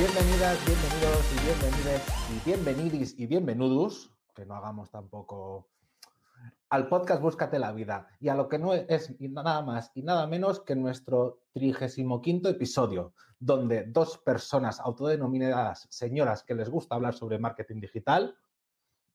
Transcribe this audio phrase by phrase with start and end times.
[0.00, 5.68] Bienvenidas, bienvenidos y bienvenidas y bienvenidis y bienvenudus, que no hagamos tampoco
[6.70, 10.26] al podcast Búscate la vida y a lo que no es nada más y nada
[10.26, 17.38] menos que nuestro 35 episodio, donde dos personas autodenominadas señoras que les gusta hablar sobre
[17.38, 18.34] marketing digital,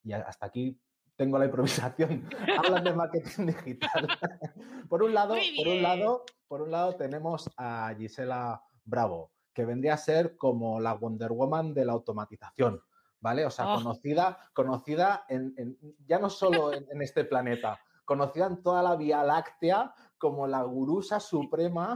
[0.04, 0.80] y hasta aquí
[1.16, 4.08] tengo la improvisación, hablan de marketing digital.
[4.88, 9.96] por un lado, por un lado, por un lado tenemos a Gisela Bravo, que vendría
[9.96, 12.84] a ser como la Wonder Woman de la automatización,
[13.22, 13.46] ¿vale?
[13.46, 13.78] O sea, Oh.
[13.78, 18.96] conocida, conocida en, en- ya no solo en, en este planeta, conocida en toda la
[18.98, 21.96] Vía Láctea como la gurusa suprema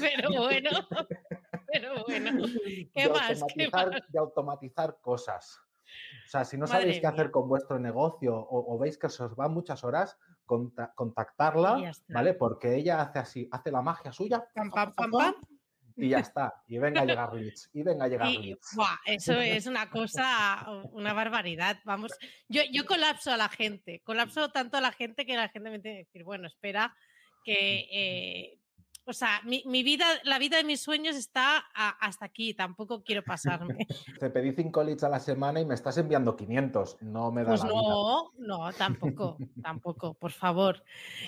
[0.00, 0.70] Pero bueno,
[1.72, 2.46] pero bueno.
[2.92, 3.28] ¿Qué de, más?
[3.54, 4.02] ¿Qué automatizar, más?
[4.12, 5.60] de automatizar cosas.
[6.26, 9.08] O sea, si no Madre sabéis qué hacer con vuestro negocio o, o veis que
[9.08, 11.92] se os van muchas horas, conta- contactarla.
[12.08, 12.34] ¿vale?
[12.34, 15.34] Porque ella hace así, hace la magia suya Pam, pam, pam, pam.
[15.96, 16.54] Y ya está.
[16.68, 17.70] Y venga a llegar leads.
[17.72, 21.80] Y venga a llegar Y, buah, eso es una cosa, una barbaridad.
[21.84, 22.12] Vamos,
[22.48, 25.78] yo, yo colapso a la gente, colapso tanto a la gente que la gente me
[25.78, 26.94] tiene que decir, bueno, espera,
[27.44, 28.58] que, eh,
[29.06, 33.02] o sea, mi, mi vida, la vida de mis sueños está a- hasta aquí, tampoco
[33.04, 33.86] quiero pasarme.
[34.20, 36.96] Te pedí 5 leads a la semana y me estás enviando 500.
[37.02, 37.82] No me da Pues la vida.
[37.82, 40.82] no, no, tampoco, tampoco, por favor.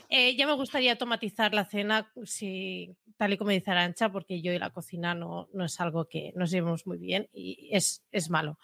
[0.09, 4.53] Eh, ya me gustaría automatizar la cena, si, tal y como dice Arancha, porque yo
[4.53, 8.31] y la cocina no, no es algo que nos llevemos muy bien y es, es
[8.31, 8.59] malo.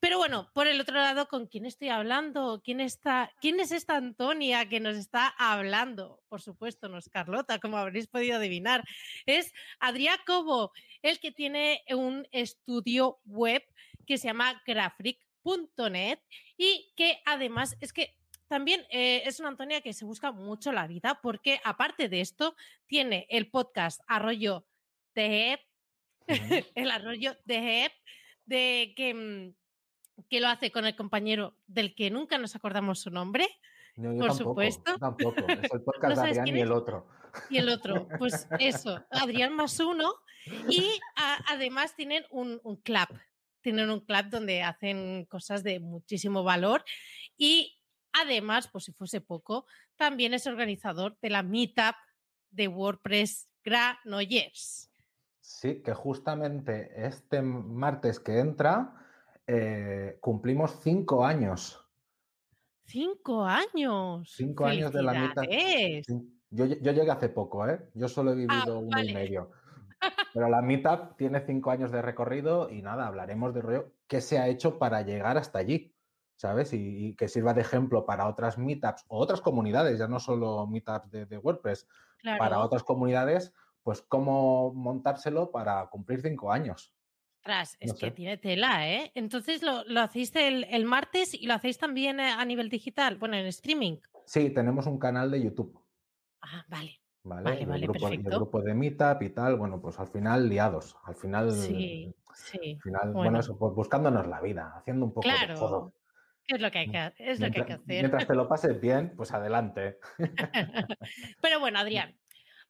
[0.00, 2.62] Pero bueno, por el otro lado, ¿con quién estoy hablando?
[2.64, 6.22] ¿Quién, está, ¿Quién es esta Antonia que nos está hablando?
[6.28, 8.84] Por supuesto, no es Carlota, como habréis podido adivinar.
[9.26, 13.64] Es Adrián Cobo, el que tiene un estudio web
[14.06, 16.20] que se llama grafric.net
[16.56, 18.14] y que además es que
[18.46, 22.56] también eh, es una Antonia que se busca mucho la vida porque aparte de esto
[22.86, 24.64] tiene el podcast Arroyo
[25.14, 25.60] de
[26.74, 27.90] el Arroyo de
[28.48, 29.54] de que, mm,
[30.28, 33.46] que lo hace con el compañero del que nunca nos acordamos su nombre
[33.96, 34.92] No, yo por tampoco, supuesto.
[34.92, 35.40] yo tampoco.
[35.48, 37.06] Es el podcast ¿No de Adrián y el otro.
[37.50, 40.12] y el otro, pues eso, Adrián más uno.
[40.68, 43.08] Y a- además tienen un, un club,
[43.60, 46.84] tienen un club donde hacen cosas de muchísimo valor
[47.36, 47.78] y
[48.12, 51.94] además, por si fuese poco, también es organizador de la meetup
[52.50, 54.90] de WordPress Granollers.
[55.40, 58.94] Sí, que justamente este martes que entra
[59.48, 61.84] eh, cumplimos cinco años.
[62.84, 64.32] Cinco años.
[64.34, 65.42] Cinco años de la mitad.
[66.50, 67.90] Yo, yo llegué hace poco, ¿eh?
[67.94, 69.10] Yo solo he vivido Ah, uno vale.
[69.10, 69.50] y medio.
[70.32, 74.38] Pero la Meetup tiene cinco años de recorrido y nada, hablaremos de rollo qué se
[74.38, 75.94] ha hecho para llegar hasta allí,
[76.36, 76.72] ¿sabes?
[76.72, 80.66] Y, y que sirva de ejemplo para otras Meetups o otras comunidades, ya no solo
[80.66, 81.86] Meetups de, de WordPress,
[82.20, 82.38] Claro.
[82.38, 86.94] para otras comunidades, pues cómo montárselo para cumplir cinco años.
[87.48, 89.10] Ostras, es No que tiene tela, ¿eh?
[89.14, 93.16] Entonces lo, lo hacéis el, el martes y lo hacéis también eh, a nivel digital,
[93.16, 93.96] bueno, en streaming.
[94.26, 95.82] Sí, tenemos un canal de YouTube.
[96.42, 97.00] Ah, vale.
[97.22, 97.42] ¿Vale?
[97.42, 98.36] Vale, el vale, grupo, y el perfecto.
[98.36, 100.94] grupo de Meetup y tal, bueno, pues al final liados.
[101.04, 102.58] Al final, Sí, sí.
[102.74, 103.40] al final bueno, bueno.
[103.40, 105.54] eso, pues buscándonos la vida, haciendo un poco de Claro.
[105.54, 105.94] todo.
[106.46, 107.84] ¿Qué es lo que hay que, es lo que, hay que hacer?
[107.86, 109.98] mientras te lo pases bien, pues adelante.
[111.40, 112.14] Pero bueno, Adrián,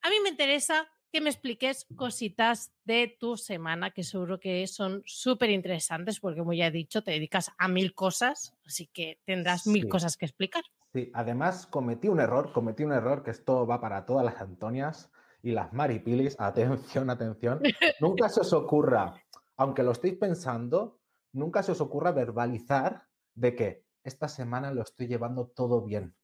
[0.03, 5.03] a mí me interesa que me expliques cositas de tu semana, que seguro que son
[5.07, 9.67] súper interesantes, porque como ya he dicho, te dedicas a mil cosas, así que tendrás
[9.67, 10.63] mil cosas que explicar.
[10.93, 15.11] Sí, además cometí un error, cometí un error que esto va para todas las Antonias
[15.43, 16.37] y las Maripilis.
[16.39, 17.63] Atención, atención.
[18.01, 19.15] nunca se os ocurra,
[19.57, 21.01] aunque lo estéis pensando,
[21.33, 26.15] nunca se os ocurra verbalizar de que esta semana lo estoy llevando todo bien.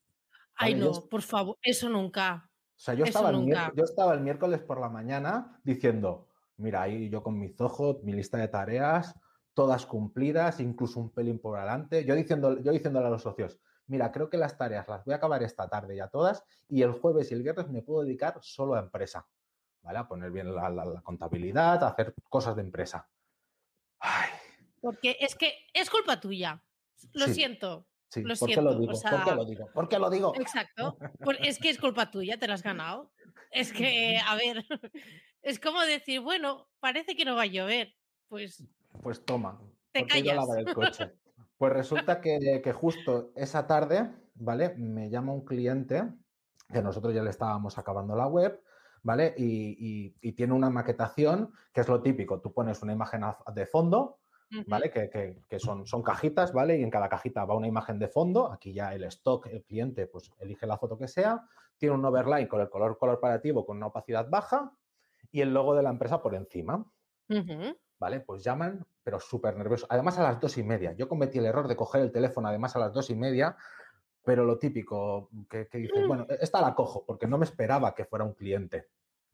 [0.57, 2.51] Ay, no, yo- por favor, eso nunca.
[2.77, 6.83] O sea, yo estaba, el miércoles, yo estaba el miércoles por la mañana diciendo, mira,
[6.83, 9.15] ahí yo con mi zojo, mi lista de tareas,
[9.55, 12.05] todas cumplidas, incluso un pelín por adelante.
[12.05, 15.19] Yo, diciendo, yo diciéndole a los socios, mira, creo que las tareas las voy a
[15.19, 18.75] acabar esta tarde ya todas y el jueves y el viernes me puedo dedicar solo
[18.75, 19.27] a empresa,
[19.83, 19.99] ¿vale?
[20.01, 23.09] A poner bien la, la- la contabilidad, a hacer cosas de empresa.
[24.01, 24.31] Ay,
[24.81, 26.61] Porque es que es culpa tuya.
[27.13, 27.35] Lo Sí.
[27.35, 27.87] siento.
[28.15, 28.93] Sí, Lo ¿por qué siento, lo o digo?
[28.93, 29.67] ¿Por qué sea- lo digo?
[29.75, 30.33] ¿Por qué lo digo?
[30.37, 30.97] Exacto.
[31.41, 33.11] Es que es culpa tuya, te lo has ganado.
[33.51, 34.65] Es que, a ver,
[35.43, 37.93] es como decir, bueno, parece que no va a llover.
[38.29, 38.65] Pues
[39.03, 40.37] Pues toma, Te callas.
[40.37, 41.13] lavar el coche.
[41.59, 44.75] Pues resulta que, que justo esa tarde, ¿vale?
[44.77, 46.05] Me llama un cliente
[46.73, 48.61] que nosotros ya le estábamos acabando la web,
[49.03, 49.35] ¿vale?
[49.37, 52.41] Y, y- y tiene una maquetación, que es lo típico.
[52.41, 53.23] Tú pones una imagen
[53.55, 54.19] de fondo,
[54.67, 54.91] ¿vale?
[54.91, 56.79] Que, que- que son, son cajitas, ¿vale?
[56.79, 58.53] Y en cada cajita va una imagen de fondo.
[58.53, 61.47] Aquí ya el stock, el cliente, pues elige la foto que sea.
[61.77, 64.73] Tiene un overlay con el color corporativo con una opacidad baja
[65.33, 66.85] y el logo de la empresa por encima.
[67.99, 68.21] ¿Vale?
[68.21, 69.87] Pues llaman, pero súper nerviosos.
[69.91, 70.93] Además, a las dos y media.
[70.93, 73.57] Yo cometí el error de coger el teléfono, además, a las dos y media,
[74.23, 76.09] pero lo típico, que, que dices, Mm.
[76.09, 78.89] bueno, esta la cojo, porque no me esperaba que fuera un cliente.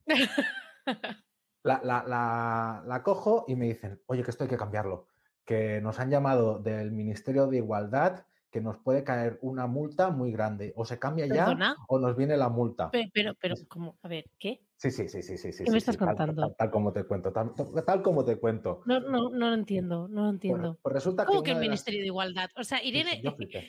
[1.63, 5.09] La, la- la- la cojo y me dicen, oye, que esto hay que cambiarlo,
[5.45, 10.33] que nos han llamado del Ministerio de Igualdad, que nos puede caer una multa muy
[10.33, 10.73] grande.
[10.75, 11.57] O se cambia ya
[11.89, 12.91] o nos viene la multa.
[12.91, 14.63] Pe- Pero, pero, como, a ver, ¿qué?
[14.77, 15.53] Sí, sí, sí, sí, sí.
[15.53, 16.43] sí, ¿Qué me sí, estás sí, tal- contando?
[16.43, 17.53] Tal, tal como te cuento, tal,
[17.87, 18.83] tal como te cuento.
[18.87, 20.79] No, no, no lo entiendo, no lo entiendo.
[20.83, 22.51] pues resulta ¿Cómo que que el una de las- Ministerio de Igualdad?
[22.57, 23.23] O sea, sí, Irene.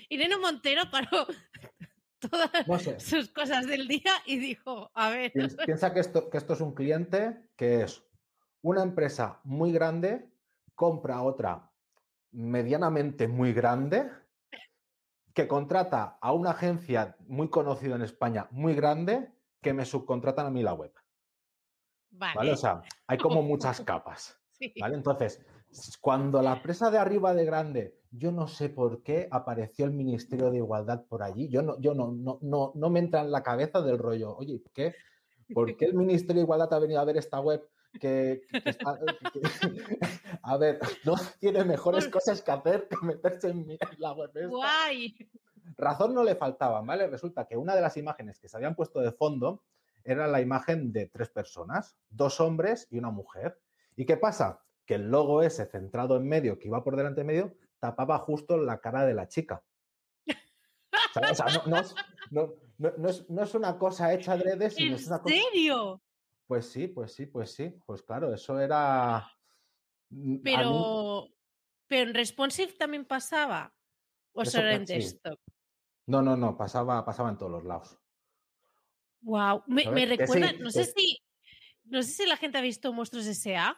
[0.09, 1.27] Irene Montero paró
[2.29, 2.99] todas No sé.
[2.99, 6.61] sus cosas del día y dijo, a ver, Piens- Piensa que esto, que esto es
[6.61, 8.03] un cliente que es
[8.61, 10.29] una empresa muy grande,
[10.75, 11.69] compra otra
[12.31, 14.09] medianamente muy grande,
[15.33, 19.31] que contrata a una agencia muy conocida en España, muy grande,
[19.61, 20.93] que me subcontratan a mí la web.
[22.11, 22.35] vale.
[22.35, 22.51] ¿Vale?
[22.53, 24.39] O sea, hay como muchas capas.
[24.51, 24.73] sí.
[24.79, 24.95] ¿Vale?
[24.95, 25.41] Entonces,
[26.01, 30.51] cuando la presa de arriba de grande, yo no sé por qué apareció el Ministerio
[30.51, 33.41] de Igualdad por allí, yo no, yo no, no, no, no me entra en la
[33.43, 34.95] cabeza del rollo, oye, ¿por qué,
[35.53, 37.67] ¿por qué el Ministerio de Igualdad ha venido a ver esta web?
[37.99, 38.97] Que, que está-
[39.33, 39.41] que-
[40.43, 44.31] a ver, no tiene mejores cosas que hacer que meterse en, mi- en la web.
[44.33, 44.47] esta.
[44.47, 45.15] Guay.
[45.77, 47.07] Razón no le faltaba, ¿vale?
[47.07, 49.63] Resulta que una de las imágenes que se habían puesto de fondo
[50.03, 53.59] era la imagen de tres personas, dos hombres y una mujer.
[53.95, 54.61] ¿Y qué pasa?
[54.85, 58.55] Que el logo ese centrado en medio, que iba por delante de medio, tapaba justo
[58.57, 59.61] la cara de la chica.
[61.13, 61.31] ¿Sabes?
[61.31, 61.95] O sea, no, no es,
[62.77, 65.35] no- es- no es una cosa hecha adrede, sino ¿En es una cosa...
[65.35, 66.01] serio?
[66.47, 67.73] Pues sí, pues sí, pues sí.
[67.85, 69.27] Pues claro, eso era...
[70.09, 71.27] mm, mí- Pero,
[71.87, 73.73] pero en responsive también pasaba.
[74.33, 74.93] O Eso solo en sí.
[74.93, 75.39] desktop.
[76.07, 77.97] No, no, no, pasaba, pasaba en todos los lados.
[79.21, 79.63] Wow.
[79.67, 81.19] Me, recuerda, no sé que- si,
[81.85, 83.75] no sé si la gente ha visto Monstruos S.A.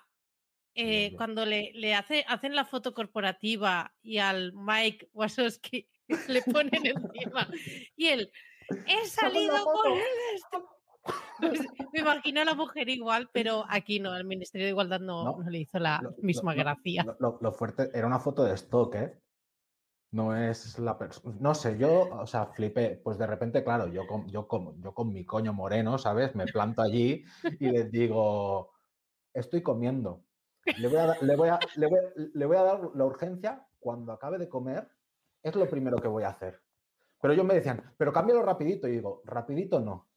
[0.75, 5.87] eh, cuando le, le hace, hacen la foto corporativa y al Mike Wazowski
[6.27, 7.47] le ponen encima
[7.95, 8.31] y él
[8.85, 9.81] he salido foto".
[9.83, 10.69] con el esto".
[11.39, 11.59] Pues,
[11.93, 15.43] me imagino a la mujer igual, pero aquí no, el Ministerio de Igualdad no, No,
[15.43, 17.05] no le hizo la lo- misma lo- gracia.
[17.41, 19.19] Lo fuerte era una foto de stock, ¿eh?
[20.11, 21.35] No es la persona.
[21.39, 23.01] No sé, yo, o sea, flipé.
[23.03, 26.35] Pues de repente, claro, yo con, yo, con, yo con mi coño moreno, ¿sabes?
[26.35, 27.23] Me planto allí
[27.59, 28.73] y les digo,
[29.33, 30.23] estoy comiendo.
[30.77, 34.89] Le voy, a, dar- la urgencia cuando acabe de comer.
[35.41, 36.61] Es lo primero que voy a hacer.
[37.21, 38.87] Pero ellos me decían, pero cámbialo rapidito.
[38.87, 40.09] Y digo, rapidito no.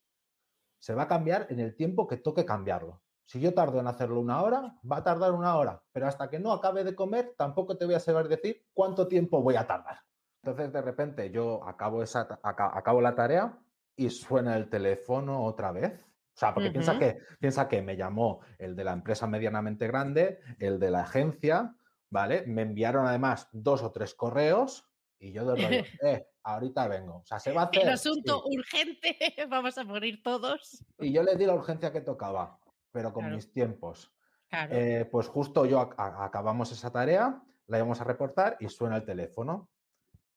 [0.79, 3.03] Se va a cambiar en el tiempo que toque cambiarlo.
[3.25, 6.39] Si yo tardo en hacerlo una hora, va a tardar una hora, pero hasta que
[6.39, 9.99] no acabe de comer, tampoco te voy a saber decir cuánto tiempo voy a tardar.
[10.45, 13.59] Entonces, de repente, yo acabo, esa, acabo la tarea
[13.97, 16.07] y suena el teléfono otra vez.
[16.37, 20.39] O sea, porque piensa, que, piensa que me llamó el de la empresa medianamente grande,
[20.59, 21.75] el de la agencia,
[22.11, 22.45] ¿vale?
[22.47, 24.87] Me enviaron además dos o tres correos
[25.19, 27.17] y yo de rollo, eh, ahorita vengo.
[27.17, 27.85] O sea, se va a hacer.
[27.85, 28.59] El asunto Sí.
[28.59, 29.17] urgente,
[29.49, 30.85] vamos a morir todos.
[30.99, 32.59] Y yo le di la urgencia que tocaba,
[32.93, 33.37] pero con Claro.
[33.37, 34.13] mis tiempos.
[34.51, 34.75] Claro.
[34.77, 39.07] Eh, pues justo yo a- acabamos esa tarea, la íbamos a reportar y suena el
[39.07, 39.71] teléfono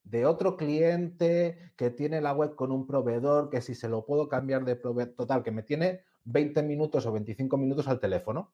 [0.09, 4.27] de otro cliente que tiene la web con un proveedor, que si se lo puedo
[4.27, 8.51] cambiar de proveedor, total, que me tiene 20 minutos o 25 minutos al teléfono.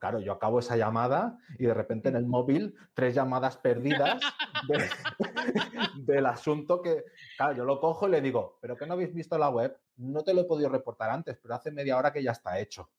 [0.00, 4.20] Claro, yo acabo esa llamada y de repente en el móvil tres llamadas perdidas
[4.66, 4.88] de-
[5.98, 7.04] del asunto que,
[7.36, 10.24] claro, yo lo cojo y le digo, pero que no habéis visto la web, no
[10.24, 12.90] te lo he podido reportar antes, pero hace media hora que ya está hecho.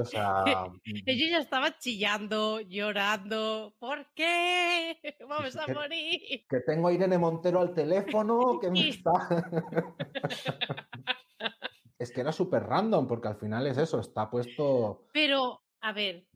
[0.00, 0.44] O sea,
[1.06, 3.74] Ella ya estaba chillando, llorando.
[3.78, 4.98] ¿Por qué?
[5.28, 6.46] Vamos a que- morir.
[6.48, 9.12] que tengo a Irene Montero al teléfono, que me está...
[11.98, 15.06] es que era súper random, porque al final es eso, está puesto...
[15.12, 16.26] Pero, a ver.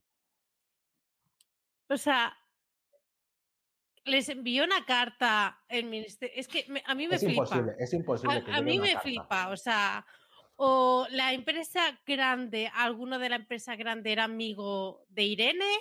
[1.88, 2.36] O sea,
[4.04, 6.34] les envió una carta el ministerio.
[6.36, 7.42] Es que me- a mí me Es flipa.
[7.44, 8.44] imposible, es imposible.
[8.44, 9.00] que A, a mí me carta.
[9.02, 10.06] flipa, o sea,
[10.56, 15.72] o la empresa grande, alguno de la empresa grande era amigo de Irene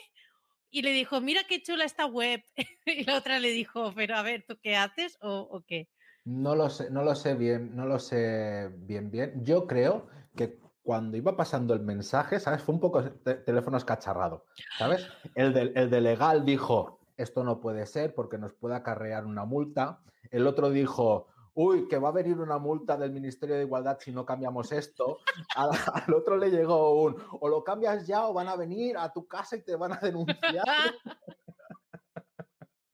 [0.70, 2.44] y le dijo, mira qué chula esta web.
[2.86, 5.89] y la otra le dijo, pero a ver, ¿tú qué haces o, qué?
[6.25, 9.46] No lo sé, no lo sé bien, no lo sé bien, bien.
[9.46, 12.62] Yo creo que cuando iba pasando el mensaje, ¿sabes?
[12.62, 14.46] Fue un poco te- teléfono escacharrado,
[14.77, 15.08] ¿sabes?
[15.36, 19.46] El de, el de legal dijo, esto no puede ser porque nos puede acarrear una
[19.46, 20.01] multa.
[20.32, 24.12] El otro dijo, uy, que va a venir una multa del Ministerio de Igualdad si
[24.12, 25.20] no cambiamos esto.
[25.56, 25.70] Al,
[26.08, 29.28] al otro le llegó un, o lo cambias ya o van a venir a tu
[29.28, 30.94] casa y te van a denunciar.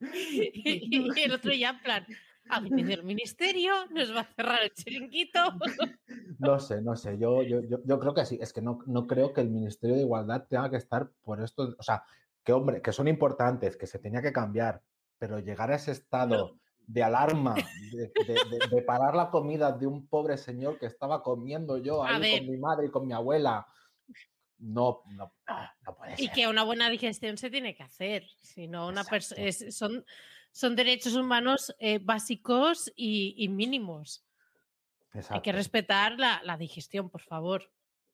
[0.00, 2.06] y el otro ya en plan,
[2.48, 5.40] ha venido el ministerio, nos va a cerrar el chiringuito.
[6.38, 9.06] No sé, no sé, yo, yo, yo, yo creo que sí, es que no, no
[9.06, 12.04] creo que el Ministerio de Igualdad tenga que estar por esto, o sea,
[12.44, 14.82] que hombre, que son importantes, que se tenía que cambiar,
[15.18, 17.54] pero llegar a ese estado de alarma,
[17.92, 22.02] de, de- de- de parar la comida de un pobre señor que estaba comiendo yo
[22.04, 23.66] ahí con mi madre y con mi abuela,
[24.58, 25.32] no, no,
[25.86, 26.32] no puede Y ser.
[26.34, 29.04] que una buena digestión se tiene que hacer, si no una
[29.70, 30.04] son,
[30.50, 34.24] son derechos humanos eh, básicos y, y mínimos.
[35.30, 37.70] Hay que respetar la, la digestión, por favor.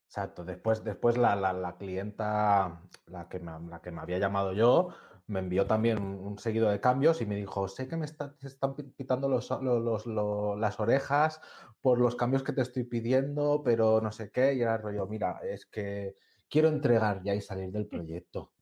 [0.07, 0.45] Exacto.
[0.45, 4.95] Después, después la, la- la clienta, la que, me, la que me había llamado yo,
[5.29, 8.75] me envió también un, seguido de cambios y me dijo, sé que me está- están
[8.75, 11.41] pitando los, lo- los- lo- las orejas
[11.81, 14.55] por los cambios que te estoy pidiendo, pero no sé qué.
[14.55, 16.17] Y era el rollo, mira, es que
[16.49, 18.53] quiero entregar ya y salir del proyecto.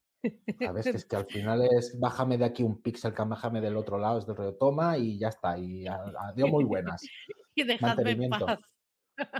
[0.58, 0.86] ¿Sabes?
[0.86, 3.96] Que es que al final es bájame de aquí un píxel, que bájame del otro
[3.96, 5.56] lado, es del rollo, toma y ya está.
[5.56, 7.00] Y a- adiós, muy buenas.
[7.54, 8.46] Y dejadme en Mantenimiento.
[8.46, 8.58] paz.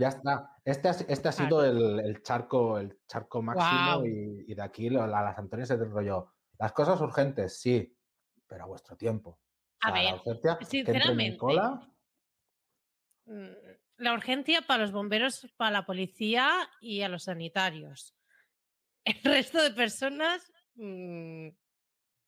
[0.01, 0.51] Ya está.
[0.65, 5.07] Este este ha sido el, el charco, el charco máximo y, y de aquí la-
[5.09, 6.33] las Antonias es del rollo.
[6.59, 7.97] Las cosas urgentes, sí,
[8.47, 9.31] pero a vuestro tiempo.
[9.31, 9.39] O
[9.81, 11.81] A la ver, urgencia que sinceramente, cola,
[13.27, 13.49] Mm,
[13.99, 18.15] La urgencia para los bomberos, para la policía y a los sanitarios.
[19.05, 21.49] El resto de personas, mm,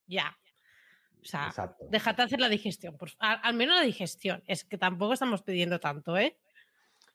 [0.07, 0.37] ya.
[1.21, 1.87] O sea, exacto.
[1.91, 2.97] déjate hacer la digestión.
[2.97, 4.43] por al menos la digestión.
[4.47, 6.39] Es que tampoco estamos pidiendo tanto, ¿eh?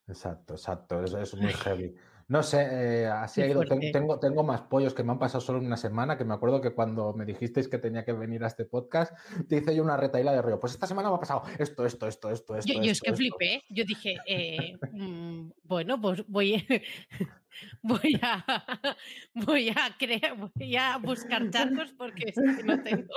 [0.08, 1.04] Exacto, exacto.
[1.04, 1.96] Es, es muy heavy.
[2.28, 3.64] No sé, eh, así Qué ha ido.
[3.64, 3.92] Fuerte.
[3.92, 6.62] Tengo, tengo más pollos que me han pasado solo en una semana, que me acuerdo
[6.62, 9.14] que cuando me dijisteis que tenía que venir a este podcast,
[9.48, 10.60] te hice yo una retaíla de rollo.
[10.60, 12.74] Pues esta semana me ha pasado esto, esto, esto, esto, esto.
[12.74, 13.18] Yo, yo es esto, que esto".
[13.18, 13.64] flipé.
[13.70, 16.66] Yo dije, eh, mm, bueno, pues voy,
[17.82, 18.46] voy a
[19.34, 23.14] voy a crear, voy a buscar charcos porque no tengo.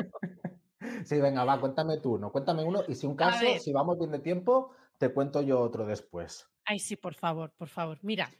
[1.04, 4.10] Sí, venga, va, cuéntame tú, no, cuéntame uno y si un caso, si vamos bien
[4.10, 6.48] de tiempo, te cuento yo otro después.
[6.64, 7.98] Ay, sí, por favor, por favor.
[8.02, 8.30] Mira,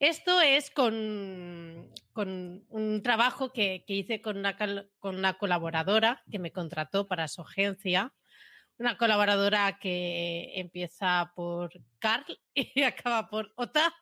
[0.00, 4.56] esto es con, con un trabajo que, que hice con una,
[4.98, 8.12] con una colaboradora que me contrató para su agencia.
[8.78, 13.94] Una colaboradora que empieza por Carl y acaba por Ota.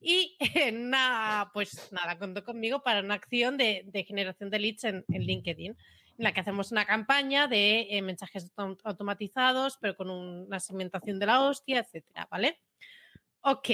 [0.00, 0.36] Y
[0.74, 6.22] una, pues nada, contó conmigo para una acción de, generación de leads en, LinkedIn, en
[6.22, 11.18] la que hacemos una campaña de eh, mensajes autom- automatizados, pero con un- una segmentación
[11.18, 12.60] de la hostia, etcétera, ¿vale?
[13.40, 13.68] Ok.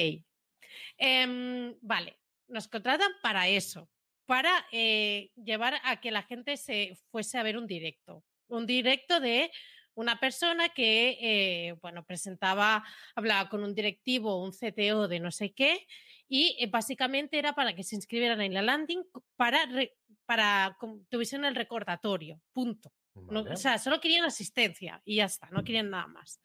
[0.96, 3.88] Em, vale, nos contratan para eso,
[4.26, 8.24] para eh, llevar a que la gente se fuese a ver un directo.
[8.48, 9.50] Un directo de
[9.94, 12.84] una persona que, eh, bueno, presentaba,
[13.14, 15.86] hablaba con un directivo, un CTO de no sé qué,
[16.28, 19.02] y eh, básicamente era para que se inscribieran en la landing
[19.36, 19.96] para, re-
[20.26, 22.92] para que tuviesen el recordatorio, punto.
[23.14, 26.40] No, o sea, solo querían asistencia y ya está, no querían nada más.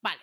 [0.00, 0.20] Vale.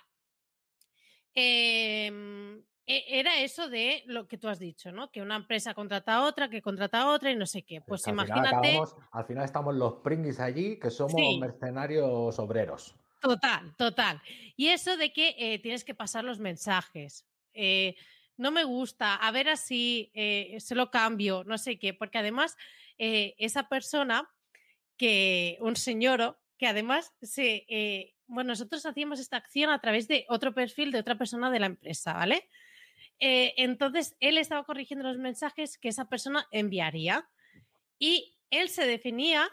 [1.33, 5.12] Em, era eso de lo que tú has dicho, ¿no?
[5.12, 7.82] Que una empresa contrata a otra, que contrata a otra y no sé qué.
[7.82, 11.38] Pues Que al final imagínate, acabamos- al final estamos los pringuis allí, que somos Sí.
[11.39, 12.96] mercenarios obreros.
[13.20, 14.22] total, total.
[14.56, 17.25] Y eso de que eh, tienes que pasar los mensajes.
[17.53, 17.96] Eh,
[18.38, 22.56] no me gusta, a ver así, eh, se lo cambio, no sé qué, porque además
[23.00, 24.29] esa persona
[24.98, 30.53] que un señor que además se bueno nosotros hacíamos esta acción a través de otro
[30.53, 32.48] perfil de otra persona de la empresa vale
[33.19, 37.27] Eh, entonces él estaba corrigiendo los mensajes que esa persona enviaría
[38.00, 39.50] y él se definía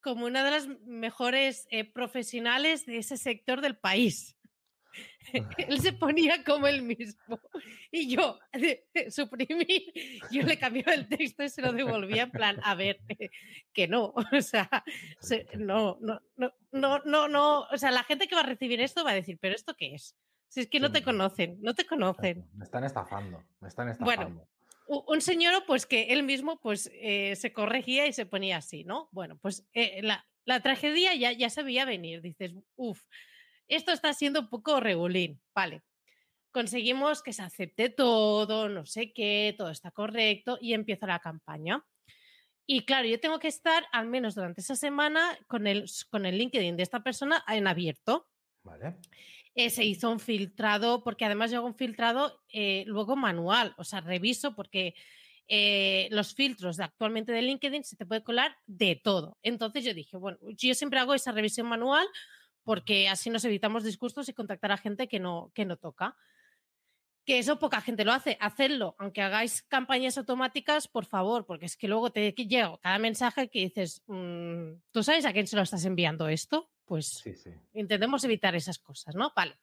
[0.00, 4.36] como una de las mejores eh, profesionales de ese sector del país.
[5.58, 7.40] Él se ponía como él mismo
[7.90, 8.38] y yo
[9.10, 9.92] suprimir
[10.30, 13.00] yo le cambiaba el texto y se lo devolvía en plan a ver
[13.72, 14.68] que no o sea
[15.20, 18.80] se- no, no, no, no, no, no, o sea, la gente que va a recibir
[18.80, 20.16] esto va a decir, pero ¿esto qué es?
[20.54, 21.04] Si es que no te no.
[21.06, 22.48] conocen, no te conocen.
[22.54, 24.48] Me están estafando, me están Bueno, estafando.
[24.86, 28.84] U- Un señor, pues que él mismo, pues eh, se corregía y se ponía así,
[28.84, 29.08] ¿no?
[29.10, 32.20] Bueno, pues eh, la, la tragedia ya, ya se veía venir.
[32.22, 33.02] Dices, uff,
[33.66, 35.40] esto está siendo un poco regulín.
[35.54, 35.82] Vale.
[36.52, 41.84] Conseguimos que se acepte todo, no sé qué, todo está correcto y empieza la campaña.
[42.64, 46.38] Y claro, yo tengo que estar al menos durante esa semana con el, con el
[46.38, 48.28] LinkedIn de esta persona en abierto.
[48.62, 48.94] Vale.
[49.56, 54.54] Se hizo un filtrado, porque además hago un filtrado eh, luego manual, o sea, reviso
[54.54, 54.94] porque
[55.46, 59.38] eh, los filtros actualmente de LinkedIn se te puede colar de todo.
[59.42, 62.06] Entonces yo dije, bueno, yo siempre hago esa revisión manual
[62.62, 66.16] porque así nos evitamos disgustos y contactar a gente que no, que no toca.
[67.26, 68.36] Que eso poca gente lo hace.
[68.40, 73.48] Hacedlo, aunque hagáis campañas automáticas, por favor, porque es que luego te llega cada mensaje
[73.48, 76.70] que dices, mm, ¿tú sabes a quién se lo estás enviando esto?
[76.84, 77.50] Pues Sí, sí.
[77.72, 79.32] intentemos evitar esas cosas, ¿no?
[79.34, 79.56] Vale.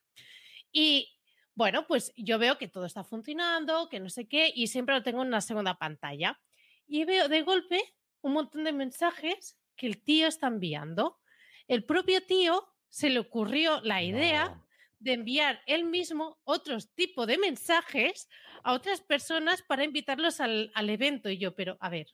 [0.71, 1.09] Y
[1.53, 5.03] bueno, pues yo veo que todo está funcionando, que no sé qué, y siempre lo
[5.03, 6.39] tengo en una segunda pantalla.
[6.87, 7.81] Y veo de golpe
[8.21, 11.19] un montón de mensajes que el tío está enviando.
[11.67, 14.67] El propio tío se le ocurrió la idea No.
[14.99, 18.29] de enviar él mismo otros tipos de mensajes
[18.63, 21.29] a otras personas para invitarlos al, al evento.
[21.29, 22.07] Y yo, pero a ver,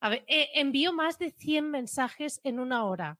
[0.00, 3.18] a ver, eh, envió más de 100 mensajes en una hora.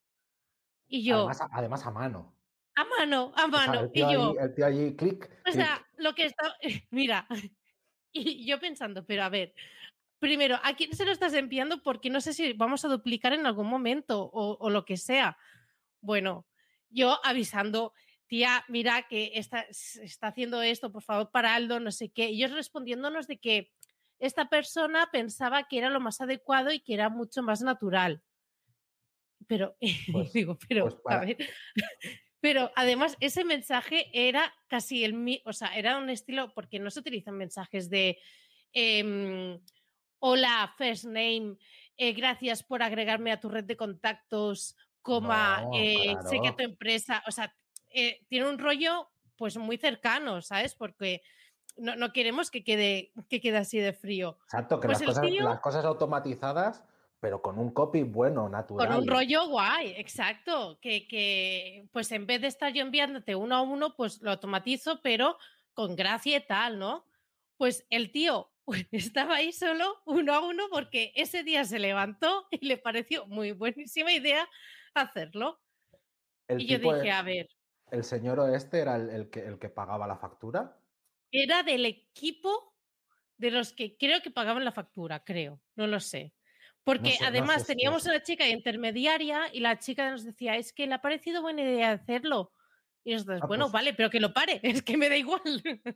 [0.94, 2.36] Y yo, Además, a- además a mano.
[2.76, 3.80] a mano, a O sea, mano.
[3.80, 5.24] el y yo, allí, el tío allí, clic.
[5.24, 5.54] o clic.
[5.56, 6.54] sea, lo que está.
[6.90, 7.26] Mira,
[8.12, 9.54] y yo pensando, pero a ver,
[10.20, 11.82] primero, ¿a quién se lo estás enviando?
[11.82, 15.36] Porque no sé si vamos a duplicar en algún momento o, o lo que sea.
[16.00, 16.46] Bueno,
[16.90, 17.92] yo avisando,
[18.28, 22.30] tía, mira que está, está haciendo esto, por favor, paradlo, no sé qué.
[22.30, 23.72] Y ellos respondiéndonos de que
[24.20, 28.22] esta persona pensaba que era lo más adecuado y que era mucho más natural.
[29.48, 29.76] Pero,
[30.12, 31.36] Pues- digo, pero, pues a ver.
[32.40, 36.90] Pero además, ese mensaje era casi el mismo, o sea, era un estilo, porque no
[36.90, 38.18] se utilizan mensajes de
[38.74, 39.58] em,
[40.18, 41.56] hola, first name,
[41.96, 46.62] eh, gracias por agregarme a tu red de contactos, coma, No, eh, sé que tu
[46.64, 47.54] empresa, o sea,
[47.90, 50.74] eh, tiene un rollo pues muy cercano, ¿sabes?
[50.74, 51.22] Porque
[51.78, 54.38] no, no queremos que quede, que quede así de frío.
[54.44, 56.84] Exacto, que pues las, el cosas, tío- las cosas automatizadas,
[57.24, 58.86] pero con un copy bueno, natural.
[58.86, 60.78] Con un rollo guay, exacto.
[60.82, 65.00] Que, que, pues en vez de estar yo enviándote uno a uno, pues lo automatizo,
[65.00, 65.38] pero
[65.72, 67.06] con gracia y tal, ¿no?
[67.56, 68.52] Pues el tío
[68.92, 73.52] estaba ahí solo uno a uno porque ese día se levantó y le pareció muy
[73.52, 74.46] buenísima idea
[74.92, 75.62] hacerlo.
[76.46, 77.48] El y yo dije, e- a ver,
[77.90, 80.78] el señor este era el, el que, el que pagaba la factura.
[81.30, 82.76] era del equipo
[83.38, 86.34] de los que creo que pagaban la factura, creo, no lo sé.
[86.84, 90.56] Porque sé, no además sé teníamos es- una chica intermediaria y la chica nos decía,
[90.56, 92.52] es que le ha parecido buena idea hacerlo.
[93.06, 95.40] Y nosotros, Ah, bueno, pues- vale, pero que lo pare, es que me da igual.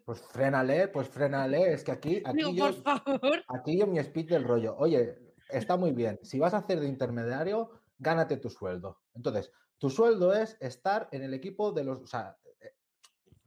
[0.05, 1.73] Pues frénale, pues frénale.
[1.73, 3.45] Es que aquí, aquí, Digo, yo, por favor.
[3.49, 4.77] aquí yo mi speech del rollo.
[4.79, 5.17] Oye,
[5.51, 6.19] está muy bien.
[6.23, 9.01] Si vas a hacer de intermediario, gánate tu sueldo.
[9.15, 12.01] Entonces, tu sueldo es estar en el equipo de los.
[12.01, 12.73] O sea, eh,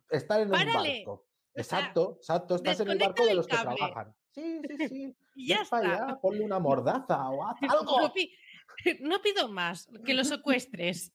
[0.10, 0.98] estar en un Párale.
[1.06, 1.12] barco.
[1.14, 2.56] O sea, Exacto, exacto.
[2.56, 4.16] Estás en el barco de los que trabajan.
[4.34, 5.16] Sí, sí, sí.
[5.36, 5.78] Y ya está.
[5.78, 8.02] allá, ponle una mordaza o haz algo.
[8.02, 8.34] No, pi-
[9.02, 11.14] no pido más que lo secuestres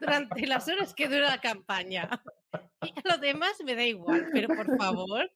[0.00, 2.08] durante las horas que dura la campaña.
[2.82, 5.32] Y a lo demás me da igual, pero por favor,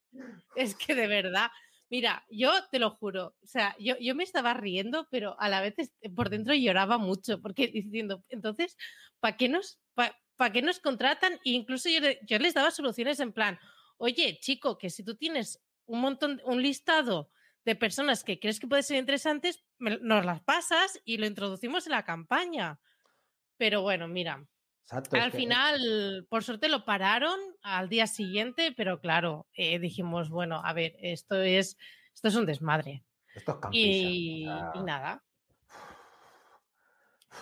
[0.57, 1.51] es que de verdad,
[1.91, 5.61] mira, yo te lo juro, o sea, yo, yo me estaba riendo, pero a la
[5.61, 8.77] vez es- por dentro lloraba mucho, porque diciendo, entonces,
[9.21, 9.81] ¿para qué nos,
[10.53, 11.35] qué nos contratan?
[11.45, 13.59] E incluso yo, yo les daba soluciones en plan,
[13.97, 17.31] oye, chico, que si tú tienes un montón, un listado
[17.65, 21.87] de personas que crees que pueden ser interesantes, me- nos las pasas y lo introducimos
[21.87, 22.79] en la campaña.
[23.57, 24.47] Pero bueno, mira,
[24.85, 30.31] Exacto, al que- final, por suerte lo pararon al día siguiente, pero claro, eh, dijimos,
[30.31, 31.77] bueno, a ver, esto es,
[32.15, 33.05] esto es un desmadre.
[33.35, 34.45] Esto es campisa, y
[34.85, 35.23] nada.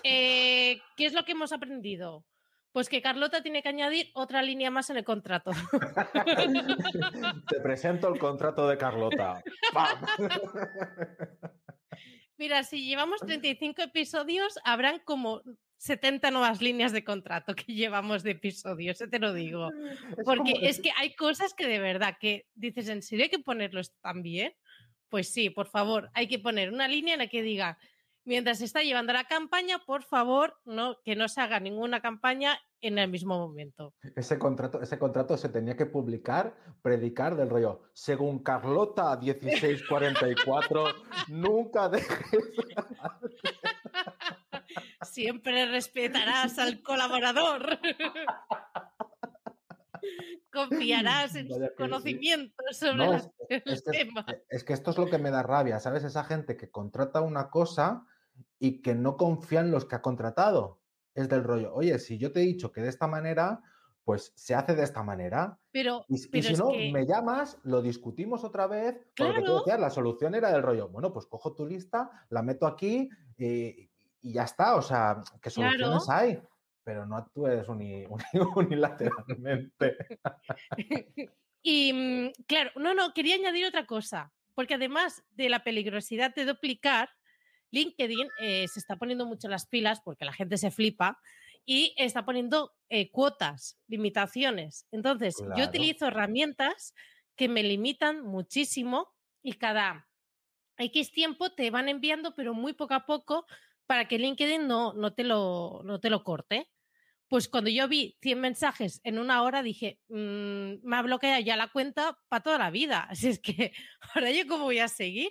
[0.03, 2.25] Eh, ¿Qué es lo que hemos aprendido?
[2.77, 5.51] Pues que Carlota tiene que añadir otra línea más en el contrato.
[7.49, 9.43] Te presento el contrato de Carlota.
[9.73, 9.99] ¡Pam!
[12.37, 15.41] Mira, si llevamos 35 episodios, habrán como
[15.79, 19.71] 70 nuevas líneas de contrato que llevamos de episodios, eso te lo digo.
[20.11, 23.31] Es Porque como- es que hay cosas que de verdad que dices, ¿en serio hay
[23.31, 24.53] que ponerlo esto también?
[25.09, 27.79] Pues sí, por favor, hay que poner una línea en la que diga,
[28.27, 32.59] mientras se está llevando la campaña, por favor, no, que no se haga ninguna campaña
[32.83, 33.95] en el mismo momento.
[34.15, 37.81] Ese contrato, ese contrato se tenía que publicar, predicar del rollo.
[37.95, 40.85] Según Carlota 1644,
[41.29, 42.21] nunca dejes.
[45.03, 47.79] Siempre respetarás al colaborador.
[50.53, 54.27] Confiarás en sus conocimientos sobre No, la- es, el es que, tema.
[54.49, 56.05] es que esto es lo que me da rabia, ¿sabes?
[56.05, 58.07] Esa gente que contrata una cosa
[58.59, 60.81] y que no confía en los que ha contratado.
[61.15, 63.63] Es del rollo, oye, si yo te he dicho que de esta manera,
[64.05, 65.59] pues se hace de esta manera.
[65.73, 68.95] Pero, Y, si no, que- me llamas, lo discutimos otra vez.
[69.17, 69.59] Porque tú Claro.
[69.59, 73.91] decías, la solución era del rollo, bueno, pues cojo tu lista, la meto aquí y,
[74.23, 74.77] y ya está.
[74.77, 76.21] O sea, que soluciones Claro.
[76.23, 76.41] hay,
[76.85, 78.25] pero no actúes uni- uni-
[78.57, 79.97] unilateralmente.
[81.69, 86.45] Y mm, claro, no, no, quería añadir otra cosa, porque además de la peligrosidad de
[86.45, 87.09] duplicar,
[87.71, 91.19] LinkedIn eh, se está poniendo mucho las pilas porque la gente se flipa
[91.65, 94.87] y está poniendo eh, cuotas, limitaciones.
[94.93, 95.55] Entonces, Claro.
[95.57, 96.95] yo utilizo herramientas
[97.35, 100.09] que me limitan muchísimo y cada
[100.79, 103.47] X tiempo te van enviando, pero muy poco a poco,
[103.87, 106.71] para que LinkedIn no, no, te, lo, no te lo corte.
[107.29, 111.57] Pues cuando yo vi 100 mensajes en una hora, dije, "Mm, me ha bloqueado ya
[111.57, 113.07] la cuenta para toda la vida.
[113.11, 113.73] Así es que,
[114.15, 115.31] ahora yo cómo voy a seguir.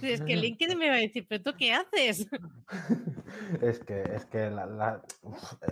[0.00, 2.26] Si es que LinkedIn me va a decir, pero tú qué haces?
[3.60, 5.02] Es que, es que la- la-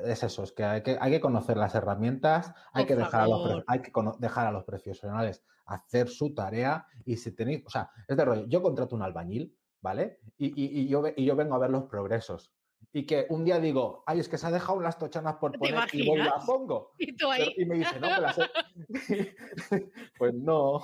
[0.05, 3.23] es eso, es que hay, que hay que conocer las herramientas, hay Por que, dejar
[3.23, 7.71] a, los, hay que dejar a los profesionales hacer su tarea y si tenéis, o
[7.71, 10.19] sea, es de rollo, yo contrato un albañil, ¿vale?
[10.37, 12.53] Y, y- y yo, y yo vengo a ver los progresos.
[12.95, 15.59] Y que un día digo, ay, es que se ha dejado las tochanas por ¿Te
[15.59, 16.93] poner y voy y las pongo.
[16.99, 18.51] Y tú ahí, y me dice, no, que las he-".
[20.19, 20.83] pues no.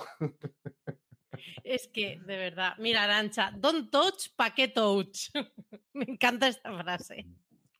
[1.63, 5.29] es que, de verdad, mira, Arancha, don't touch, pa' qué touch.
[5.93, 7.27] me encanta esta frase.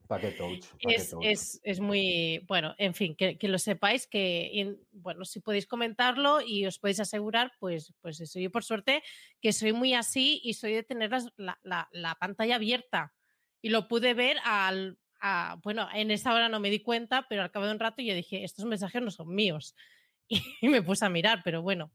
[0.08, 0.65] ¿Para qué touch?
[0.65, 1.26] ¿Pa' qué es, touch?
[1.26, 5.65] es- es muy, bueno, en fin, que, que lo sepáis, que, en- bueno, si podéis
[5.65, 9.02] comentarlo y os podéis asegurar, pues, pues eso, yo por suerte
[9.42, 13.15] que soy muy así y soy de tener la- la pantalla abierta
[13.62, 17.41] y lo pude ver al, a- bueno, en esa hora no me di cuenta, pero
[17.41, 19.76] al cabo de un rato yo dije, estos mensajes no son míos
[20.28, 21.91] y me puse a mirar, pero bueno,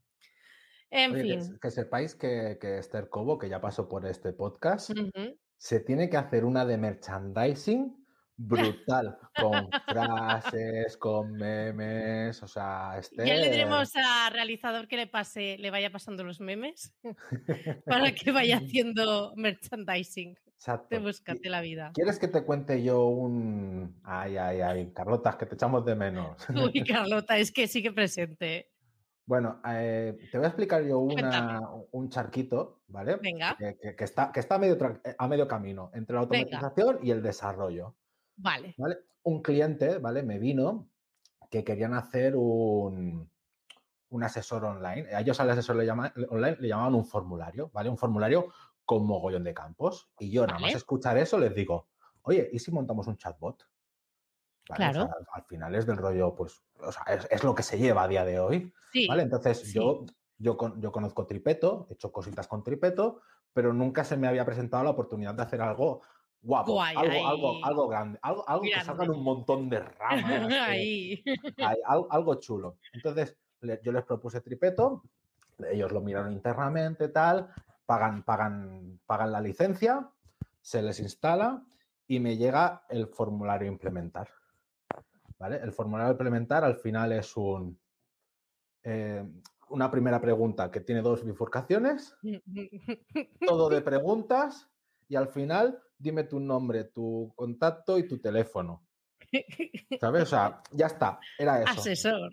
[0.91, 1.59] en Oye, fin.
[1.61, 4.91] que sepáis que, que Esther Cobo, que ya pasó por este podcast,
[5.57, 8.05] se tiene que hacer una de merchandising
[8.37, 13.25] brutal, con frases, con memes, o sea, Esther...
[13.27, 16.93] Ya le diremos al realizador que le pase, le vaya pasando los memes
[17.85, 20.35] para que vaya haciendo merchandising.
[20.89, 21.91] Te búscate la vida.
[21.93, 23.99] ¿Quieres que te cuente yo un...
[24.03, 26.37] Ay, ay, ay, Carlotas, que te echamos de menos.
[26.73, 28.71] Uy, Carlota, es que sigue presente.
[29.27, 33.15] Bueno, eh, te voy a explicar yo una, un charquito, ¿vale?
[33.17, 34.77] Venga, Que, que- que está, que está a, medio
[35.17, 36.57] a medio camino entre la Venga.
[36.57, 37.95] automatización y el desarrollo.
[38.35, 38.75] vale.
[38.77, 38.97] ¿vale?
[39.23, 40.21] Un cliente, ¿vale?
[40.21, 40.87] Me vino
[41.49, 43.27] que querían hacer un,
[44.09, 45.07] un asesor online.
[45.15, 47.89] A ellos al asesor le llama- online le llamaban un formulario, ¿vale?
[47.89, 48.51] Un formulario
[48.85, 50.09] con mogollón de campos.
[50.19, 50.77] Y yo nada más Vale.
[50.77, 51.87] escuchar eso les digo,
[52.23, 53.63] oye, ¿y si montamos un chatbot?
[54.69, 54.85] ¿Vale?
[54.89, 55.11] O sea, Claro.
[55.19, 58.03] al, al final es del rollo, pues, o sea, es, es lo que se lleva
[58.03, 58.73] a día de hoy.
[58.91, 59.23] Sí, ¿Vale?
[59.23, 59.73] Entonces, sí.
[59.73, 60.05] yo,
[60.37, 63.21] yo, con- yo conozco Tripeto, he hecho cositas con Tripeto,
[63.53, 66.01] pero nunca se me había presentado la oportunidad de hacer algo
[66.41, 67.61] guapo, Guay, algo, algo, ahí.
[67.63, 68.85] algo grande, algo, algo que Grande.
[68.85, 71.23] salgan un montón de ramas, Ahí.
[71.57, 71.77] hay
[72.09, 72.77] algo chulo.
[72.93, 75.03] Entonces, le- yo les propuse Tripeto,
[75.71, 77.49] ellos lo miraron internamente, tal,
[77.85, 80.09] pagan, pagan, pagan la licencia,
[80.61, 81.63] se les instala
[82.07, 84.29] y me llega el formulario implementar.
[85.37, 85.57] ¿Vale?
[85.57, 87.77] El formulario implementar al final es un,
[88.83, 89.23] eh,
[89.69, 92.15] una primera pregunta que tiene dos bifurcaciones,
[93.45, 94.69] todo de preguntas
[95.07, 98.83] y al final dime tu nombre, tu contacto y tu teléfono.
[99.99, 100.23] ¿Sabes?
[100.23, 101.81] O sea, ya está, era eso.
[101.81, 102.31] Asesor.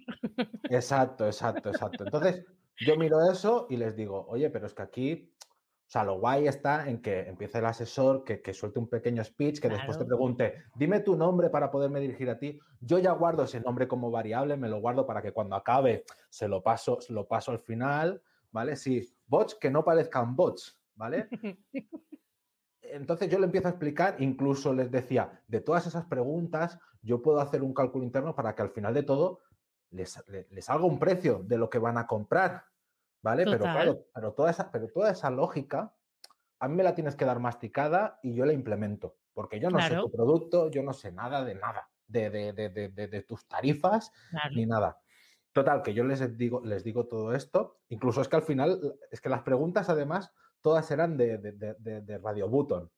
[0.71, 2.05] Exacto, exacto, exacto.
[2.05, 2.45] Entonces,
[2.79, 5.32] yo miro eso y les digo, oye, pero es que aquí,
[5.93, 9.61] sea, lo guay está en que empiece el asesor, que, que suelte un pequeño speech,
[9.61, 12.59] que después te pregunte, dime tu nombre para poderme dirigir a ti.
[12.81, 16.49] Yo ya guardo ese nombre como variable, me lo guardo para que cuando acabe se
[16.49, 18.77] lo paso, lo paso al final, ¿vale?
[18.77, 21.29] Sí, bots que no parezcan bots, ¿vale?
[22.83, 27.41] Entonces yo le empiezo a explicar, incluso les decía, de todas esas preguntas, yo puedo
[27.41, 29.41] hacer un cálculo interno para que al final de todo
[29.91, 32.65] les, le- les salga un precio de lo que van a comprar,
[33.23, 33.45] ¿vale?
[33.45, 35.95] Pero claro, pero toda, esa, pero toda esa lógica,
[36.61, 39.81] a mí me la tienes que dar masticada y yo la implemento, porque yo no
[39.81, 44.13] sé tu producto, yo no sé nada de nada, de, de- de- de- tus tarifas,
[44.31, 44.55] Claro.
[44.55, 44.99] ni nada.
[45.53, 47.81] Total, que yo les digo, les digo todo esto.
[47.89, 50.33] Incluso es que al final, es que las preguntas además,
[50.63, 52.91] todas eran de, de, de- de- de Radio Button.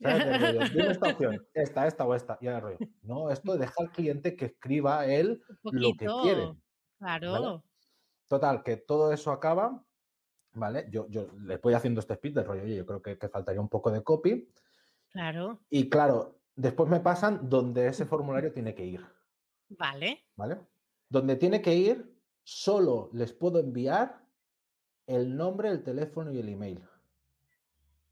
[0.00, 0.40] ¿Sabes?
[0.40, 2.36] Rollo, Dime esta opción, esta, esta o esta.
[2.40, 6.54] Y ahora rollo, no, esto deja al cliente que escriba él lo que quiere.
[6.98, 7.64] Claro.
[8.34, 9.86] Total, que todo eso acaba,
[10.54, 10.88] ¿vale?
[10.90, 13.60] Yo, yo les voy haciendo este speed del rollo, oye, yo creo que, que faltaría
[13.60, 14.50] un poco de copy.
[15.12, 15.60] Claro.
[15.70, 19.00] Y claro, después me pasan donde ese formulario tiene que ir.
[19.68, 20.10] Vale.
[20.36, 20.66] ¿vale?
[21.08, 24.26] Donde tiene que ir, solo les puedo enviar
[25.06, 26.84] el nombre, el teléfono y el email,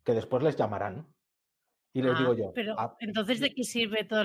[0.04, 1.14] que después les llamarán.
[1.94, 4.24] Y les Ah, digo yo, Pero "Ah, entonces, ¿de qué sirve todo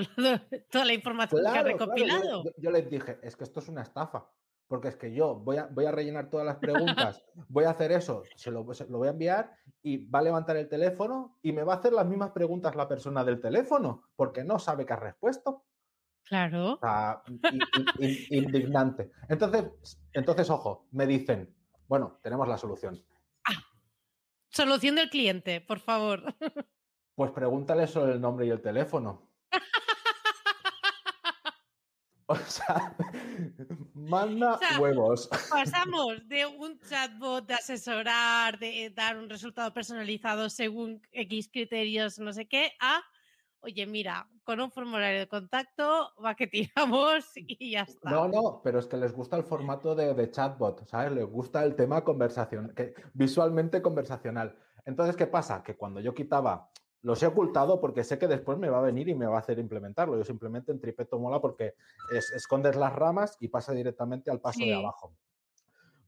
[0.70, 2.44] toda la información que ha claro, recopilado?
[2.44, 4.32] Yo, yo les dije, es que esto es una estafa,
[4.68, 7.90] porque es que yo voy a, voy a rellenar todas las preguntas, voy a hacer
[7.92, 9.52] eso, se lo, se lo voy a enviar
[9.82, 12.86] y va a levantar el teléfono y me va a hacer las mismas preguntas la
[12.88, 15.64] persona del teléfono, porque no sabe qué ha respuesto.
[16.24, 16.74] Claro.
[16.74, 19.10] O sea, i- i- in- indignante.
[19.30, 21.54] Entonces, entonces, ojo, me dicen,
[21.88, 23.02] bueno, tenemos la solución.
[24.50, 26.22] Solución del cliente, por favor.
[27.14, 29.28] Pues pregúntale sobre el nombre y el teléfono.
[32.30, 32.94] O sea,
[33.94, 35.30] manda O sea, huevos.
[35.50, 42.34] Pasamos de un chatbot de asesorar, de dar un resultado personalizado según X criterios, no
[42.34, 43.00] sé qué, a,
[43.60, 48.10] oye, mira, con un formulario de contacto va que tiramos y ya está.
[48.10, 51.12] No, no, pero es que les gusta el formato de, de chatbot, ¿sabes?
[51.12, 54.54] Les gusta el tema conversación, que, visualmente conversacional.
[54.84, 55.62] Entonces, ¿qué pasa?
[55.62, 56.70] Que cuando yo quitaba,
[57.02, 59.40] los he ocultado porque sé que después me va a venir y me va a
[59.40, 60.16] hacer implementarlo.
[60.16, 61.74] Yo simplemente en Tripeto mola porque
[62.12, 64.68] es- escondes las ramas y pasa directamente al paso Sí.
[64.68, 65.12] de abajo.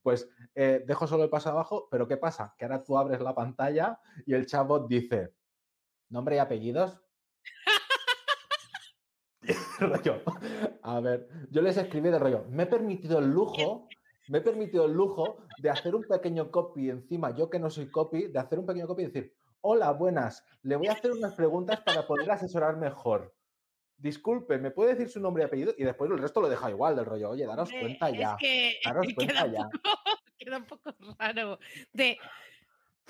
[0.02, 2.54] Pues eh, dejo solo el paso de abajo, pero ¿qué pasa?
[2.58, 5.32] Que ahora tú abres la pantalla y el chatbot dice
[6.08, 7.00] nombre y apellidos.
[9.80, 10.22] rollo.
[10.82, 12.44] A ver, yo les escribí de rollo.
[12.50, 13.88] Me he permitido el lujo,
[14.28, 17.90] me he permitido el lujo de hacer un pequeño copy encima, yo que no soy
[17.90, 21.34] copy, de hacer un pequeño copy y decir, hola, buenas, le voy a hacer unas
[21.34, 23.34] preguntas para poder asesorar mejor.
[23.96, 25.74] Disculpe, ¿me puede decir su nombre y apellido?
[25.76, 27.30] Y después el resto lo deja igual del rollo.
[27.30, 28.30] Oye, daros Hombre, cuenta ya.
[28.30, 29.68] Es que daros queda, cuenta un ya.
[29.68, 29.98] poco,
[30.38, 31.58] queda un poco raro.
[31.92, 32.18] De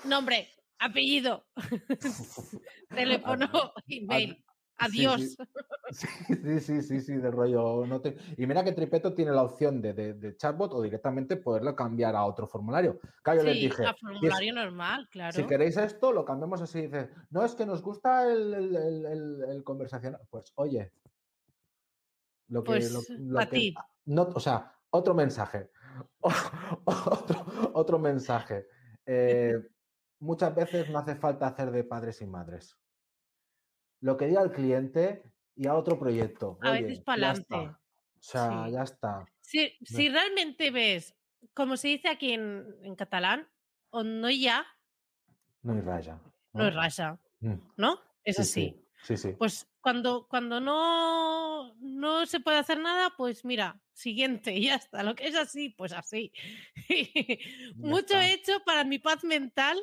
[0.03, 1.45] nombre, apellido,
[2.89, 4.43] teléfono, email.
[4.81, 5.37] Adiós.
[5.91, 6.07] sí.
[6.43, 7.85] Sí, sí, sí, sí, del rollo.
[7.85, 8.15] No te...
[8.37, 12.15] Y mira que Tripeto tiene la opción de, de- de chatbot o directamente poderlo cambiar
[12.15, 12.99] a otro formulario.
[13.23, 15.33] Claro, yo les Sí, dije, a "Si es- formulario normal, claro.
[15.33, 16.81] si queréis esto, lo cambiamos así.
[16.83, 20.21] Dice, no, es que nos gusta el, el, el- conversacional.
[20.29, 20.91] Pues oye,
[22.47, 22.71] lo que.
[22.71, 23.75] Pues, lo- lo pa' que- ti.
[24.05, 25.69] no, o sea, otro mensaje.
[26.85, 28.67] otro, otro mensaje.
[29.07, 29.55] Eh,
[30.19, 32.77] muchas veces no hace falta hacer de padres y madres.
[34.01, 35.23] Lo que diga el cliente
[35.55, 36.57] y a otro proyecto.
[36.61, 37.41] A Oye, veces pa'lante.
[37.41, 37.61] está.
[37.61, 38.71] O sea, Sí.
[38.73, 39.25] ya está.
[39.41, 41.15] Si, si realmente ves,
[41.53, 43.47] como se dice aquí en, en catalán,
[43.89, 44.65] o no ya,
[45.63, 46.19] No hay raya.
[46.53, 47.99] no es rasa, Mm, ¿no?
[48.23, 48.85] Es sí, así.
[49.03, 49.29] Sí, sí.
[49.31, 49.35] sí.
[49.37, 55.01] Pues cuando, cuando no, no se puede hacer nada, pues mira, siguiente, y ya está.
[55.03, 56.31] Lo que es así, pues así.
[57.75, 58.29] Mucho está.
[58.31, 59.77] hecho para mi paz mental,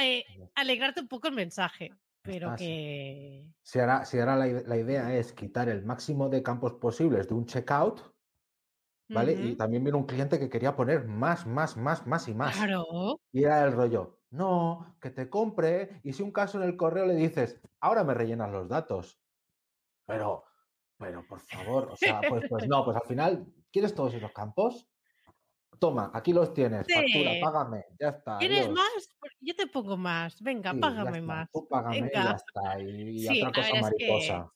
[0.00, 1.92] eh, alegrarte un poco el mensaje,
[2.26, 3.46] pero que...
[3.62, 7.34] Si ahora, si ahora la, la idea es quitar el máximo de campos posibles de
[7.34, 8.00] un checkout,
[9.08, 9.32] ¿vale?
[9.32, 12.56] Y también viene un cliente que quería poner más, más, más, más y más.
[12.56, 13.20] Claro.
[13.32, 16.00] Y era el rollo, no, que te compre.
[16.02, 19.20] Y si un caso en el correo le dices, ahora me rellenas los datos.
[20.06, 20.44] Pero,
[20.98, 24.88] pero por favor, o sea, pues, pues no, pues al final, ¿quieres todos esos campos?
[25.78, 28.38] Toma, aquí los tienes, factura, págame, ya está.
[28.38, 28.74] ¿Quieres adiós.
[28.74, 29.10] más?
[29.40, 30.40] Yo te pongo más.
[30.40, 31.50] Venga, Sí, págame más.
[31.52, 32.24] Tú págame y Venga.
[32.24, 32.80] ya está.
[32.80, 34.52] Y, y Sí, otra cosa ver, es que mariposa.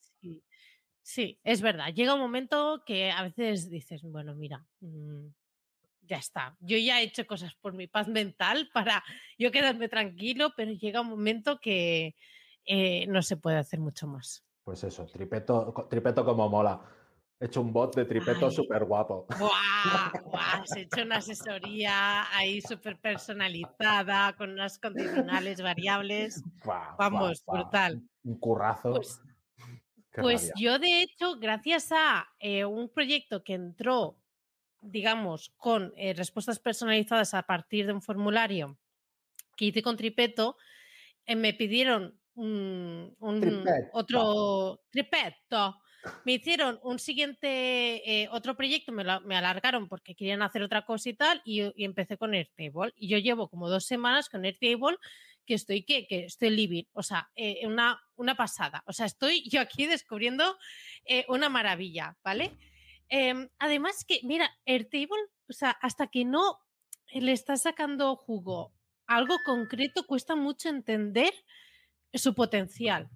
[1.03, 1.39] sí.
[1.43, 1.93] Es verdad.
[1.93, 5.27] Llega un momento que a veces dices, bueno, mira, mm,
[6.01, 6.57] ya está.
[6.59, 9.03] Yo ya he hecho cosas por mi paz mental para
[9.37, 12.15] yo quedarme tranquilo, pero llega un momento que
[12.65, 14.43] eh, no se puede hacer mucho más.
[14.63, 16.81] Pues eso, tripeto, tripeto como mola.
[17.41, 19.25] He hecho un bot de tripeto súper guapo.
[19.39, 20.11] ¡Buah!
[20.31, 20.61] ¡Buah!
[20.61, 26.43] Has hecho una asesoría ahí súper personalizada, con unas condicionales variables.
[26.99, 28.03] Vamos, brutal.
[28.23, 28.93] Un currazo.
[28.93, 29.21] Pues,
[30.13, 34.19] Pues yo, de hecho, gracias a eh, un proyecto que entró,
[34.81, 38.77] digamos, con eh, respuestas personalizadas a partir de un formulario
[39.57, 40.57] que hice con Tripeto,
[41.25, 43.89] eh, me pidieron un, un Tripeto.
[43.93, 45.81] otro Tripeto.
[46.25, 50.83] Me hicieron un siguiente, eh, otro proyecto, me, lo- me alargaron porque querían hacer otra
[50.85, 52.93] cosa y tal, y, y empecé con Airtable.
[52.95, 54.97] Y yo llevo como dos semanas con Airtable
[55.45, 58.83] que estoy, que, que estoy living, o sea, eh, una, una pasada.
[58.85, 60.57] O sea, estoy yo aquí descubriendo
[61.05, 62.57] eh, una maravilla, ¿vale?
[63.09, 66.59] Em, además que, mira, Airtable, o sea, hasta que no
[67.13, 68.73] le estás sacando jugo
[69.07, 71.33] algo concreto, cuesta mucho entender
[72.13, 73.09] su potencial.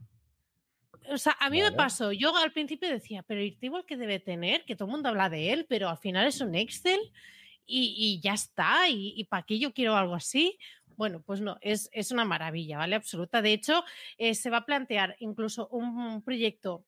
[1.12, 4.65] O sea, a mí me pasó, yo al principio decía, pero Airtable que debe tener,
[4.65, 7.00] que todo el mundo habla de él, pero al final es un Excel
[7.65, 10.58] y, y ya está, y, y para qué yo quiero algo así.
[10.98, 12.96] Bueno, pues no, es, es una maravilla, ¿vale?
[12.96, 13.41] Absoluta.
[13.41, 13.84] De hecho,
[14.18, 16.86] eh, se va a plantear incluso un proyecto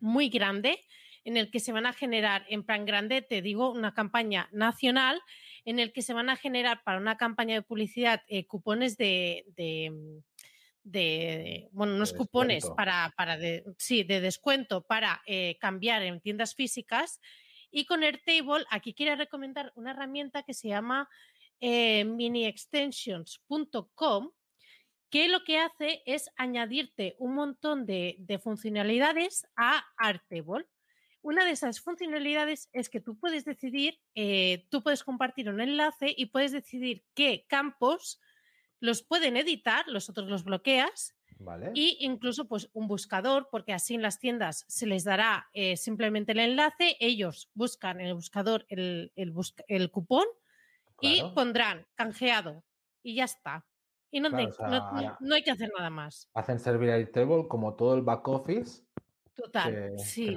[0.00, 0.84] muy grande
[1.24, 5.20] en el que se van a generar, en plan grande, te digo, una campaña nacional
[5.64, 9.44] en el que se van a generar para una campaña de publicidad eh, cupones de,
[9.56, 9.92] de,
[10.84, 16.20] de, bueno, unos De cupones para, para de, sí, de descuento para eh, cambiar en
[16.20, 17.20] tiendas físicas.
[17.70, 21.08] Y con Airtable, aquí quiero recomendar una herramienta que se llama
[21.60, 24.30] eh, miniextensions.com,
[25.08, 30.66] que lo que hace es añadirte un montón de, de funcionalidades a Airtable.
[31.22, 36.12] Una de esas funcionalidades es que tú puedes decidir, eh, tú puedes compartir un enlace
[36.16, 38.20] y puedes decidir qué campos
[38.82, 41.70] los pueden editar, los otros los bloqueas, ¿Vale?
[41.74, 46.32] y incluso pues un buscador, porque así en las tiendas se les dará eh, simplemente
[46.32, 50.26] el enlace, ellos buscan en el buscador el, el, busca- el cupón
[51.00, 52.64] y pondrán canjeado
[53.02, 53.66] y ya está.
[54.10, 56.28] Y no, Claro, te- o sea, no- no- hay que hacer nada más.
[56.34, 58.82] Hacen servir Airtable como todo el back office
[59.34, 60.36] Total, que, sí.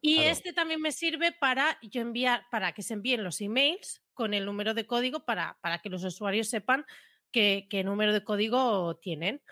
[0.00, 0.30] Y claro.
[0.30, 4.46] este también me sirve para yo enviar, para que se envíen los emails con el
[4.46, 6.86] número de código para, para que los usuarios sepan
[7.32, 9.42] qué, qué número de código tienen.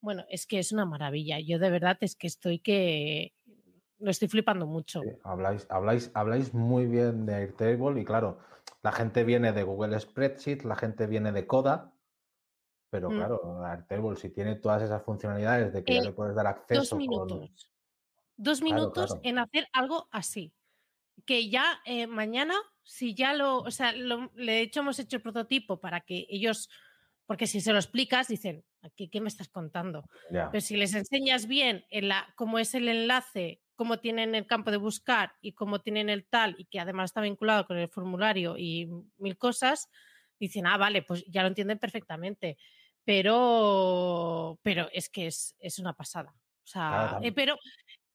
[0.00, 1.40] Bueno, es que es una maravilla.
[1.40, 3.34] Yo de verdad es que estoy que
[3.98, 5.02] lo estoy flipando mucho.
[5.02, 8.38] Sí, habláis, habláis, habláis muy bien de Airtable y claro,
[8.82, 11.92] la gente viene de Google Spreadsheet, la gente viene de Coda,
[12.90, 13.16] pero Mm.
[13.16, 16.80] claro, Airtable si tiene todas esas funcionalidades de que ya Eh, le puedes dar acceso
[16.80, 17.72] Dos con- minutos.
[18.36, 19.20] Dos Claro, minutos claro.
[19.22, 20.54] en hacer algo así.
[21.26, 25.22] Que ya eh, mañana, si ya lo, o sea, lo- de hecho hemos hecho el
[25.22, 26.70] prototipo para que ellos,
[27.30, 30.02] porque si se lo explicas, dicen, ¿aquí qué me estás contando?
[30.30, 34.72] Pero si les enseñas bien en la, cómo es el enlace, cómo tienen el campo
[34.72, 38.56] de buscar y cómo tienen el tal, y que además está vinculado con el formulario
[38.58, 38.88] y
[39.18, 39.88] mil cosas,
[40.40, 42.58] dicen, ah, vale, pues ya lo entienden perfectamente.
[43.04, 46.34] Pero, pero es que es, es una pasada.
[46.34, 47.56] O sea, eh, pero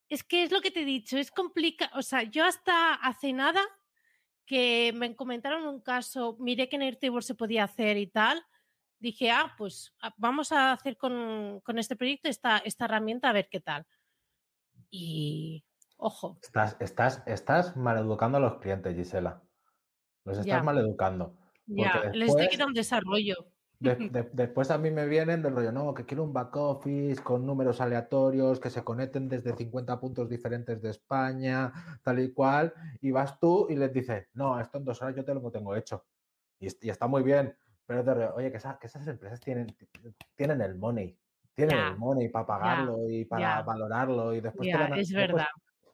[0.10, 1.98] es que es lo que te he dicho, es complicado.
[1.98, 3.62] O sea, yo hasta hace nada
[4.46, 8.46] que me comentaron un caso, miré que en Airtable se podía hacer y tal,
[9.06, 13.34] dije, ah, pues ah, vamos a hacer con, con este proyecto esta, esta herramienta a
[13.34, 13.86] ver qué tal.
[14.90, 15.64] Y,
[15.98, 19.42] ojo, estás, estás, estás maleducando a los clientes, Gisela.
[20.26, 20.64] Los estás Ya.
[20.64, 21.36] maleducando.
[21.68, 23.36] ya, les estoy quitando desarrollo.
[23.80, 27.22] De- de- después a mí me vienen del rollo, no, que quiero un back office
[27.22, 32.74] con números aleatorios que se conecten desde 50 puntos diferentes de España, tal y cual,
[33.02, 35.76] y vas tú y les dices, no, esto en dos horas yo te lo tengo
[35.76, 36.06] hecho.
[36.60, 39.68] Y está muy bien, pero rollo, oye, que, esa- que esas empresas tienen,
[40.36, 41.18] tienen el money,
[41.54, 45.28] tienen el money para pagarlo y para valorarlo y después te van a, es después-
[45.28, 45.48] verdad.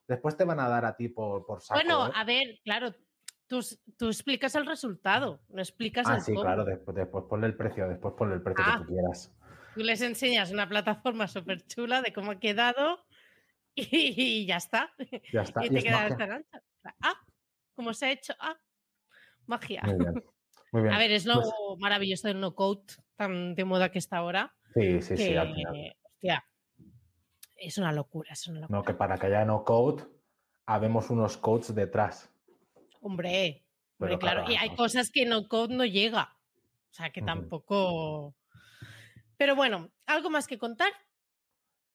[0.07, 1.79] después te van a dar a ti por, por saco.
[1.79, 2.11] Bueno, ¿eh?
[2.15, 2.93] a ver, claro,
[3.47, 3.59] tú,
[3.97, 6.45] tú explicas el resultado, no explicas Ah, el sí, cómo.
[6.45, 8.77] claro, después, después ponle el precio, después ponle el precio Ah.
[8.79, 9.33] que tú quieras.
[9.75, 13.05] Tú les enseñas una plataforma súper chula de cómo ha quedado
[13.75, 14.91] y, ya está.
[15.31, 15.63] Ya está.
[15.63, 16.41] y y te es queda esta.
[17.01, 17.13] Ah,
[17.75, 18.33] ¿cómo se ha hecho?
[18.39, 18.57] Ah,
[19.45, 19.81] magia.
[19.85, 20.23] Muy bien.
[20.71, 20.93] Muy bien.
[20.93, 22.81] A ver, es lo Pues- maravilloso del no code
[23.15, 24.55] tan de moda que está ahora.
[24.73, 25.95] Sí, sí, que, sí, al final.
[26.03, 26.45] hostia,
[27.57, 28.79] es una locura, es una locura.
[28.79, 30.03] No, que para que haya no code,
[30.65, 32.31] habemos unos codes detrás.
[33.01, 33.65] Hombre,
[33.99, 34.43] hombre, claro.
[34.45, 34.75] claro, Y hay no.
[34.77, 36.35] cosas que no code no llega.
[36.89, 38.35] O sea, que tampoco.
[39.37, 40.91] Pero bueno, ¿algo más que contar?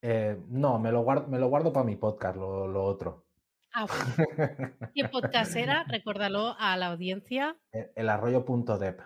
[0.03, 3.26] Eh, no, me lo guardo, me lo guardo para mi podcast, lo, lo otro.
[3.79, 4.07] Ah, bueno.
[4.95, 5.85] ¿Qué podcast era?
[5.87, 7.59] Recuérdalo a la audiencia.
[7.71, 9.01] El, el arroyo.dep,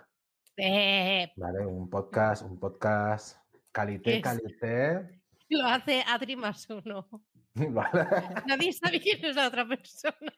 [0.57, 1.67] Eh, ¿vale?
[1.67, 3.37] Un podcast, un podcast
[3.73, 5.23] calité, calité.
[5.49, 7.09] lo hace Adri más uno.
[7.55, 8.07] ¿vale?
[8.47, 10.33] Nadie sabe quién es la otra persona.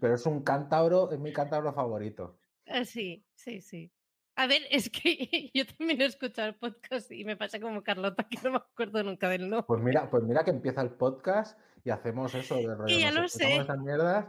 [0.00, 2.38] Pero es un cántabro, es mi cántabro favorito.
[2.66, 3.92] Eh, Sí, sí, sí.
[4.36, 8.28] A ver, es que yo también he escuchado el podcast y me pasa como Carlota,
[8.28, 9.64] que no me acuerdo nunca del nombre.
[9.66, 12.98] Pues mira, pues mira que empieza el podcast y hacemos eso de rollo.
[12.98, 13.64] ya nos lo sé.
[13.78, 14.26] mierdas.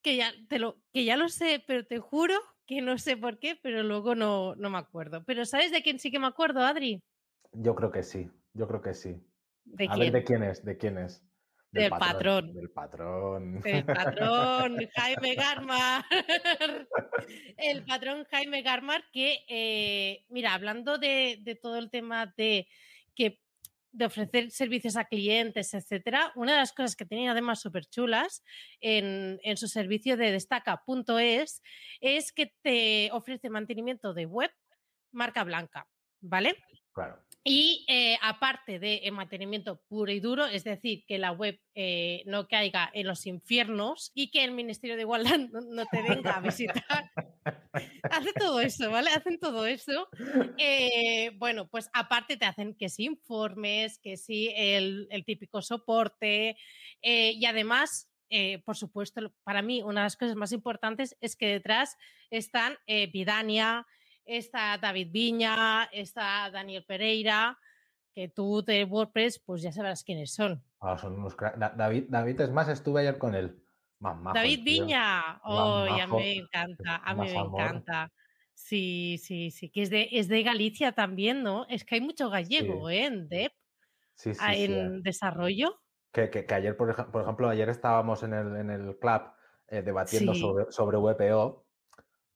[0.00, 2.34] Que ya, te lo, que ya lo sé, pero te juro
[2.66, 5.22] que no sé por qué, pero luego no, no me acuerdo.
[5.26, 7.02] Pero ¿sabes de quién sí que me acuerdo, Adri?
[7.52, 9.22] Yo creo que sí, yo creo que sí.
[9.64, 10.10] ¿De A quién?
[10.10, 10.64] ver, ¿de quién es?
[10.64, 11.22] ¿De quién es?
[11.70, 12.54] Del patrón.
[12.54, 13.60] Del patrón.
[13.64, 16.04] El patrón Jaime Garmar.
[17.58, 22.66] El patrón Jaime Garmar que, eh, mira, hablando de, de todo el tema de
[23.14, 23.41] que
[23.92, 28.42] de ofrecer servicios a clientes, etcétera, una de las cosas que tenía además súper chulas
[28.80, 31.62] en, en su servicio de destaca.es
[32.00, 34.50] es que te ofrece mantenimiento de web
[35.12, 35.86] marca blanca,
[36.20, 36.56] ¿vale?
[36.92, 37.22] Claro.
[37.44, 42.46] Y eh, aparte de mantenimiento puro y duro, es decir, que la web eh, no
[42.46, 47.10] caiga en los infiernos y que el Ministerio de Igualdad no, te venga a visitar.
[48.10, 49.10] Hace todo eso, ¿vale?
[49.10, 50.08] Hacen todo eso.
[50.56, 56.56] Eh, bueno, pues aparte te hacen que sí informes, que sí el, el típico soporte
[57.00, 58.08] y además...
[58.64, 61.98] por supuesto, para mí una de las cosas más importantes es que detrás
[62.30, 62.78] están
[63.12, 63.84] Vidania,
[64.24, 67.58] está David Viña, está Daniel Pereira,
[68.14, 70.62] que tú de WordPress, pues ya sabrás quiénes son.
[70.80, 71.36] Ah, son unos
[71.76, 73.58] David, David, es más, estuve ayer con él.
[74.34, 78.12] David Viña, oh, a mí me encanta, a mí me encanta.
[78.52, 81.66] Sí, sí, sí, que es de, es de Galicia también, ¿no?
[81.68, 83.06] Es que hay mucho gallego ¿eh?
[83.06, 83.52] en DEP,
[84.14, 85.80] sí, sí, en desarrollo.
[86.12, 89.22] Que, que, ayer, por, ejemplo, ayer estábamos en el, en el club
[89.68, 91.64] eh, debatiendo sobre, sobre VPO,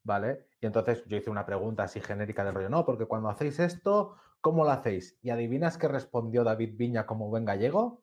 [0.03, 0.46] ¿vale?
[0.61, 4.17] Y entonces yo hice una pregunta así genérica de rollo, no, porque cuando hacéis esto,
[4.41, 5.19] ¿cómo lo hacéis?
[5.23, 8.03] ¿Y adivinas qué respondió David Viña como buen gallego?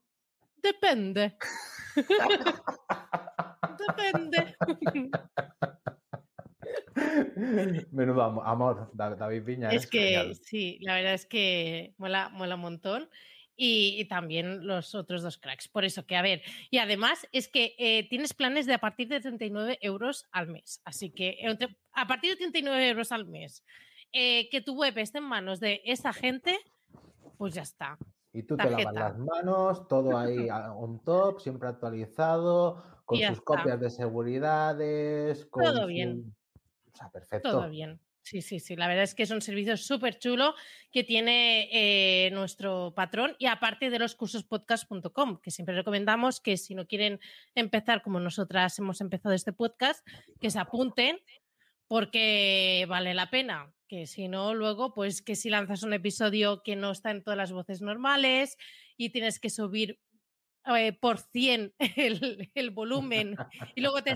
[0.57, 1.37] Depende.
[3.87, 4.55] Depende.
[7.91, 9.69] Menudo amor, David Viña.
[9.69, 13.09] Es, que sí, la verdad es que mola, mola un montón.
[13.55, 15.67] Y, también los otros dos cracks.
[15.67, 16.41] Por eso que, a ver,
[16.71, 20.81] y además es que eh, tienes planes de a partir de 39 euros al mes.
[20.85, 21.37] Así que
[21.93, 23.63] a partir de 39 euros al mes,
[24.11, 26.57] eh, que tu web esté en manos de esa gente,
[27.37, 27.97] pues ya está.
[28.31, 33.79] Y tú te lavas las manos, todo ahí on top, siempre actualizado, con sus copias
[33.79, 35.45] de seguridades.
[35.45, 36.35] Con todo bien.
[36.91, 37.51] O sea, perfecto.
[37.51, 37.99] Todo bien.
[38.23, 38.77] Sí, sí, sí.
[38.77, 40.55] La verdad es que es un servicio súper chulo
[40.93, 46.73] que tiene eh, nuestro patrón y aparte de los cursospodcast.com, que siempre recomendamos que si
[46.73, 47.19] no quieren
[47.53, 50.07] empezar como nosotras hemos empezado este podcast,
[50.39, 51.19] que se apunten
[51.87, 53.73] porque vale la pena.
[53.89, 57.37] Que si no, luego, pues que si lanzas un episodio que no está en todas
[57.37, 58.57] las voces normales
[58.95, 59.99] y tienes que subir
[60.65, 61.73] eh, por 100
[62.55, 63.35] el, volumen
[63.75, 64.13] y luego te,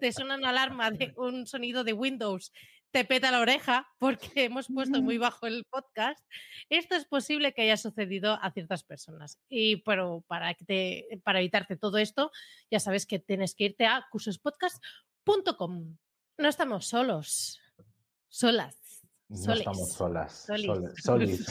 [0.00, 2.52] te suena una alarma de un sonido de Windows,
[2.90, 6.20] te peta la oreja porque hemos puesto muy bajo el podcast,
[6.68, 9.38] esto es posible que haya sucedido a ciertas personas.
[9.48, 12.30] Y pero para, que para evitarte todo esto,
[12.70, 15.96] ya sabes que tienes que irte a cursospodcast.com.
[16.38, 17.60] No estamos solos,
[18.28, 18.76] solas.
[19.28, 20.46] No estamos solas.
[20.46, 20.94] Solis.
[21.02, 21.46] Solis.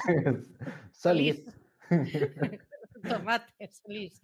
[0.92, 1.46] Solis.
[3.08, 4.22] Tomates, Liz.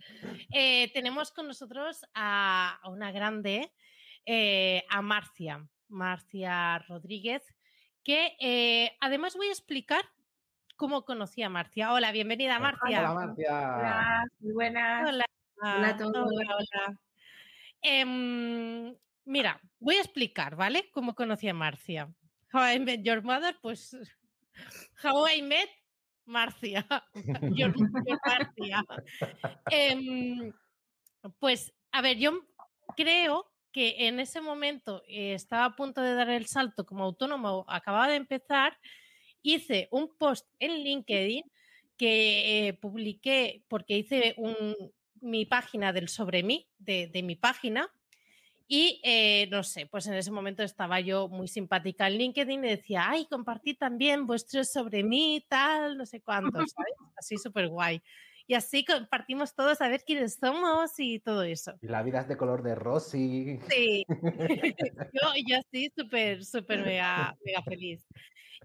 [0.54, 3.72] Eh, tenemos con nosotros a, una grande,
[4.26, 7.44] eh, a Marcia, Marcia Rodríguez,
[8.04, 10.04] que eh, además voy a explicar
[10.76, 11.94] cómo conocí a Marcia.
[11.94, 13.12] Hola, bienvenida Marcia.
[13.12, 13.50] Hola Marcia.
[13.50, 15.10] Hola, muy buenas.
[15.10, 15.26] Hola.
[15.62, 16.28] Hola a todos.
[16.32, 17.00] Hola,
[17.82, 20.90] em, mira, voy a explicar, ¿vale?
[20.92, 22.14] Cómo conocí a Marcia.
[22.54, 23.96] How I Met Your Mother, pues
[25.04, 25.70] How I Met
[26.26, 26.86] Marcia.
[28.26, 28.84] Marcia.
[29.72, 30.54] Em,
[31.40, 32.46] pues, a ver, yo
[32.96, 37.66] creo que en ese momento eh, estaba a punto de dar el salto como autónomo,
[37.68, 38.78] acababa de empezar,
[39.42, 41.44] hice un post en LinkedIn
[41.98, 47.92] que eh, publiqué porque hice un, mi página del sobre mí, de, de mi página,
[48.66, 52.70] y eh, no sé, pues en ese momento estaba yo muy simpática en LinkedIn y
[52.70, 56.94] decía, ay, compartí también vuestros sobre mí, tal, no sé cuántos, ¿sabes?
[57.18, 58.02] Así súper guay.
[58.48, 61.74] Y así compartimos todos a ver quiénes somos y todo eso.
[61.82, 63.60] Y la vida es de color de rosy.
[63.70, 64.06] Sí,
[65.14, 68.06] yo, yo así súper, súper mega, mega feliz.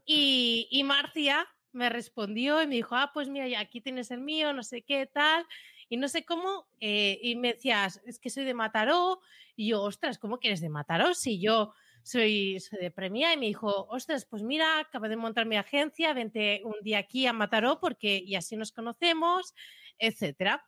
[0.04, 4.52] Y, y Marcia me respondió y me dijo, ah, pues mira, aquí tienes el mío,
[4.52, 5.46] no sé qué, tal.
[5.88, 9.20] Y no sé cómo, eh, y me decías, es que soy de Mataró
[9.56, 11.14] y yo, ostras, ¿cómo que eres de Mataró?
[11.14, 11.72] Si yo
[12.02, 16.62] soy, de Premia y me dijo, ostras, pues mira, acabo de montar mi agencia, vente
[16.64, 19.54] un día aquí a Mataró porque y así nos conocemos,
[19.98, 20.64] etcétera.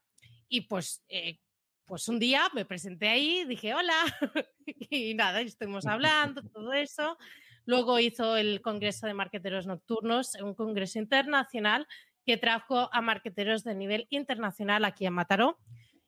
[0.49, 1.39] Y pues, eh,
[1.85, 3.95] pues un día me presenté ahí, dije hola
[4.91, 7.17] y nada, estuvimos hablando, todo eso.
[7.65, 11.87] Luego hizo el Congreso de Marqueteros Nocturnos, un congreso internacional
[12.25, 15.59] que trajo a marqueteros de nivel internacional aquí a Mataró.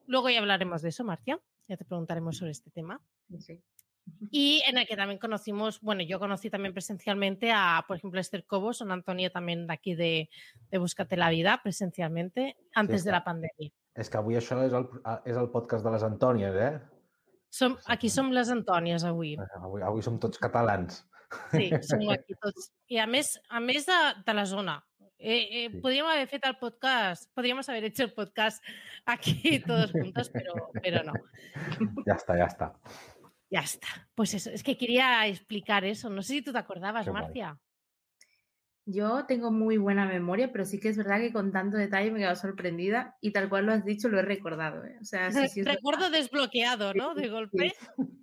[0.07, 1.41] Luego ya hablaremos de eso, Marcia.
[1.68, 3.01] Ya te preguntaremos sobre este tema.
[4.30, 8.44] Y en el que también conocimos, bueno, yo conocí también presencialmente a, por ejemplo, Esther
[8.44, 10.28] Cobos, son Antonio también de aquí de,
[10.70, 13.70] de Búscate la Vida, presencialmente, antes de la pandemia.
[13.94, 14.88] Es que avui això és el,
[15.22, 16.72] és el podcast de les Antònies, eh?
[17.55, 19.36] Som, aquí som les Antònies, avui.
[19.61, 21.05] Avui, avui som tots catalans.
[21.52, 22.72] Sí, som aquí tots.
[22.90, 24.80] I a més, a més de, de la zona,
[25.26, 28.62] Eh, eh, Podríamos haber hecho el podcast, podríamos haber hecho el podcast
[29.07, 30.52] aquí todos juntos, pero,
[30.82, 31.12] pero no.
[32.05, 32.74] Ya está, ya está.
[33.55, 33.86] Ya está.
[34.16, 36.11] Pues eso, es que quería explicar eso.
[36.11, 37.57] No sé si tú te acordabas, Marcia.
[38.84, 42.18] Yo tengo muy buena memoria, pero sí que es verdad que con tanto detalle me
[42.18, 44.84] he quedado sorprendida y tal cual lo has dicho, lo he recordado.
[44.84, 44.98] ¿eh?
[45.00, 47.14] O sea, Recuerdo desbloqueado, ¿no?
[47.14, 47.72] De golpe.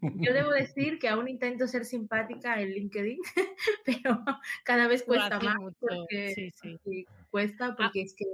[0.02, 3.20] Yo debo decir que aún intento ser simpática en LinkedIn,
[3.86, 4.22] pero
[4.66, 5.56] cada vez cuesta más.
[5.80, 6.52] Porque, sí,
[6.84, 7.06] sí.
[7.30, 7.76] cuesta ah.
[7.78, 8.26] porque es que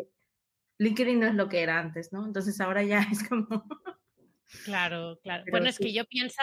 [0.80, 2.26] LinkedIn no es lo que era antes, ¿no?
[2.26, 3.48] Entonces ahora ya es como...
[4.66, 5.44] Claro, claro.
[5.52, 6.42] bueno, es que yo pienso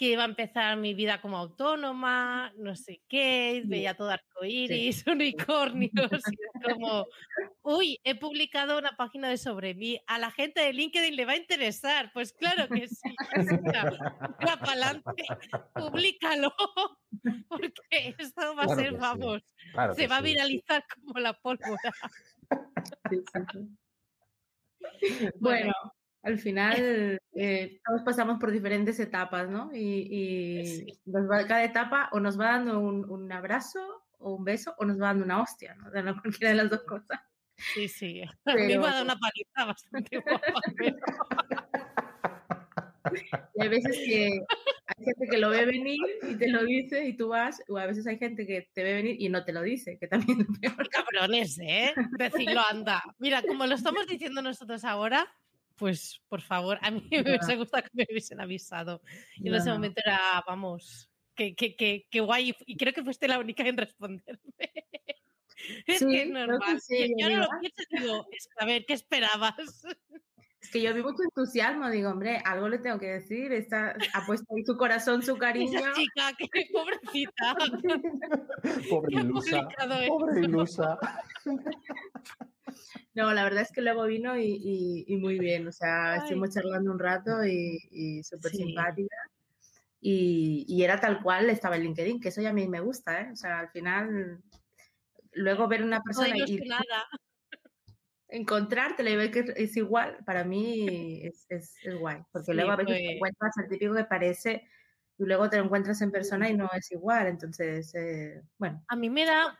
[0.00, 5.92] que iba a empezar mi vida como autónoma, no sé qué, veía todo arcoíris, unicornios,
[5.92, 7.04] y como,
[7.60, 11.32] uy, he publicado una página de sobre mí, a la gente de LinkedIn le va
[11.32, 12.10] a interesar.
[12.14, 13.14] Pues claro que sí.
[14.42, 15.02] Va para adelante,
[15.74, 16.50] públicalo,
[17.50, 19.42] porque esto va a ser, vamos,
[19.96, 21.92] se va a viralizar como la pólvora.
[25.40, 25.74] bueno,
[26.22, 29.70] al final eh, todos pasamos por diferentes etapas, ¿no?
[29.72, 35.06] Y, cada etapa o nos va dando un, abrazo o un beso o nos va
[35.06, 35.90] dando una hostia, ¿no?
[35.90, 37.20] De cualquiera de las dos cosas.
[37.74, 38.22] Sí, sí.
[38.44, 40.60] A mí me ha dado una paliza bastante guapa.
[43.54, 44.26] Y hay veces que
[44.86, 45.98] hay gente que lo ve venir
[46.28, 48.94] y te lo dice y tú vas, o a veces hay gente que te ve
[48.94, 50.88] venir y no te lo dice, que también es peor.
[50.90, 51.94] Cabrones, ¿eh?
[52.18, 53.02] Decirlo, anda.
[53.18, 55.26] Mira, como lo estamos diciendo nosotros ahora,
[55.80, 59.00] pues por favor, a mí me hubiese gustado que me hubiesen avisado.
[59.36, 62.54] Y en ese momento era, vamos, que, que, que, que, guay.
[62.66, 64.42] Y creo que fuiste la única en responderme.
[65.86, 66.78] es que es normal.
[67.16, 68.26] yo no lo pienso digo,
[68.58, 69.82] a ver, ¿qué esperabas?
[70.62, 74.26] Es que yo vi mucho entusiasmo, digo, hombre, algo le tengo que decir, está, ha
[74.26, 75.78] puesto ahí su corazón, su cariño.
[75.78, 77.54] Esa chica, qué pobrecita.
[78.90, 79.68] pobre ilusa,
[80.08, 80.98] pobre ilusa.
[83.14, 86.98] No, la verdad es que luego vino y, muy bien, o sea, estuvimos charlando un
[86.98, 89.16] rato y, súper simpática.
[90.00, 93.30] Y, era tal cual estaba en LinkedIn, que eso ya a mí me gusta, ¿eh?
[93.32, 94.42] O sea, al final,
[95.32, 97.06] luego ver una persona y nada.
[98.30, 102.96] Encontrártela y ver que es igual, para mí es, es, guay, porque luego a veces
[102.96, 104.68] te encuentras el típico que parece
[105.18, 108.82] y luego te lo encuentras en persona y no es igual, entonces, eh, bueno.
[108.88, 109.58] A mí me da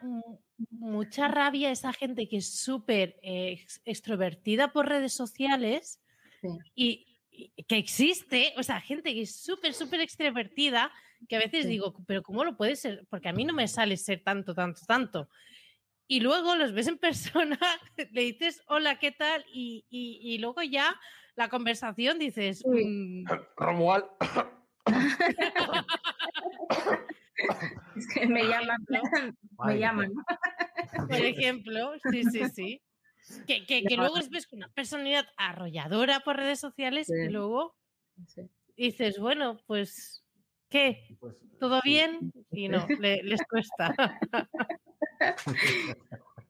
[0.71, 6.01] mucha rabia esa gente que es súper eh, extrovertida por redes sociales
[6.75, 7.07] y,
[7.69, 10.93] que existe, o sea, gente que es súper, súper extrovertida,
[11.29, 13.07] que a veces digo, pero ¿cómo lo puede ser?
[13.09, 15.29] Porque a mí no me sale ser tanto, tanto, tanto.
[16.11, 17.57] Y luego los ves en persona,
[18.11, 19.47] le dices, hola, ¿qué tal?
[19.55, 20.99] Y, y, luego ya
[21.37, 22.65] la conversación dices...
[22.67, 23.27] Mm".
[23.57, 24.07] Romual.
[27.95, 28.85] es que me llaman,
[29.65, 30.13] me llaman.
[31.09, 32.83] Por ejemplo, sí, sí, sí.
[33.47, 37.77] Que, que, que luego ves una personalidad arrolladora por redes sociales y luego
[38.77, 40.25] dices, bueno, pues,
[40.71, 41.17] ¿qué?
[41.21, 42.33] Pues, ¿Todo bien?
[42.51, 43.95] Y no, les cuesta.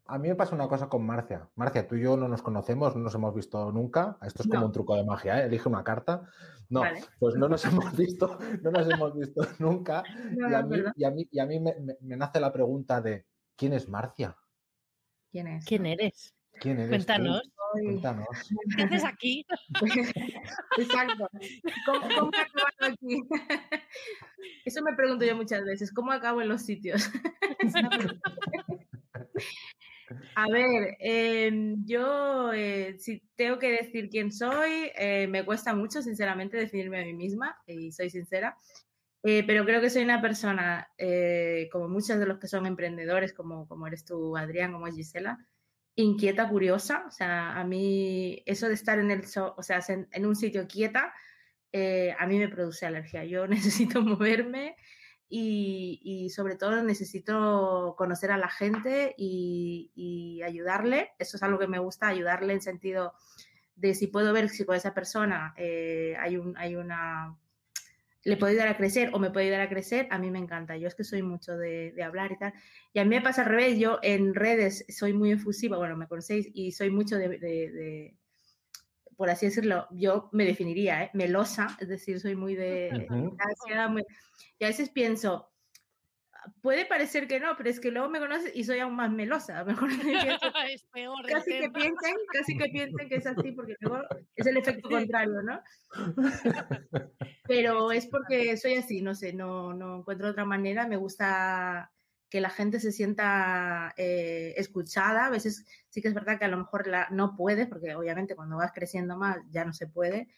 [0.06, 1.48] A mí me pasa una cosa con Marcia.
[1.54, 4.18] Marcia, tú y yo no nos conocemos, no nos hemos visto nunca.
[4.22, 5.46] Esto es como un truco de magia, ¿eh?
[5.46, 6.28] Elige una carta.
[6.68, 6.82] No,
[7.20, 10.02] pues no nos hemos visto, no nos hemos visto nunca.
[10.36, 10.62] y, a
[11.10, 14.36] mí, y, a mí, me, nace la pregunta de ¿quién es Marcia?
[15.30, 15.64] ¿Quién es?
[15.64, 16.34] ¿Quién eres?
[16.60, 16.88] ¿Quién eres?
[16.88, 17.42] Cuéntanos.
[17.72, 18.26] Cuéntanos.
[18.76, 19.46] ¿Qué haces aquí?
[20.78, 21.28] Exacto.
[21.86, 23.22] ¿Cómo, cómo acabo aquí?
[24.64, 25.92] Eso me pregunto yo muchas veces.
[25.92, 27.10] ¿Cómo acabo en los sitios?
[30.34, 36.02] A ver, em, yo eh, si tengo que decir quién soy, eh, me cuesta mucho,
[36.02, 38.56] sinceramente, definirme a mí misma, y soy sincera,
[39.22, 40.88] eh, pero creo que soy una persona,
[41.70, 45.38] como muchos de los que son emprendedores, como, como eres tú, Adrián, como es Gisela,
[45.96, 50.36] inquieta, curiosa, o sea, a mí eso de estar en, el, o sea, en un
[50.36, 51.12] sitio quieta,
[52.18, 54.76] a mí me produce alergia, yo necesito moverme,
[55.32, 61.12] y, sobre todo necesito conocer a la gente y, ayudarle.
[61.18, 63.14] Eso es algo que me gusta, ayudarle en sentido
[63.76, 67.36] de si puedo ver si con esa persona eh, hay, un, hay una...
[68.24, 70.76] le puedo ayudar a crecer o me puede ayudar a crecer, a mí me encanta.
[70.76, 72.52] Yo es que soy mucho de, hablar y tal.
[72.92, 76.06] Y a mí me pasa al revés, yo en redes soy muy efusiva, bueno, me
[76.06, 78.16] conocéis, y soy mucho de,
[79.16, 81.10] por así decirlo, yo me definiría, ¿eh?
[81.14, 83.06] melosa, es decir, soy muy de...
[84.58, 85.49] Y a veces pienso,
[86.62, 89.64] puede parecer que no, pero es que luego me conoces y soy aún más melosa.
[89.64, 89.88] Mejor
[90.70, 91.26] es peor.
[91.26, 94.04] Casi que, piensen, casi que piensen que es así, porque luego
[94.36, 95.60] es el efecto contrario, ¿no?
[97.46, 100.86] Pero es porque soy así, no sé, no, no encuentro otra manera.
[100.86, 101.90] Me gusta
[102.28, 105.26] que la gente se sienta eh, escuchada.
[105.26, 108.36] A veces sí que es verdad que a lo mejor la, no puede, porque obviamente
[108.36, 110.28] cuando vas creciendo más ya no se puede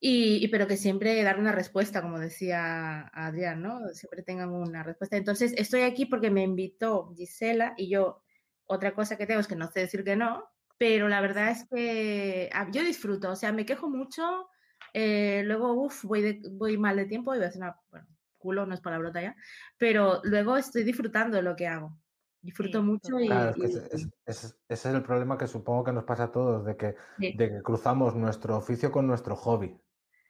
[0.00, 3.88] y, pero que siempre dar una respuesta, como decía Adrián, ¿no?
[3.88, 5.16] Siempre tengan una respuesta.
[5.16, 8.22] Entonces, estoy aquí porque me invitó Gisela y yo,
[8.66, 10.44] otra cosa que tengo es que no sé decir que no,
[10.76, 14.48] pero la verdad es que ah, yo disfruto, o sea, me quejo mucho,
[14.94, 18.06] eh, luego, uff, voy, voy mal de tiempo y voy a hacer una, bueno,
[18.38, 19.34] culo no es palabrota ya,
[19.76, 21.98] pero luego estoy disfrutando de lo que hago.
[22.40, 23.26] Disfruto mucho y...
[23.26, 26.76] Claro, es que ese, es el problema que supongo que nos pasa a todos, de
[26.76, 29.76] que, de que cruzamos nuestro oficio con nuestro hobby.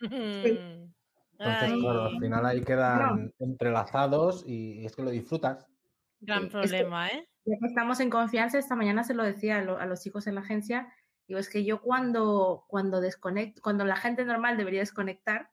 [0.00, 5.66] Entonces, claro, al final ahí quedan entrelazados y es que lo disfrutas.
[6.20, 7.28] Gran problema, ¿eh?
[7.62, 10.92] estamos en confianza, esta mañana se lo decía a, los chicos en la agencia,
[11.26, 15.50] digo, es que yo cuando, cuando desconecto, cuando la gente normal debería desconectar,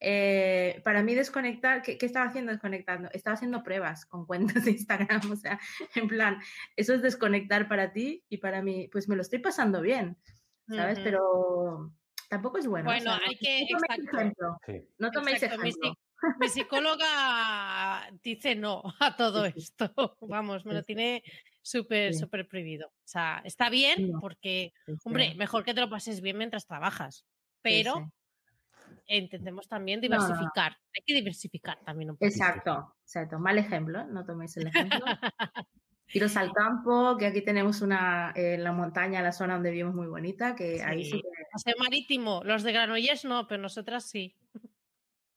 [0.00, 3.10] eh, para mí desconectar, ¿qué, estaba haciendo desconectando?
[3.12, 5.60] Estaba haciendo pruebas con cuentas de Instagram, o sea,
[5.94, 6.38] en plan,
[6.76, 10.16] eso es desconectar para ti y para mí, pues me lo estoy pasando bien,
[10.68, 10.98] ¿sabes?
[11.00, 11.92] Pero
[12.30, 12.84] tampoco es bueno.
[12.86, 13.66] Bueno, hay que...
[13.70, 14.58] No toméis ejemplo.
[14.98, 15.96] No toméis ejemplo.
[16.38, 20.16] Mi, psicóloga dice no a todo esto.
[20.20, 21.22] Vamos, me lo tiene
[21.60, 22.88] súper, súper prohibido.
[22.88, 24.72] O sea, está bien porque,
[25.04, 27.26] hombre, mejor que te lo pases bien mientras trabajas,
[27.62, 28.10] pero
[29.06, 30.76] intentemos también diversificar.
[30.94, 32.26] Hay que diversificar también un poco.
[32.26, 33.38] Exacto, exacto.
[33.38, 35.04] Mal ejemplo, no toméis el ejemplo.
[36.12, 39.94] Iros al campo, que aquí tenemos una, en eh, la montaña, la zona donde vivimos
[39.94, 41.74] muy bonita, que ahí sí que...
[41.78, 44.36] marítimo, los de Granollers no, pero nosotras sí.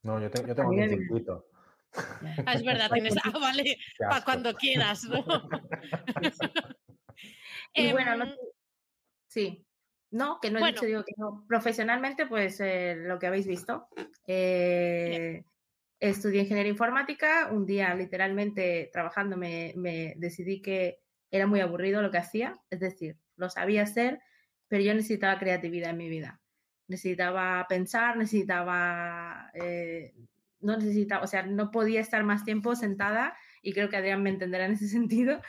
[0.02, 1.48] No, yo, yo tengo un circuito.
[2.46, 3.16] Ah, es verdad, tienes.
[3.24, 5.24] Ah, vale, para cuando quieras, ¿no?
[7.74, 8.36] y bueno, no, em,
[9.28, 9.66] sí.
[10.12, 11.44] No, que no he dicho, digo que no.
[11.48, 13.88] Profesionalmente, pues eh, lo que habéis visto.
[14.28, 15.44] Eh,
[16.10, 17.50] estudié ingeniería informática.
[17.52, 21.00] Un día, literalmente, trabajando, me, decidí que
[21.32, 22.54] era muy aburrido lo que hacía.
[22.70, 24.20] Es decir, lo sabía hacer,
[24.68, 26.42] pero yo necesitaba creatividad en mi vida.
[26.88, 29.50] Necesitaba pensar, necesitaba.
[29.54, 30.14] Eh,
[30.60, 34.30] no necesitaba, o sea, no podía estar más tiempo sentada, y creo que Adrián me
[34.30, 35.42] entenderá en ese sentido,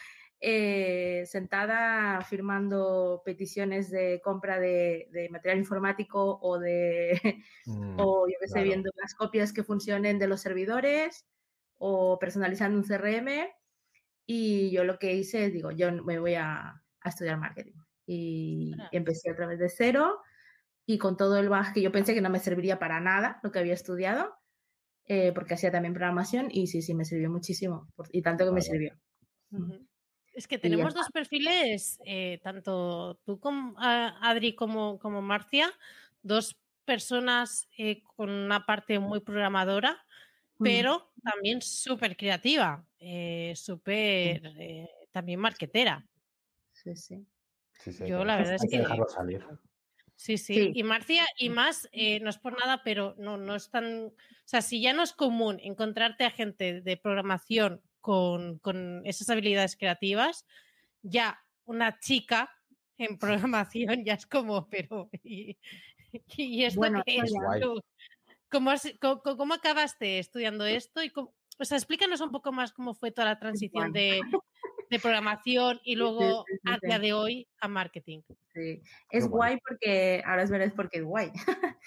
[0.46, 7.18] eh, sentada firmando peticiones de compra de, material informático o de,
[7.66, 11.24] mm, o yo que sé, viendo las copias que funcionen de los servidores
[11.78, 13.48] o personalizando un CRM.
[14.26, 17.80] Y yo lo que hice es, digo, yo me voy a, estudiar marketing.
[18.06, 20.20] Y empecé a través de cero
[20.84, 23.50] y con todo el bagaje que yo pensé que no me serviría para nada lo
[23.50, 24.34] que había estudiado,
[25.06, 28.60] eh, porque hacía también programación y sí, sí, me sirvió muchísimo y tanto que me
[28.60, 28.94] sirvió.
[30.34, 35.72] Es que tenemos dos perfiles, eh, tanto tú como Adri como, como Marcia,
[36.22, 40.04] dos personas eh, con una parte muy programadora,
[40.58, 40.64] mm.
[40.64, 44.42] pero también súper creativa, eh, súper
[45.12, 46.04] también marquetera.
[46.72, 47.24] Sí, sí.
[48.06, 48.84] Yo la verdad es que...
[49.08, 49.46] salir.
[50.16, 51.88] Sí, sí, Y Marcia, y más,
[52.22, 54.06] no es por nada, pero no, no es tan.
[54.06, 54.12] O
[54.44, 60.46] sea, si ya no es común encontrarte a gente de programación con, esas habilidades creativas,
[61.02, 62.50] ya una chica
[62.98, 65.56] en programación ya es como, pero ¿y,
[66.64, 67.32] esto qué es?
[68.50, 71.02] ¿Cómo, acabaste estudiando esto?
[71.02, 74.20] Y o sea, explícanos un poco más cómo fue toda la transición de,
[75.02, 78.20] programación y luego a día de hoy a marketing.
[78.52, 78.80] Sí,
[79.10, 81.32] es guay porque, ahora es verdad, es porque es guay.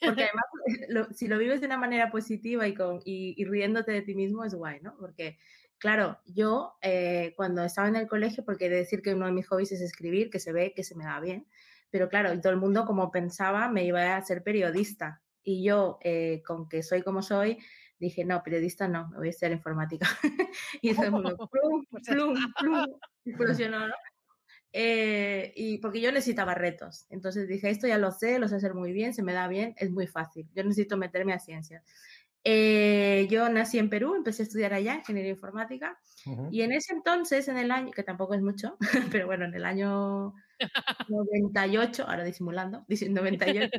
[0.00, 4.14] porque además, si lo vives de una manera positiva y, con, y riéndote de ti
[4.14, 4.94] mismo, es guay, ¿no?
[4.96, 5.38] Porque
[5.82, 9.32] Claro, yo eh, cuando estaba en el colegio, porque he de decir que uno de
[9.32, 11.48] mis hobbies es escribir, que se ve que se me da bien,
[11.90, 15.22] pero claro, todo el mundo como pensaba me iba a ser periodista.
[15.42, 17.58] Y yo, eh, con que soy como soy,
[17.98, 20.06] dije, no, periodista no, me voy a estudiar informática.
[20.82, 22.86] y todo el mundo, plum, plum, plum,
[23.24, 23.94] explosionó, ¿no?
[24.72, 27.06] Eh, y porque yo necesitaba retos.
[27.10, 29.74] Entonces dije, esto ya lo sé, lo sé hacer muy bien, se me da bien,
[29.78, 30.48] es muy fácil.
[30.54, 31.82] Yo necesito meterme a ciencias.
[32.44, 33.01] Eh,
[33.32, 35.98] yo nací en Perú, empecé a estudiar allá ingeniería informática
[36.50, 38.76] y en ese entonces, en el año, que tampoco es mucho,
[39.16, 40.34] pero bueno, en el año
[41.08, 43.70] 98, ahora disimulando, 98,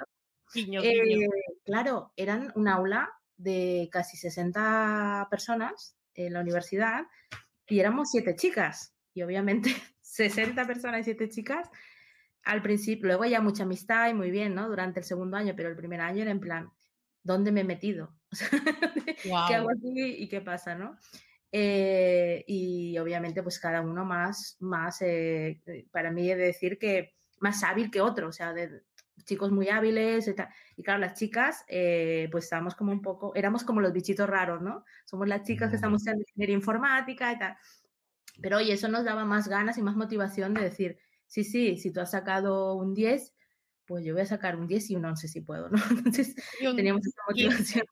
[0.84, 1.28] eh,
[1.64, 7.04] claro, eran un aula de casi 60 personas en la universidad
[7.68, 11.70] y éramos siete chicas y obviamente 60 personas y siete chicas
[12.44, 14.68] al principio, luego ya mucha amistad y muy bien, ¿no?
[14.68, 16.72] Durante el segundo año, pero el primer año era en plan,
[17.24, 18.14] ¿dónde me he metido?
[19.24, 20.98] ¿Qué hago aquí y qué pasa, no?
[21.56, 26.80] Eh, y obviamente, pues cada uno más, más eh, eh, para mí he de decir
[26.80, 28.82] que más hábil que otro, o sea, de,
[29.24, 30.34] chicos muy hábiles y,
[30.78, 31.64] y claro, las chicas,
[32.32, 34.84] pues estábamos como un poco, éramos como los bichitos raros, ¿no?
[35.06, 37.56] Somos las chicas que estamos en ingeniería informática y tal.
[38.42, 41.92] Pero oye, eso nos daba más ganas y más motivación de decir, sí, sí, si
[41.94, 43.33] tú has sacado un 10,
[43.86, 45.78] pues yo voy a sacar un 10 y un 11 si puedo, ¿no?
[45.92, 47.86] Entonces teníamos esa motivación.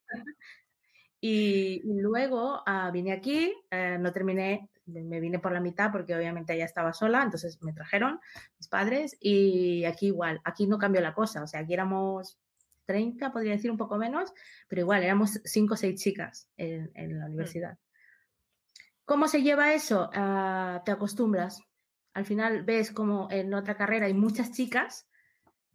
[1.23, 6.57] Y, luego ah, vine aquí, eh, no terminé, me vine por la mitad porque obviamente
[6.57, 8.19] ya estaba sola, entonces me trajeron
[8.57, 12.39] mis padres y aquí igual, aquí no cambió la cosa, o sea, aquí éramos
[12.85, 14.33] 30, podría decir un poco menos,
[14.67, 17.29] pero igual éramos 5 o 6 chicas en, la mm.
[17.29, 17.77] universidad.
[19.05, 20.09] ¿Cómo se lleva eso?
[20.13, 21.61] Ah, te acostumbras.
[22.13, 25.07] Al final ves como en otra carrera hay muchas chicas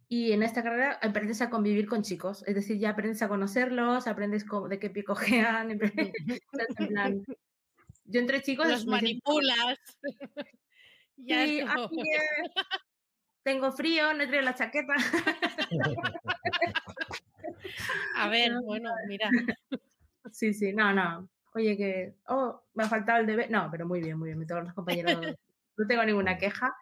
[0.09, 4.07] y en esta carrera aprendes a convivir con chicos, es decir, ya aprendes a conocerlos,
[4.07, 5.77] aprendes de qué picojean.
[8.05, 8.67] yo entre chicos...
[8.67, 9.77] Los manipulas.
[11.19, 11.61] Ya sí,
[13.43, 14.93] tengo frío, no traigo la chaqueta.
[18.17, 19.27] A ver, bueno, mira.
[20.31, 21.27] Sí, sí, no, no.
[21.55, 23.49] Oye, que, oh, me ha faltado el deber.
[23.49, 24.45] No, pero muy bien, muy bien.
[24.45, 25.19] Todos los compañeros,
[25.75, 26.75] no tengo ninguna queja.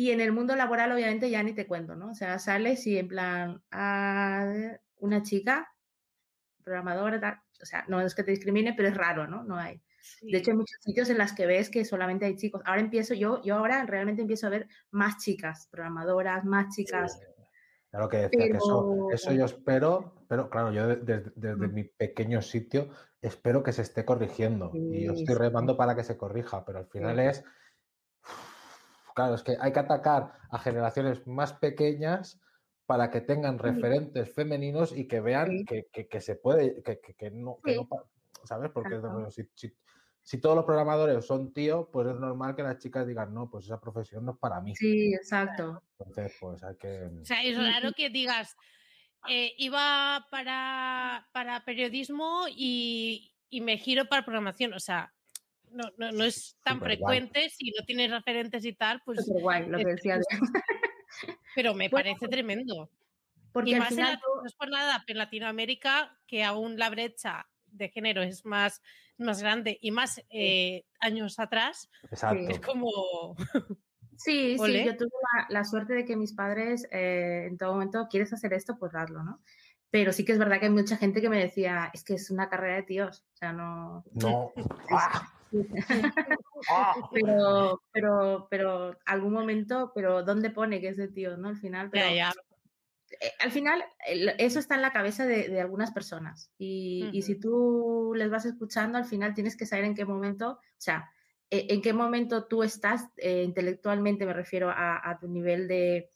[0.00, 2.12] Y en el mundo laboral, obviamente, ya ni te cuento, ¿no?
[2.12, 4.50] O sea, sales y en plan, a
[4.96, 5.74] una chica
[6.64, 7.34] programadora, tal.
[7.60, 9.44] O sea, no es que te discrimine, pero es raro, ¿no?
[9.44, 9.78] No hay.
[10.22, 12.62] De hecho, hay muchos sitios en los que ves que solamente hay chicos.
[12.64, 17.20] Ahora empiezo, yo, yo ahora realmente empiezo a ver más chicas programadoras, más chicas.
[17.90, 22.88] Claro que decía que eso, eso yo espero, pero claro, yo desde, mi pequeño sitio
[23.20, 26.86] espero que se esté corrigiendo y yo estoy remando para que se corrija, pero al
[26.86, 27.44] final es,
[29.14, 32.40] claro, es que hay que atacar a generaciones más pequeñas
[32.86, 37.58] para que tengan referentes femeninos y que vean que, se puede, que, no,
[38.44, 38.70] ¿sabes?
[38.72, 39.00] Porque
[39.30, 39.72] si,
[40.22, 43.64] si todos los programadores son tíos, pues es normal que las chicas digan, no, pues
[43.64, 44.74] esa profesión no es para mí.
[44.76, 45.82] Sí, exacto.
[45.98, 47.10] Entonces, pues hay que...
[47.20, 48.56] O sea, es raro que digas,
[49.28, 54.72] eh, iba para, para periodismo y, y, me giro para programación.
[54.74, 55.12] O sea,
[55.72, 59.26] no, no, no es tan frecuente, si no tienes referentes y tal, pues...
[59.26, 60.18] guay, lo que decía.
[61.54, 62.90] Pero me parece tremendo.
[63.52, 64.20] Porque y más final...
[64.22, 68.82] no es por nada, en Latinoamérica, que aún la brecha de género es más,
[69.18, 72.48] más grande y más eh, años atrás, Exacto.
[72.48, 73.36] es como...
[74.16, 75.10] Sí, sí, yo tuve
[75.48, 78.76] la, suerte de que mis padres eh, en todo momento, ¿quieres hacer esto?
[78.78, 79.40] Pues darlo, ¿no?
[79.90, 82.30] Pero sí que es verdad que hay mucha gente que me decía, es que es
[82.30, 84.04] una carrera de tíos, o sea, no...
[84.12, 84.52] No.
[84.92, 85.39] Ah.
[87.12, 91.48] pero, pero, pero, algún momento, pero ¿dónde pone que es de tíos, no?
[91.48, 92.06] Al final, pero...
[93.20, 93.84] Eh, al final,
[94.38, 96.52] eso está en la cabeza de, algunas personas.
[96.58, 100.58] Y, si tú les vas escuchando, al final tienes que saber en qué momento, o
[100.78, 101.10] sea,
[101.50, 106.10] e, en qué momento tú estás eh, intelectualmente, me refiero a, tu nivel de,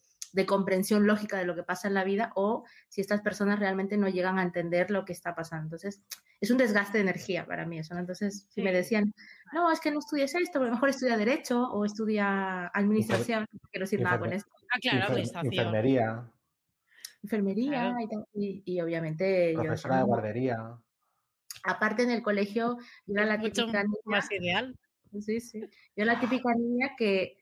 [0.46, 4.08] comprensión lógica de lo que pasa en la vida o si estas personas realmente no
[4.08, 5.64] llegan a entender lo que está pasando.
[5.64, 6.02] Entonces,
[6.40, 7.96] es un desgaste de energía para mí eso.
[7.96, 9.14] Entonces, si me decían,
[9.52, 13.60] no, es que no estudies esto, a lo mejor estudia Derecho o estudia Administración, no
[13.70, 14.50] quiero decir nada con esto.
[14.72, 15.54] Ah, claro, Administración.
[15.54, 16.30] Enfermería
[17.24, 17.94] enfermería
[18.34, 19.54] y, obviamente...
[19.54, 20.78] Profesora de guardería.
[21.64, 22.76] Aparte en el colegio,
[23.06, 24.76] yo era la típica niña, más ideal.
[25.20, 25.62] Sí, sí.
[25.96, 27.38] Yo la típica niña que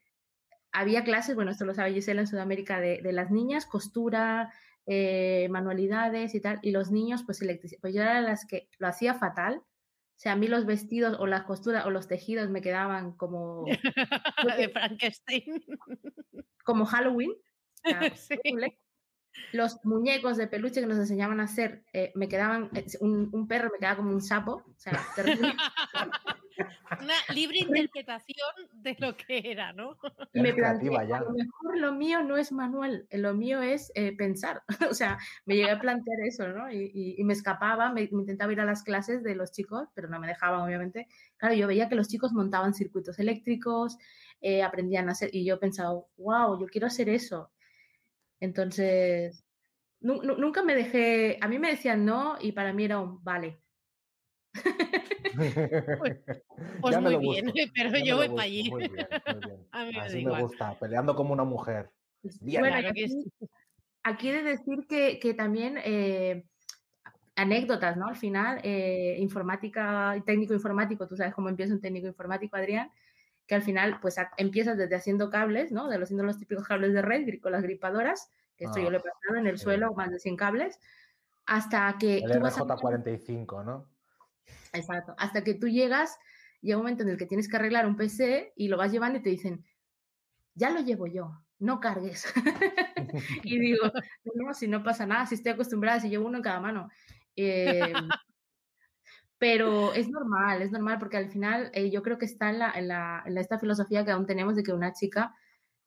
[0.72, 4.52] había clases, bueno, esto lo sabe Gisela en Sudamérica, de, las niñas, costura,
[4.86, 7.80] eh, manualidades y tal, y los niños, pues electricidad.
[7.80, 9.56] Pues yo era las que lo hacía fatal.
[9.56, 13.64] O sea, a mí los vestidos o las costuras o los tejidos me quedaban como...
[14.56, 15.64] de Frankenstein.
[16.64, 17.32] Como Halloween.
[18.14, 18.38] sí
[19.52, 23.70] los muñecos de peluche que nos enseñaban a hacer, eh, me quedaban, eh, un, perro
[23.72, 24.92] me quedaba como un sapo, o sea,
[27.00, 29.98] Una libre interpretación de lo que era, ¿no?
[30.32, 34.62] Me planteé, a lo mejor lo mío no es manual, lo mío es eh, pensar,
[34.90, 36.70] o sea, me llegué a plantear eso, ¿no?
[36.70, 40.26] Y, me escapaba, me, intentaba ir a las clases de los chicos, pero no me
[40.26, 41.06] dejaban, obviamente.
[41.36, 43.96] Claro, yo veía que los chicos montaban circuitos eléctricos,
[44.64, 47.52] aprendían a hacer, y yo pensaba, wow, yo quiero hacer eso
[48.42, 49.44] entonces,
[50.00, 53.60] nunca me dejé, a mí me decían no y para mí era un vale.
[55.98, 56.18] pues,
[56.80, 58.70] pues muy bien, pero yo voy para allí.
[58.70, 59.06] Muy bien,
[59.72, 61.90] A mí Así me, gusta, peleando como una mujer.
[62.40, 62.76] Bueno,
[64.04, 66.44] aquí, he de decir que, también eh,
[67.34, 68.06] anécdotas, ¿no?
[68.06, 72.90] Al final, eh, informática, técnico informático, tú sabes cómo empieza un técnico informático, Adrián,
[73.46, 75.88] que al final pues empiezas desde haciendo cables, ¿no?
[75.88, 78.98] De los, haciendo los típicos cables de red con las gripadoras, que esto yo lo
[78.98, 80.78] he ah, pasado en el suelo, más de 100 cables,
[81.46, 82.18] hasta que...
[82.18, 83.91] El RJ45, ¿no?
[84.72, 86.18] Exacto, hasta que tú llegas,
[86.60, 89.18] llega un momento en el que tienes que arreglar un PC y lo vas llevando
[89.18, 89.64] y te dicen,
[90.54, 92.26] ya lo llevo yo, no cargues.
[93.44, 93.90] y digo,
[94.34, 96.88] no, si no pasa nada, si estoy acostumbrada, si llevo uno en cada mano.
[97.36, 97.80] Eh,
[99.38, 102.72] pero es normal, es normal porque al final eh, yo creo que está en, la,
[102.72, 105.34] en, la, en, esta filosofía que aún tenemos de que una chica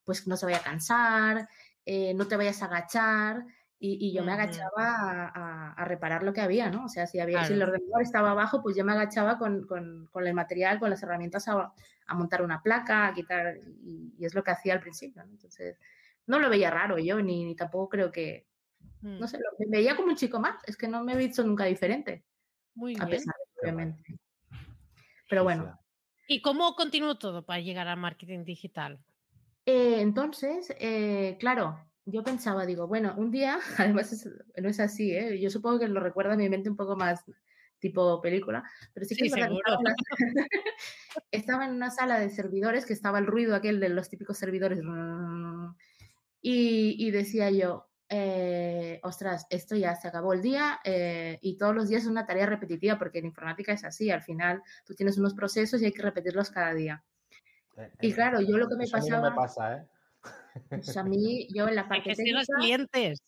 [0.04, 1.50] pues no se vaya a cansar,
[1.86, 3.46] eh, no te vayas a agachar
[3.86, 6.86] y, yo me agachaba a, reparar lo que había, ¿no?
[6.86, 10.08] O sea, si, había, si el ordenador estaba abajo, pues yo me agachaba con, con,
[10.12, 11.74] con el material, con las herramientas a,
[12.08, 15.32] a, montar una placa, a quitar, y, es lo que hacía al principio, ¿no?
[15.32, 15.78] Entonces,
[16.28, 18.48] no lo veía raro yo, ni, ni tampoco creo que,
[19.02, 19.28] no mm.
[19.28, 21.66] sé, lo, me veía como un chico más, es que no me he visto nunca
[21.66, 22.24] diferente.
[22.74, 23.04] Muy bien.
[23.04, 24.20] A pesar obviamente.
[25.30, 25.80] Pero bueno.
[26.28, 29.00] ¿Y cómo continuó todo para llegar al marketing digital?
[29.66, 34.28] Eh, entonces, eh, claro, yo pensaba, digo, bueno, un día, además
[34.62, 35.40] no es así, ¿eh?
[35.40, 37.24] yo supongo que lo recuerda mi mente un poco más
[37.80, 39.48] tipo película, pero sí que estaba,
[41.32, 44.80] estaba, en una sala de servidores que estaba el ruido aquel de los típicos servidores
[46.42, 51.74] y, y decía yo, eh, ostras, esto ya se acabó el día eh, y todos
[51.74, 55.18] los días es una tarea repetitiva porque en informática es así, al final tú tienes
[55.18, 57.04] unos procesos y hay que repetirlos cada día.
[57.78, 59.32] Eh, y claro, yo lo que me pasaba...
[59.32, 59.88] me pasa.
[60.70, 62.40] Pues a mí, yo en la parte técnica...
[62.40, 63.20] los clientes.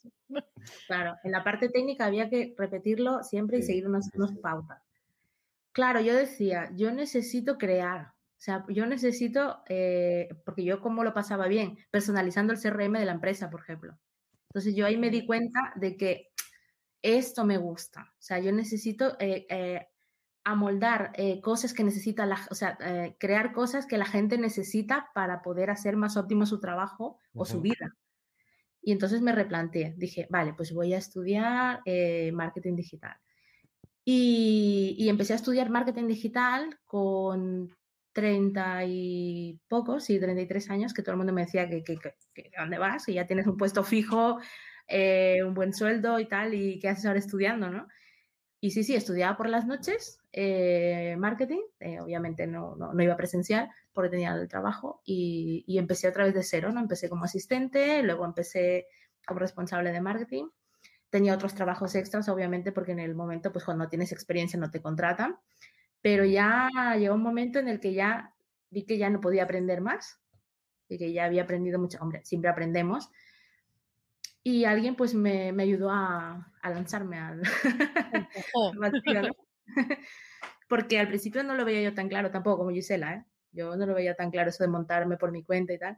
[0.87, 4.81] Claro, en la parte técnica había que repetirlo siempre y seguir unos, unos pautas.
[5.71, 8.07] Claro, yo decía, yo necesito crear,
[8.37, 9.63] o sea, yo necesito,
[10.45, 13.97] porque yo como lo pasaba bien, personalizando el CRM de la empresa, por ejemplo.
[14.49, 16.31] Entonces yo ahí me di cuenta de que
[17.01, 18.01] esto me gusta.
[18.11, 19.87] O sea, yo necesito eh, eh,
[20.51, 22.77] amoldar eh, cosas que necesita la, o sea,
[23.19, 27.61] crear cosas que la gente necesita para poder hacer más óptimo su trabajo o su
[27.61, 27.95] vida.
[28.81, 31.81] Y entonces me replanteé, dije, vale, pues voy a estudiar
[32.31, 33.17] marketing digital.
[34.09, 37.75] Y, empecé a estudiar marketing digital con
[38.13, 41.97] 30 y pocos, y 33 años, que todo el mundo me decía que, que,
[42.33, 44.39] que, dónde vas, y ya tienes un puesto fijo,
[44.87, 47.85] eh, un buen sueldo y tal, y qué haces ahora estudiando, ¿no?
[48.61, 53.17] Y sí, sí, estudiaba por las noches eh, marketing, eh, obviamente no, no, no, iba
[53.17, 56.79] presencial porque tenía el trabajo y, y, empecé otra vez de cero, ¿no?
[56.79, 58.87] Empecé como asistente, luego empecé
[59.25, 60.45] como responsable de marketing.
[61.09, 64.81] Tenía otros trabajos extras, obviamente, porque en el momento, pues cuando tienes experiencia no te
[64.81, 65.37] contratan
[66.01, 68.33] pero ya llegó un momento en el que ya
[68.69, 70.19] vi que ya no podía aprender más
[70.87, 71.97] y que ya había aprendido mucho.
[72.01, 73.09] Hombre, siempre aprendemos.
[74.43, 77.41] Y alguien pues me, me ayudó a, a, lanzarme al...
[80.67, 83.25] Porque al principio no lo veía yo tan claro tampoco como Gisela, ¿eh?
[83.51, 85.97] Yo no lo veía tan claro eso de montarme por mi cuenta y tal.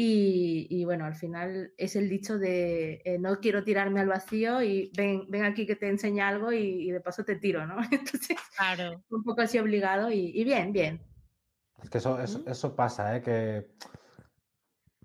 [0.00, 4.92] Y, bueno, al final es el dicho de eh, no quiero tirarme al vacío y
[4.96, 7.78] ven, ven aquí que te enseña algo y, de paso te tiro, ¿no?
[7.90, 9.02] Entonces, claro.
[9.10, 11.00] un poco así obligado y, bien, bien.
[11.82, 13.22] Es que eso, eso, pasa, ¿eh?
[13.22, 13.66] Que,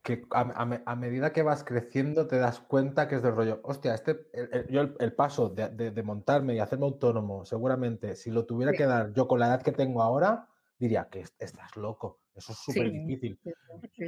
[0.04, 4.28] que a, medida que vas creciendo te das cuenta que es del rollo, hostia, este,
[4.34, 8.86] el, yo el, paso de, de, montarme y hacerme autónomo, seguramente, si lo tuviera que
[8.86, 12.92] dar yo con la edad que tengo ahora, diría que estás loco eso es súper
[12.92, 13.40] difícil.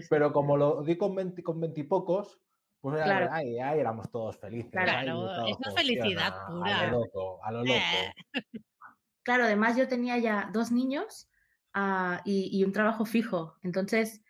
[0.09, 2.39] Pero como lo di con, 20, con pocos,
[2.81, 3.29] pues claro.
[3.31, 4.71] ahí, éramos todos felices.
[4.71, 6.79] Claro, es felicidad pura.
[6.79, 7.79] A lo loco, a lo loco.
[9.23, 11.29] Claro, además yo tenía ya dos niños
[11.75, 13.55] uh, y, y, un trabajo fijo.
[13.63, 14.23] Entonces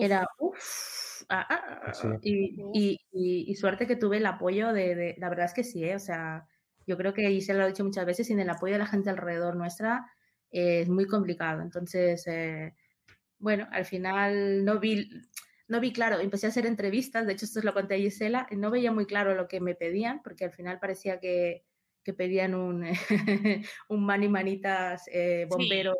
[0.00, 1.22] era uff.
[1.28, 5.54] Ah, ah, y, y, y, suerte que tuve el apoyo de, de, la verdad es
[5.54, 5.94] que sí, ¿eh?
[5.94, 6.48] o sea,
[6.86, 8.86] yo creo que y se lo he dicho muchas veces, sin el apoyo de la
[8.86, 10.10] gente alrededor nuestra
[10.50, 11.62] eh, es muy complicado.
[11.62, 12.74] Entonces, eh,
[13.38, 15.08] bueno, al final no vi,
[15.68, 18.46] no vi claro, empecé a hacer entrevistas, de hecho esto es lo conté a Gisela,
[18.50, 21.64] no veía muy claro lo que me pedían, porque al final parecía que,
[22.02, 22.84] que pedían un,
[23.88, 25.96] un mani manitas eh, bombero.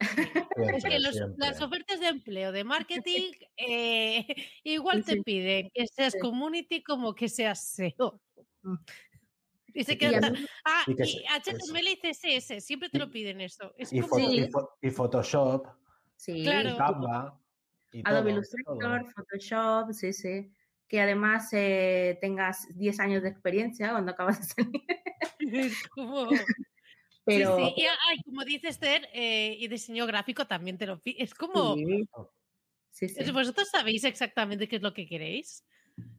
[0.00, 4.26] Es que las ofertas de empleo, de marketing, eh,
[4.64, 8.20] igual te piden que seas community como que seas SEO.
[8.62, 8.74] Mm.
[9.72, 10.32] Y se queda.
[10.64, 13.72] ah, y, HTML y CSS, siempre te lo piden eso.
[13.78, 14.00] y,
[14.82, 15.66] y, Photoshop.
[16.16, 16.76] Sí, claro.
[18.04, 20.52] Adobe Illustrator, Photoshop, sí, sí.
[20.88, 24.82] Que además eh, tengas 10 años de experiencia cuando acabas de salir.
[25.94, 26.30] como...
[27.36, 27.56] Pero...
[27.56, 27.86] Sí, sí.
[28.16, 31.76] Y, como dice Esther, eh, y diseño gráfico también te lo Es como...
[31.76, 33.08] Sí.
[33.08, 35.64] Sí, ¿Vosotros sabéis exactamente qué es lo que queréis?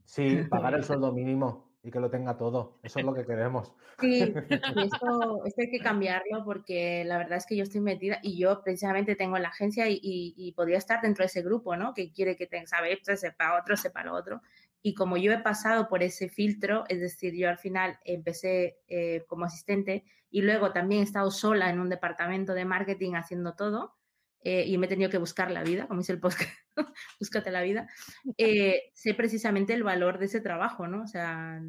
[0.06, 2.80] Sí, pagar el sueldo mínimo y que lo tenga todo.
[2.84, 3.74] Eso es lo que queremos.
[4.00, 8.38] Sí, esto, esto, hay que cambiarlo porque la verdad es que yo estoy metida y
[8.38, 11.94] yo precisamente tengo la agencia y, y, podría estar dentro de ese grupo, ¿no?
[11.94, 14.42] Que quiere que tenga, sabe esto, sepa otro, sepa lo otro.
[14.82, 19.24] Y como yo he pasado por ese filtro, es decir, yo al final empecé eh,
[19.28, 23.96] como asistente y luego también he estado sola en un departamento de marketing haciendo todo,
[24.44, 26.50] eh, y me he tenido que buscar la vida, como dice el podcast,
[27.20, 27.88] búscate la vida,
[28.38, 31.04] eh, sé precisamente el valor de ese trabajo, ¿no?
[31.04, 31.62] O sea,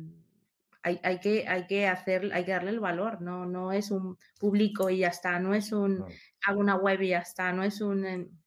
[0.82, 3.44] hay, hay, que, hay, que hacer, hay que darle el valor, ¿no?
[3.44, 6.04] No es un público y ya está, no es un
[6.46, 8.41] hago una web y ya está, no es un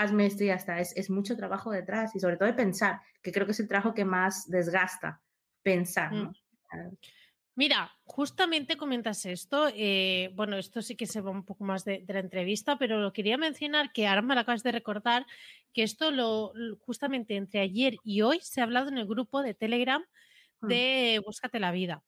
[0.00, 3.00] hazme esto y ya está, es, es mucho trabajo detrás y sobre todo de pensar,
[3.22, 5.20] que creo que es el trabajo que más desgasta,
[5.62, 6.30] pensar, ¿no?
[6.72, 6.96] Mm.
[7.60, 9.68] Mira, justamente comentas esto.
[9.74, 13.12] Eh, bueno, esto sí que se va un poco más de, la entrevista, pero lo
[13.12, 15.26] quería mencionar que ahora me lo acabas de recordar
[15.74, 19.52] que esto lo justamente entre ayer y hoy se ha hablado en el grupo de
[19.52, 20.02] Telegram
[20.62, 20.66] mm.
[20.68, 22.02] de Búscate la vida,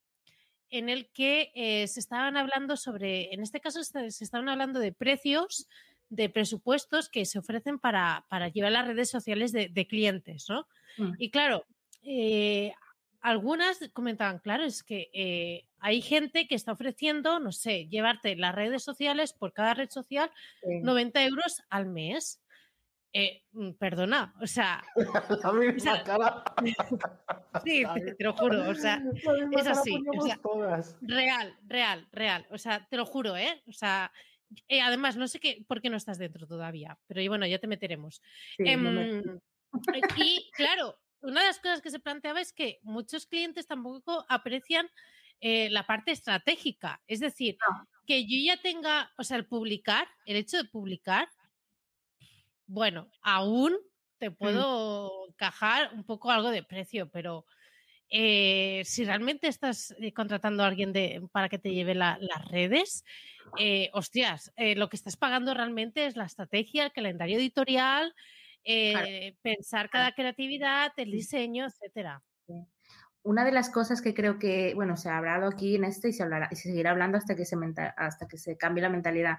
[0.71, 4.93] en el que eh, se estaban hablando sobre, en este caso se, estaban hablando de
[4.93, 5.69] precios
[6.13, 10.69] de presupuestos que se ofrecen para, para llevar las redes sociales de, clientes, ¿no?
[10.99, 11.13] Mm.
[11.19, 11.65] Y claro,
[12.03, 12.75] eh,
[13.23, 18.55] algunas comentaban, claro, es que eh, hay gente que está ofreciendo, no sé, llevarte las
[18.55, 20.31] redes sociales por cada red social
[20.83, 22.43] 90 euros al mes.
[23.15, 24.83] Eh, mm, perdona, o sea.
[25.43, 26.45] La misma cara.
[27.65, 27.85] sí,
[28.17, 29.03] te, lo juro, o sea,
[29.53, 30.03] es así.
[31.03, 32.47] real, real, real.
[32.51, 33.63] O sea, te lo juro, ¿eh?
[33.67, 34.11] O sea,
[34.69, 37.67] eh, además, no sé qué, por qué no estás dentro todavía, pero bueno, ya te
[37.67, 38.23] meteremos.
[38.59, 39.23] Em,
[40.17, 44.89] y claro, una de las cosas que se planteaba es que muchos clientes tampoco aprecian
[45.41, 47.01] eh, la parte estratégica.
[47.07, 47.57] Es decir,
[48.07, 51.29] que yo ya tenga, o sea, el publicar, el hecho de publicar,
[52.67, 53.77] bueno, aún
[54.19, 54.35] te mm.
[54.37, 57.45] puedo encajar un poco algo de precio, pero
[58.15, 62.19] eh, si realmente estás eh, contratando a alguien de, para que te lleve las
[62.51, 63.05] redes,
[63.59, 68.15] eh, hostias, lo que estás pagando realmente es la estrategia, el calendario editorial,
[69.43, 72.23] pensar cada creatividad, el diseño, etcétera.
[73.23, 76.13] Una de las cosas que creo que, bueno, se ha hablado aquí en esto y
[76.13, 77.57] se hablará y se seguirá hablando hasta que se,
[77.97, 79.39] hasta que se cambie la mentalidad,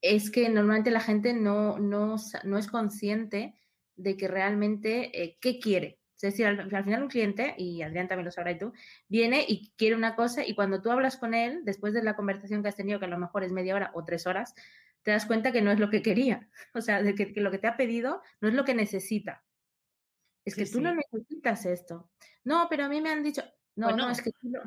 [0.00, 3.58] es que normalmente la gente no, no, no es consciente
[3.96, 5.99] de que realmente qué quiere.
[6.22, 8.74] Es decir, al, final un cliente, y Adrián también lo sabrá y tú,
[9.08, 12.62] viene y quiere una cosa y cuando tú hablas con él, después de la conversación
[12.62, 14.54] que has tenido, que a lo mejor es media hora o tres horas,
[15.02, 16.48] te das cuenta que no es lo que quería.
[16.74, 19.42] O sea, de que, lo que te ha pedido no es lo que necesita.
[20.44, 22.10] Es que tú no necesitas esto.
[22.44, 23.42] No, pero a mí me han dicho,
[23.76, 24.60] no, no, es que tú no.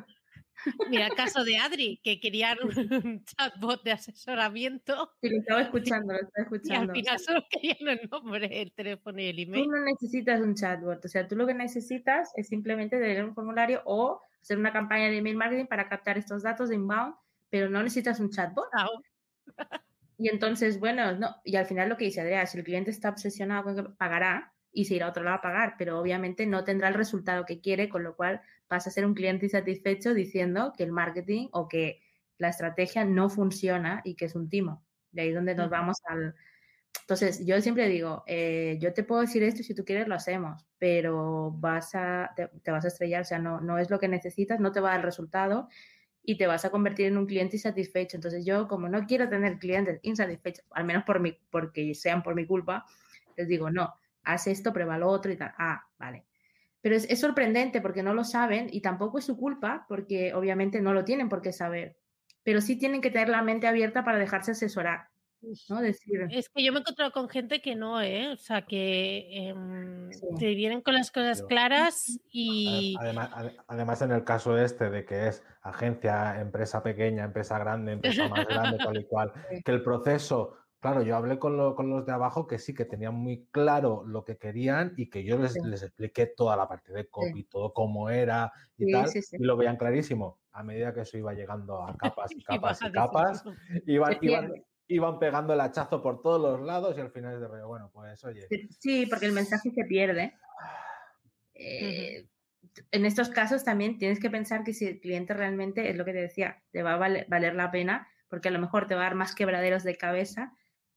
[0.90, 5.12] Mira el caso de Adri, que quería un chatbot de asesoramiento.
[5.22, 6.94] Lo estaba escuchando, lo estaba escuchando.
[6.94, 9.66] Y al final solo querían el nombre, el teléfono y el email.
[9.66, 13.34] Tú no necesitas un chatbot, o sea, tú lo que necesitas es simplemente tener un
[13.34, 17.16] formulario o hacer una campaña de email marketing para captar estos datos de inbound,
[17.50, 18.68] pero no necesitas un chatbot.
[20.18, 23.10] Y entonces, bueno, no, y al final lo que dice Adrián, si el cliente está
[23.10, 26.64] obsesionado con que pagará, y se irá a otro lado a pagar, pero obviamente no
[26.64, 30.74] tendrá el resultado que quiere, con lo cual vas a ser un cliente insatisfecho diciendo
[30.78, 32.02] que el marketing o que
[32.38, 34.84] la estrategia no funciona y que es un timo.
[35.12, 36.36] De ahí donde nos vamos al...
[37.02, 40.66] Entonces, yo siempre digo, eh, yo te puedo decir esto, si tú quieres lo hacemos,
[40.78, 44.60] pero vas a, te, vas a estrellar, o sea, no, no es lo que necesitas,
[44.60, 45.68] no te va a dar el resultado
[46.24, 48.18] y te vas a convertir en un cliente insatisfecho.
[48.18, 52.36] Entonces, yo como no quiero tener clientes insatisfechos, al menos por mi, porque sean por
[52.36, 52.86] mi culpa,
[53.36, 53.94] les digo, no,
[54.24, 55.54] haz esto, prueba lo otro y tal.
[55.58, 56.26] Ah, vale.
[56.84, 60.94] Pero es, sorprendente porque no lo saben y tampoco es su culpa porque obviamente no
[60.94, 61.96] lo tienen por qué saber.
[62.44, 65.08] Pero sí tienen que tener la mente abierta para dejarse asesorar.
[65.70, 65.82] ¿no?
[65.82, 66.28] Decir...
[66.30, 68.34] Es que yo me he encontrado con gente que no, ¿eh?
[68.34, 69.56] O sea, que
[70.38, 72.96] te vienen con las cosas claras y...
[73.00, 73.30] Además,
[73.68, 78.46] además, en el caso este de que es agencia, empresa pequeña, empresa grande, empresa más
[78.46, 79.32] grande, tal y cual,
[79.64, 83.48] que el proceso Claro, yo hablé con, los de abajo que sí, que tenían muy
[83.52, 87.74] claro lo que querían y que yo les, expliqué toda la parte de copy, todo
[87.74, 90.42] cómo era y tal, y lo veían clarísimo.
[90.52, 93.44] A medida que eso iba llegando a capas y capas y capas,
[93.88, 94.18] iban,
[94.88, 97.90] iban, pegando el hachazo por todos los lados y al final es de rollo, bueno,
[97.94, 98.46] pues oye.
[98.78, 100.34] Sí, porque el mensaje se pierde.
[101.54, 102.28] Eh,
[102.92, 106.12] en estos casos también tienes que pensar que si el cliente realmente, es lo que
[106.12, 109.06] te decía, te va a valer la pena, porque a lo mejor te va a
[109.06, 110.52] dar más quebraderos de cabeza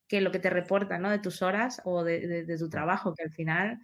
[0.08, 1.10] que lo que te reporta, ¿no?
[1.10, 3.80] De tus horas o de, tu trabajo, que al final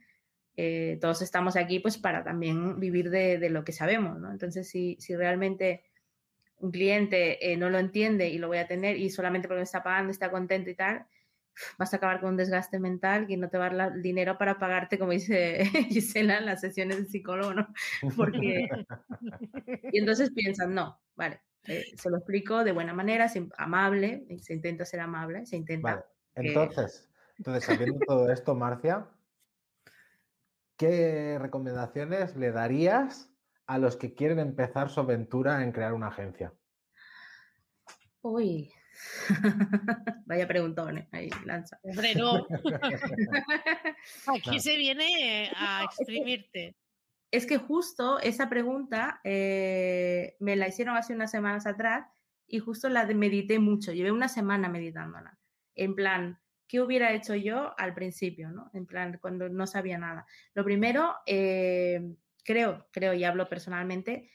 [0.56, 4.30] eh, todos estamos aquí pues para también vivir de, lo que sabemos, ¿no?
[4.30, 5.84] Entonces, si, si realmente
[6.58, 9.64] un cliente eh, no lo entiende y lo voy a tener y solamente porque me
[9.64, 11.06] está pagando está contento y tal,
[11.78, 14.38] vas a acabar con un desgaste mental que no te va a dar el dinero
[14.38, 17.68] para pagarte, como dice Gisela, en las sesiones de psicólogo, ¿no?
[18.16, 18.68] Porque...
[19.92, 24.84] y entonces piensan, no, vale, eh, se lo explico de buena manera, amable, se intenta
[24.84, 26.06] ser amable, se intenta.
[26.34, 29.08] Entonces, entonces, sabiendo todo esto, Marcia,
[30.76, 33.30] ¿qué recomendaciones le darías
[33.66, 36.52] a los que quieren empezar su aventura en crear una agencia?
[38.20, 38.72] Uy,
[40.26, 41.08] vaya preguntón, ¿eh?
[41.10, 41.80] ahí lanza.
[41.82, 42.46] Hombre, no.
[44.36, 46.76] Aquí se viene a exprimirte.
[47.30, 52.06] Es que justo esa pregunta eh, me la hicieron hace unas semanas atrás
[52.46, 53.92] y justo la medité mucho.
[53.92, 55.38] Llevé una semana meditándola
[55.74, 58.70] en plan, ¿qué hubiera hecho yo al principio, ¿no?
[58.72, 60.26] En plan, cuando no sabía nada.
[60.54, 62.14] Lo primero, eh,
[62.44, 64.30] creo, creo y hablo personalmente,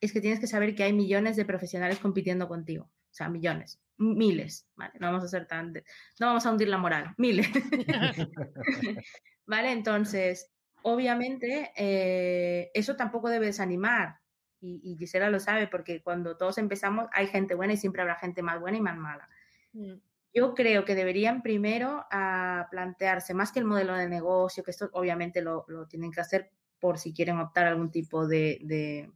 [0.00, 2.84] es que tienes que saber que hay millones de profesionales compitiendo contigo.
[2.84, 4.94] O sea, millones, miles, ¿vale?
[4.98, 5.74] No vamos a ser tan...
[6.18, 7.46] No vamos a hundir la moral, miles.
[9.46, 9.72] ¿Vale?
[9.72, 10.50] Entonces,
[10.82, 14.16] obviamente, eh, eso tampoco debe desanimar.
[14.60, 18.14] Y, y, Gisela lo sabe, porque cuando todos empezamos hay gente buena y siempre habrá
[18.14, 19.28] gente más buena y más mala.
[19.72, 19.96] Mm.
[20.34, 24.88] Yo creo que deberían primero a plantearse más que el modelo de negocio, que esto
[24.92, 29.10] obviamente lo, tienen que hacer por si quieren optar algún tipo de,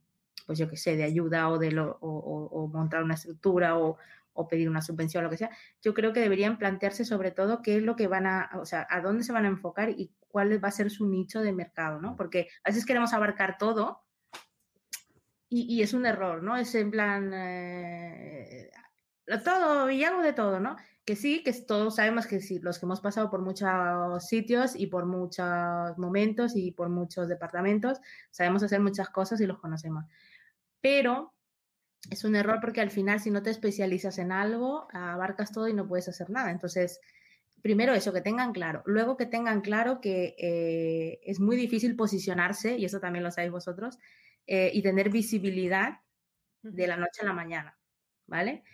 [0.46, 3.96] pues yo qué sé, de ayuda o de lo, o, montar una estructura o,
[4.34, 5.50] o pedir una subvención, lo que sea,
[5.82, 8.86] yo creo que deberían plantearse sobre todo qué es lo que van a, o sea,
[8.88, 12.00] a dónde se van a enfocar y cuál va a ser su nicho de mercado,
[12.00, 12.14] ¿no?
[12.14, 14.02] Porque a veces queremos abarcar todo
[15.48, 16.56] y, es un error, ¿no?
[16.56, 18.68] Es en plan, eh,
[19.44, 20.76] todo y algo de todo, ¿no?
[21.07, 24.88] Que sí, que todos sabemos que sí, los que hemos pasado por muchos sitios y
[24.88, 28.00] por muchos momentos y por muchos departamentos,
[28.32, 30.04] sabemos hacer muchas cosas y los conocemos.
[30.80, 31.34] Pero
[32.11, 35.74] es un error porque al final si no te especializas en algo, abarcas todo y
[35.74, 36.50] no puedes hacer nada.
[36.52, 37.00] Entonces,
[37.62, 38.82] primero eso, que tengan claro.
[38.86, 43.52] Luego que tengan claro que eh, es muy difícil posicionarse, y eso también lo sabéis
[43.52, 43.98] vosotros,
[44.46, 46.00] eh, y tener visibilidad
[46.62, 47.78] de la noche a la mañana,
[48.26, 48.64] ¿vale?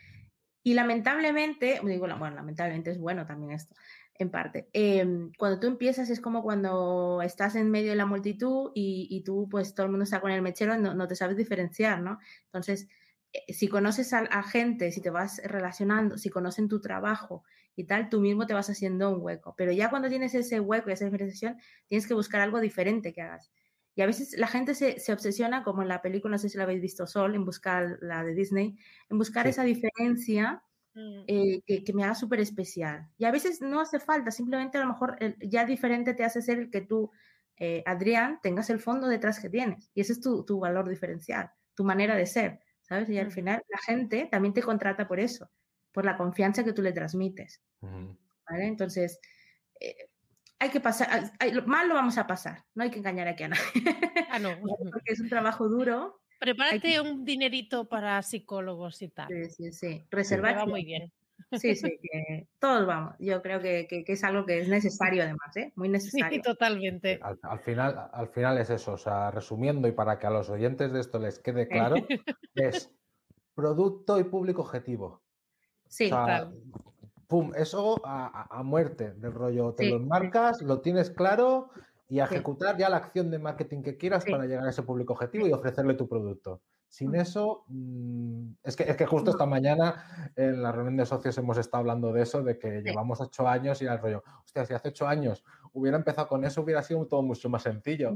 [0.62, 3.74] Y lamentablemente, digo, bueno, lamentablemente es bueno también esto,
[4.14, 4.68] en parte.
[4.72, 9.48] Em, cuando tú empiezas es como cuando estás en medio de la multitud y, tú,
[9.50, 12.18] pues todo el mundo está con el mechero, no, no te sabes diferenciar, ¿no?
[12.46, 12.88] Entonces,
[13.32, 17.44] eh, si conoces a, gente, si te vas relacionando, si conocen tu trabajo
[17.74, 19.54] y tal, tú mismo te vas haciendo un hueco.
[19.56, 21.58] Pero ya cuando tienes ese hueco y esa diferenciación,
[21.88, 23.50] tienes que buscar algo diferente que hagas.
[23.94, 26.64] Y a veces la gente se, obsesiona, como en la película, no sé si la
[26.64, 28.76] habéis visto, Sol, en buscar la de Disney,
[29.10, 30.62] en buscar esa diferencia
[30.94, 31.24] mm.
[31.26, 33.08] eh, que, me haga súper especial.
[33.18, 36.58] Y a veces no hace falta, simplemente a lo mejor ya diferente te hace ser
[36.58, 37.10] el que tú,
[37.58, 39.90] eh, Adrián, tengas el fondo detrás que tienes.
[39.94, 43.10] Y ese es tu, valor diferencial, tu manera de ser, ¿sabes?
[43.10, 43.32] Y al mm.
[43.32, 45.50] final la gente también te contrata por eso,
[45.92, 47.60] por la confianza que tú le transmites.
[47.80, 48.66] ¿Vale?
[48.66, 49.20] Entonces,
[49.80, 49.94] eh,
[50.62, 51.32] hay que pasar,
[51.66, 53.62] mal lo vamos a pasar, no hay que engañar aquí a nadie.
[54.30, 54.50] Ah, no.
[54.92, 56.20] Porque es un trabajo duro.
[56.38, 59.28] Prepárate un dinerito para psicólogos y tal.
[59.28, 60.04] Sí, sí, sí.
[60.10, 60.58] Reservar.
[60.58, 61.12] Va muy bien.
[61.50, 63.16] Sí, sí, que todos vamos.
[63.18, 65.72] Yo creo que, que, es algo que es necesario además, ¿eh?
[65.74, 66.36] Muy necesario.
[66.36, 67.18] Sí, totalmente.
[67.22, 70.92] Al, final, al final es eso, o sea, resumiendo y para que a los oyentes
[70.92, 71.96] de esto les quede claro,
[72.54, 72.90] es
[73.54, 75.22] producto y público objetivo.
[75.88, 76.08] Sí,
[77.32, 79.72] pum, eso a, muerte del rollo.
[79.72, 81.70] Te lo enmarcas, lo tienes claro
[82.06, 85.14] y a ejecutar ya la acción de marketing que quieras para llegar a ese público
[85.14, 86.60] objetivo y ofrecerle tu producto.
[86.88, 91.38] Sin eso, mm, es, que, es que justo esta mañana en la reunión de socios
[91.38, 94.74] hemos estado hablando de eso, de que llevamos ocho años y el rollo, hostia, si
[94.74, 98.10] hace ocho años hubiera empezado con eso, hubiera sido todo mucho más sencillo.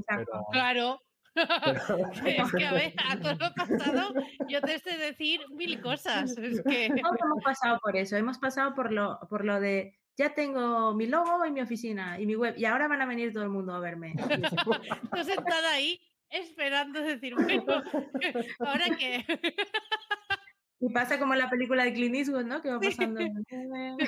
[0.53, 1.01] Claro,
[2.25, 4.15] es que a ver, a todo lo pasado
[4.49, 6.37] yo te sé decir mil cosas.
[6.39, 6.89] Es que...
[7.03, 11.07] Todos hemos pasado por eso, hemos pasado por lo, por lo de ya tengo mi
[11.07, 13.75] logo y mi oficina y mi web y ahora van a venir todo el mundo
[13.75, 14.15] a verme.
[15.05, 17.83] Estoy sentada ahí esperando decir, bueno,
[18.61, 19.25] ¿ahora qué?
[20.81, 22.61] Y pasa como en la película de Clint Eastwood, ¿no?
[22.61, 23.21] Que va pasando.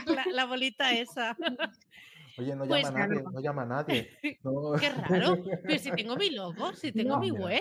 [0.07, 1.37] La, la bolita esa.
[2.39, 4.11] Oye, no llama pues a nadie, no llama a nadie.
[4.23, 5.37] Qué raro.
[5.65, 7.61] Pero si tengo mi logo, si tengo mi web.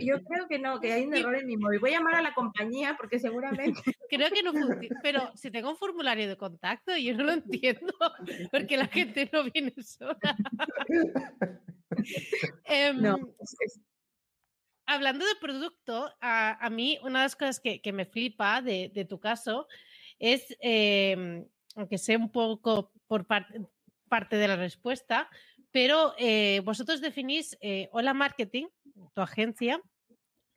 [0.00, 1.78] yo, creo que no, que hay un error en mi móvil.
[1.78, 3.80] Voy a llamar a la compañía porque seguramente.
[4.10, 5.00] Creo que no funciona.
[5.02, 7.94] Pero si tengo un formulario de contacto, yo no lo entiendo.
[8.50, 10.36] Porque la gente no viene sola.
[12.64, 13.16] Em, no,
[14.86, 19.68] Hablando de producto, a, mí una de las cosas que, me flipa de, tu caso
[20.18, 21.46] es, em,
[21.76, 23.60] aunque sé un poco por parte
[24.08, 25.28] parte de la respuesta,
[25.70, 28.66] pero eh, vosotros definís eh, Hola Marketing,
[29.14, 29.80] tu agencia,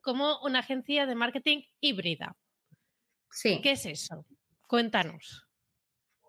[0.01, 2.35] como una agencia de marketing híbrida.
[3.29, 3.59] Sí.
[3.61, 4.25] ¿Qué es eso?
[4.67, 5.47] Cuéntanos.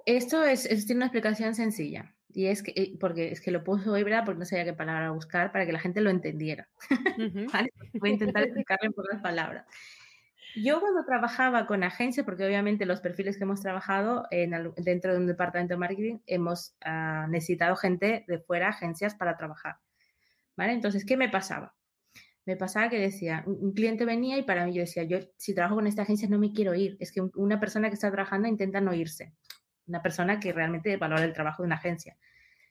[0.05, 2.15] Esto es, tiene una explicación sencilla.
[2.35, 5.11] Y es que, eh, porque es que lo puso híbrida porque no sabía qué palabra
[5.11, 6.69] buscar para que la gente lo entendiera.
[7.95, 9.67] Voy a intentar explicarlo en pocas palabras.
[10.55, 15.27] Yo cuando trabajaba con agencias, porque obviamente los perfiles que hemos trabajado dentro de un
[15.27, 19.77] departamento de marketing, hemos ah, necesitado gente de fuera, agencias, para trabajar.
[20.57, 20.73] ¿Vale?
[20.73, 21.75] Entonces, ¿qué me pasaba?
[22.45, 25.77] Me pasaba que decía, un, cliente venía y para mí yo decía, yo si trabajo
[25.77, 26.97] con esta agencia no me quiero ir.
[27.01, 29.33] Es que una persona que está trabajando intenta no irse.
[29.87, 32.19] Una persona que realmente valora el trabajo de una agencia.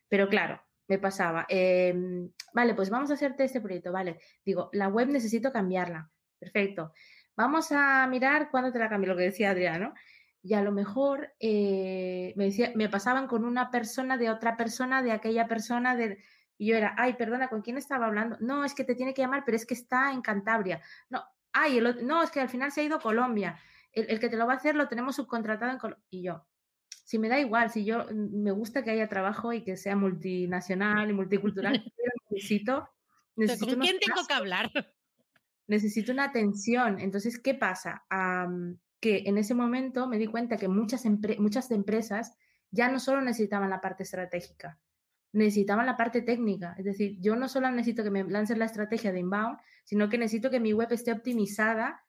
[0.07, 4.19] Pero claro, me pasaba, em, vale, pues vamos a hacerte este proyecto, vale.
[4.45, 6.11] Digo, la web necesito cambiarla.
[6.37, 6.93] Perfecto
[7.35, 9.93] vamos a mirar cuándo te la cambio, lo que decía Adriano.
[10.43, 15.03] Y a lo mejor eh, me, decía, me pasaban con una persona de otra persona,
[15.03, 16.23] de aquella persona, de,
[16.57, 18.37] y yo era, ay, perdona, ¿con quién estaba hablando?
[18.39, 20.81] No, es que te tiene que llamar, pero es que está en Cantabria.
[21.09, 23.59] No, ay, no, es que al final se ha ido a Colombia.
[23.91, 26.05] El, que te lo va a hacer lo tenemos subcontratado en Colombia.
[26.09, 26.45] Y yo,
[27.03, 29.95] si me da igual, si yo mm, me gusta que haya trabajo y que sea
[29.95, 31.73] multinacional y multicultural,
[32.29, 32.89] necesito,
[33.35, 34.71] necesito ¿Con quién tengo que hablar?
[35.71, 36.99] Necesito una atención.
[36.99, 38.03] Entonces, ¿qué pasa?
[38.99, 41.03] que en ese momento me di cuenta que muchas,
[41.39, 42.37] muchas empresas
[42.69, 44.77] ya no solo necesitaban la parte estratégica,
[45.31, 46.75] necesitaban la parte técnica.
[46.77, 50.19] Es decir, yo no solo necesito que me lancen la estrategia de inbound, sino que
[50.19, 52.05] necesito que mi web esté optimizada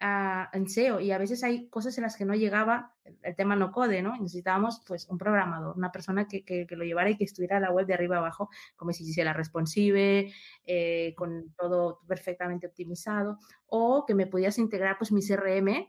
[0.00, 1.00] a, en SEO.
[1.00, 4.16] Y a veces hay cosas en las que no llegaba el, tema no code, ¿no?
[4.16, 7.86] Necesitábamos pues un programador, una persona que, que, lo llevara y que estuviera la web
[7.86, 10.32] de arriba abajo, como si hiciera responsive,
[10.64, 15.88] eh, con todo perfectamente optimizado, o que me pudieras integrar pues mi CRM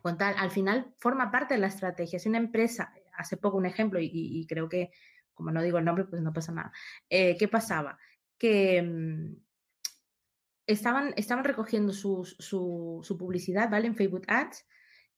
[0.00, 0.34] con tal.
[0.38, 2.16] Al final forma parte de la estrategia.
[2.16, 4.90] Es una empresa, hace poco un ejemplo, y creo que
[5.34, 6.72] como no digo el nombre, pues no pasa nada.
[7.08, 7.98] Eh, ¿Qué pasaba?
[8.38, 9.36] Que mm,
[10.66, 13.86] estaban, estaban recogiendo su, su, publicidad, ¿vale?
[13.86, 14.66] En Facebook Ads.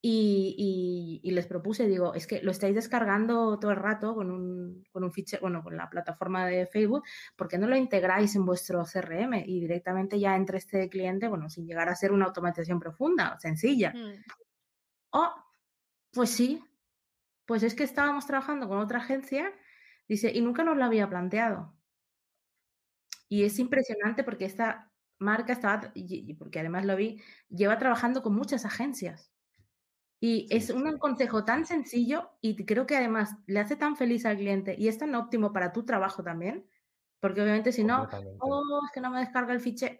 [0.06, 4.84] Y, y, les propuse, digo, es que lo estáis descargando todo el rato con un,
[4.92, 7.04] con un fichero, bueno, con la plataforma de Facebook,
[7.36, 11.48] ¿por qué no lo integráis en vuestro CRM y directamente ya entre este cliente, bueno,
[11.48, 13.94] sin llegar a ser una automatización profunda, sencilla?
[13.94, 14.24] Mm.
[15.12, 15.32] Oh,
[16.12, 16.62] pues sí,
[17.46, 19.54] pues es que estábamos trabajando con otra agencia
[20.08, 21.74] Dice, y nunca nos lo había planteado.
[23.28, 25.92] Y es impresionante porque esta marca estaba,
[26.38, 29.30] porque además lo vi, lleva trabajando con muchas agencias.
[30.20, 34.38] Y es un consejo tan sencillo y creo que además le hace tan feliz al
[34.38, 36.66] cliente y es tan óptimo para tu trabajo también,
[37.20, 38.08] porque obviamente si no,
[38.38, 39.98] oh, es que no me descarga el fichero.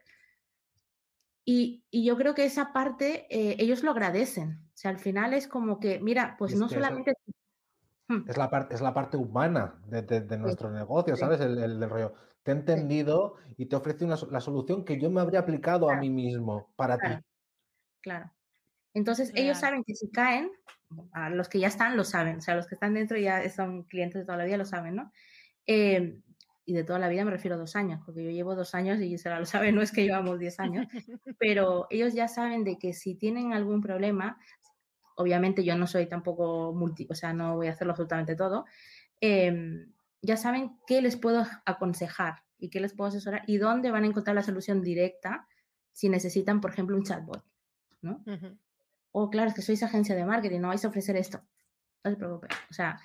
[1.46, 4.62] Y, y, yo creo que esa parte eh, ellos lo agradecen.
[4.68, 7.12] O sea, al final es como que, mira, pues no solamente.
[8.28, 11.40] Es la, parte, es la parte humana de, nuestro negocio, ¿sabes?
[11.40, 12.14] El, del rollo.
[12.42, 15.96] Te he entendido y te ofrece una, la solución que yo me habría aplicado a
[15.96, 17.24] mí mismo para ti.
[18.02, 18.30] Claro.
[18.92, 20.50] Entonces, ellos saben que si caen,
[21.12, 23.84] a los que ya están lo saben, o sea, los que están dentro ya son
[23.84, 25.10] clientes de toda la vida, lo saben, ¿no?
[25.66, 26.20] Eh,
[26.66, 29.00] y de toda la vida me refiero a dos años, porque yo llevo dos años
[29.00, 30.86] y Gisela lo sabe, no es que llevamos diez años,
[31.38, 34.38] pero ellos ya saben de que si tienen algún problema,
[35.16, 38.64] obviamente yo no soy tampoco multi, o sea, no voy a hacerlo absolutamente todo,
[39.20, 39.92] em,
[40.22, 44.06] ya saben qué les puedo aconsejar y qué les puedo asesorar y dónde van a
[44.06, 45.46] encontrar la solución directa
[45.92, 47.44] si necesitan, por ejemplo, un chatbot,
[48.02, 48.22] ¿no?
[49.12, 51.40] O claro, es que sois agencia de marketing, no vais a ofrecer esto.
[52.02, 52.48] No se preocupe.
[52.68, 52.98] O sea,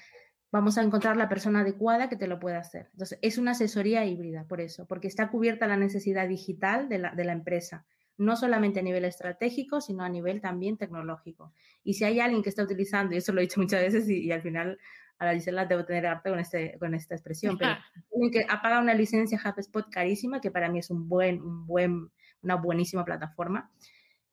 [0.52, 2.90] vamos a encontrar la persona adecuada que te lo pueda hacer.
[2.94, 7.12] Entonces, es una asesoría híbrida, por eso, porque está cubierta la necesidad digital de la,
[7.12, 7.86] de la empresa
[8.20, 11.54] no solamente a nivel estratégico, sino a nivel también tecnológico.
[11.84, 14.30] Y si hay alguien que está utilizando, y eso lo he dicho muchas veces, y,
[14.32, 14.78] al final
[15.18, 17.72] a la Gisela debo tener arte con, este, con esta expresión, pero
[18.32, 22.10] que ha pagado una licencia HubSpot carísima, que para mí es un buen, un buen,
[22.42, 23.72] una buenísima plataforma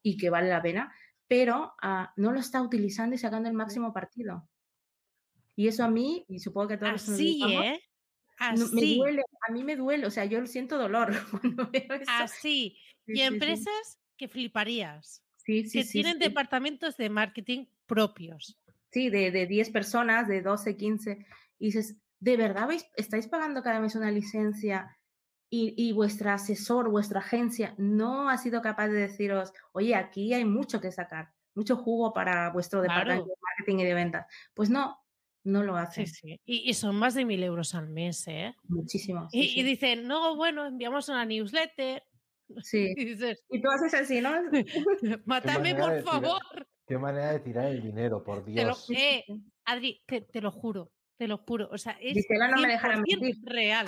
[0.02, 0.92] y que vale la pena,
[1.28, 4.48] pero ah, no lo está utilizando y sacando el máximo partido.
[5.54, 7.80] Y eso a mí, y supongo que a todos Así, ¿eh?
[8.38, 8.98] Así.
[8.98, 12.10] duele, a mí me duele, o sea, yo siento dolor cuando veo eso.
[12.10, 15.22] Así, y empresas que fliparías.
[15.44, 18.58] que tienen departamentos de marketing propios.
[18.90, 21.26] Sí, de, de 10 personas, de 12, 15.
[21.58, 24.96] Y dices, ¿de verdad estáis pagando cada mes una licencia
[25.48, 30.44] y, y vuestro asesor, vuestra agencia no ha sido capaz de deciros, oye, aquí hay
[30.44, 34.26] mucho que sacar, mucho jugo para vuestro departamento de marketing y de ventas?
[34.54, 35.05] Pues no,
[35.46, 36.06] no lo hacen.
[36.06, 38.54] Sí, Y, son más de mil euros al mes, ¿eh?
[38.64, 39.28] Muchísimo.
[39.32, 42.02] y, y, dicen, no, bueno, enviamos una newsletter,
[42.62, 42.94] Sí.
[43.50, 44.30] Y, tú haces así, ¿no?
[45.26, 46.66] Mátame, por favor.
[46.86, 48.86] qué manera de tirar el dinero, por Dios.
[48.86, 49.24] Te lo, eh,
[49.64, 51.68] Adri, te, lo juro, te lo juro.
[51.70, 53.86] O sea, es no me real.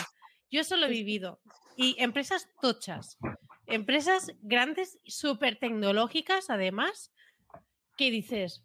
[0.51, 1.41] Yo eso lo he vivido.
[1.77, 3.19] Y empresas tochas,
[3.67, 7.13] empresas grandes, súper tecnológicas, además,
[7.97, 8.65] que dices,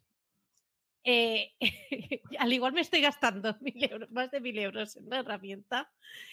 [1.03, 1.51] eh,
[2.39, 5.91] al igual me estoy gastando mil euros, más de mil euros en una herramienta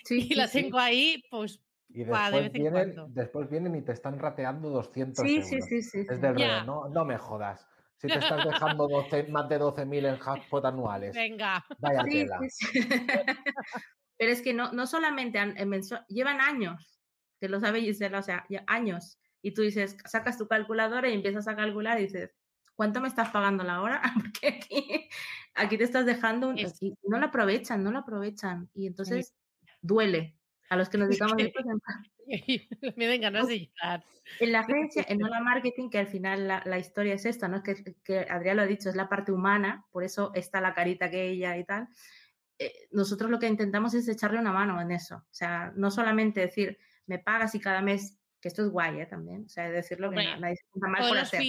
[0.08, 1.60] y la tengo ahí, pues
[1.92, 5.48] y después, vienen, después vienen y te están rateando 200 sí, euros.
[5.48, 6.06] Sí, sí, sí.
[6.08, 7.66] Es del rey, no, no me jodas.
[7.96, 11.14] Si te estás dejando 12, más de 12.000 en HubSpot anuales.
[11.14, 11.64] Venga.
[11.78, 12.38] Vaya tela.
[14.16, 15.56] Pero es que no, no solamente han,
[16.08, 17.00] llevan años,
[17.40, 19.18] que lo sabe Gisela, o sea, años.
[19.42, 22.36] Y tú dices, sacas tu calculadora y empiezas a calcular y dices,
[22.74, 24.02] ¿cuánto me estás pagando la hora?
[24.32, 25.08] Porque aquí,
[25.54, 28.70] aquí te estás dejando, no lo aprovechan, no lo aprovechan.
[28.74, 29.34] Y entonces
[29.82, 30.36] duele,
[30.70, 31.60] a los que nos dedicamos a esto.
[32.96, 34.04] Me den ganas de llorar.
[34.38, 37.62] En la agencia, en Hola Marketing, que al final la, historia es esta, ¿no?
[37.62, 41.10] Que, que Adrián lo ha dicho, es la parte humana, por eso está la carita
[41.10, 41.88] que ella y tal.
[42.56, 45.16] Eh, nosotros lo que intentamos es echarle una mano en eso.
[45.16, 49.06] O sea, no solamente decir, me pagas y cada mes, que esto es guay ¿eh?
[49.06, 51.42] también, o sea, decirlo que nadie se mal por hacer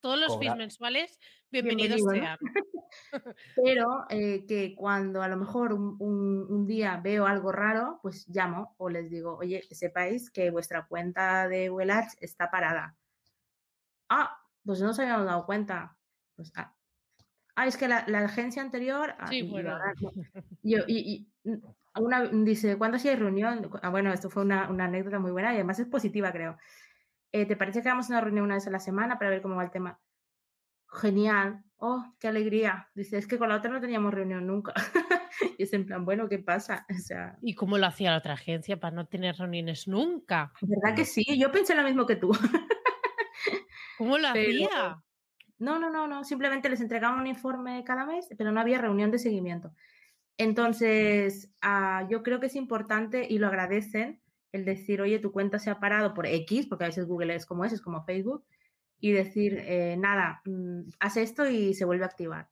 [0.00, 1.18] todos los fees mensuales,
[1.50, 2.38] bienvenidos, sean.
[3.56, 8.88] Pero eh, que cuando a lo mejor un, día veo algo raro, pues llamo o
[8.88, 12.96] les digo, oye, que sepáis que vuestra cuenta de Wellach está parada.
[14.08, 15.96] Ah, pues no se habíamos dado cuenta.
[16.36, 16.74] Pues, ah,
[17.56, 19.14] ah es que la, agencia anterior.
[19.18, 19.78] Ah, sí, bueno.
[20.62, 21.28] yo, y,
[21.96, 23.70] Una, dice, ¿cuándo hay reunión?
[23.82, 26.56] Ah, bueno, esto fue una, una, anécdota muy buena y además es positiva, creo.
[27.32, 29.56] Eh, ¿Te parece que hagamos una reunión una vez a la semana para ver cómo
[29.56, 30.00] va el tema?
[30.88, 31.64] Genial.
[31.76, 32.88] Oh, qué alegría.
[32.94, 34.74] Dice, es que con la otra no teníamos reunión nunca.
[35.58, 36.86] y es en plan, bueno, ¿qué pasa?
[36.90, 40.52] O sea, ¿Y cómo lo hacía la otra agencia para no tener reuniones nunca?
[40.60, 41.24] ¿Verdad que sí?
[41.38, 42.30] Yo pensé lo mismo que tú.
[43.98, 45.02] ¿Cómo lo hacía?
[45.58, 46.24] No, no, no, no.
[46.24, 49.72] Simplemente les entregaban un informe cada mes, pero no había reunión de seguimiento.
[50.36, 54.20] Entonces, uh, yo creo que es importante y lo agradecen
[54.52, 57.46] el decir, oye, tu cuenta se ha parado por X, porque a veces Google es
[57.46, 58.44] como es, es como Facebook,
[59.00, 62.50] y decir, eh, nada, mm, hace esto y se vuelve a activar.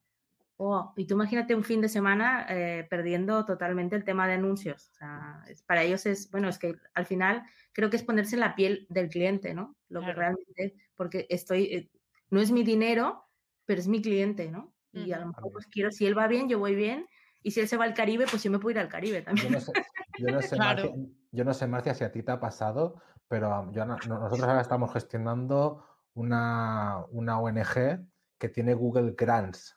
[0.60, 4.90] Oh, y tú imagínate un fin de semana eh, perdiendo totalmente el tema de anuncios.
[4.90, 8.34] O sea, es, para ellos es, bueno, es que al final creo que es ponerse
[8.34, 9.76] en la piel del cliente, ¿no?
[9.88, 10.14] Lo claro.
[10.14, 11.90] que realmente, porque estoy, eh,
[12.30, 13.28] no es mi dinero,
[13.66, 14.74] pero es mi cliente, ¿no?
[14.92, 17.06] Y a lo mejor pues quiero, si él va bien, yo voy bien,
[17.42, 19.48] y si él se va al Caribe, pues yo me puedo ir al Caribe también.
[19.48, 19.72] Yo no sé,
[20.18, 20.82] yo no sé, claro.
[20.82, 24.60] Marcia, yo no sé Marcia, si a ti te ha pasado, pero yo, nosotros ahora
[24.60, 25.84] estamos gestionando
[26.14, 28.06] una, una ONG
[28.38, 29.76] que tiene Google Grants.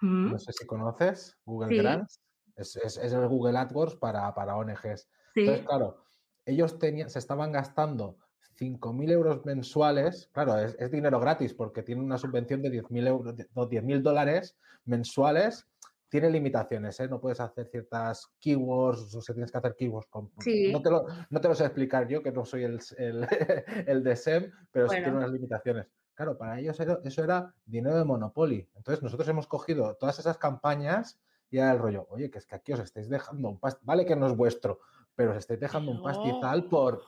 [0.00, 0.32] ¿Mm?
[0.32, 1.76] No sé si conoces Google sí.
[1.78, 2.20] Grants.
[2.56, 5.08] Es, es, es, el Google AdWords para, para ONGs.
[5.34, 5.40] Sí.
[5.40, 6.04] Entonces, claro,
[6.44, 8.18] ellos tenían, se estaban gastando
[8.58, 13.34] 5.000 euros mensuales, claro, es, es, dinero gratis porque tiene una subvención de 10.000 euros,
[13.34, 15.66] 10.000 dólares mensuales.
[16.08, 17.08] Tiene limitaciones, ¿eh?
[17.08, 20.06] No puedes hacer ciertas keywords, o sea, tienes que hacer keywords.
[20.08, 20.72] Con, sí.
[20.72, 23.26] no, te lo, no te lo sé explicar yo, que no soy el, el,
[23.86, 24.98] el de SEM, pero bueno.
[24.98, 25.86] sí tiene unas limitaciones.
[26.14, 28.70] Claro, para ellos era, eso era dinero de Monopoly.
[28.74, 31.20] Entonces, nosotros hemos cogido todas esas campañas
[31.50, 34.06] y era el rollo, oye, que es que aquí os estáis dejando un pastizal, vale
[34.06, 34.80] que no es vuestro,
[35.14, 37.02] pero os estáis dejando un pastizal por,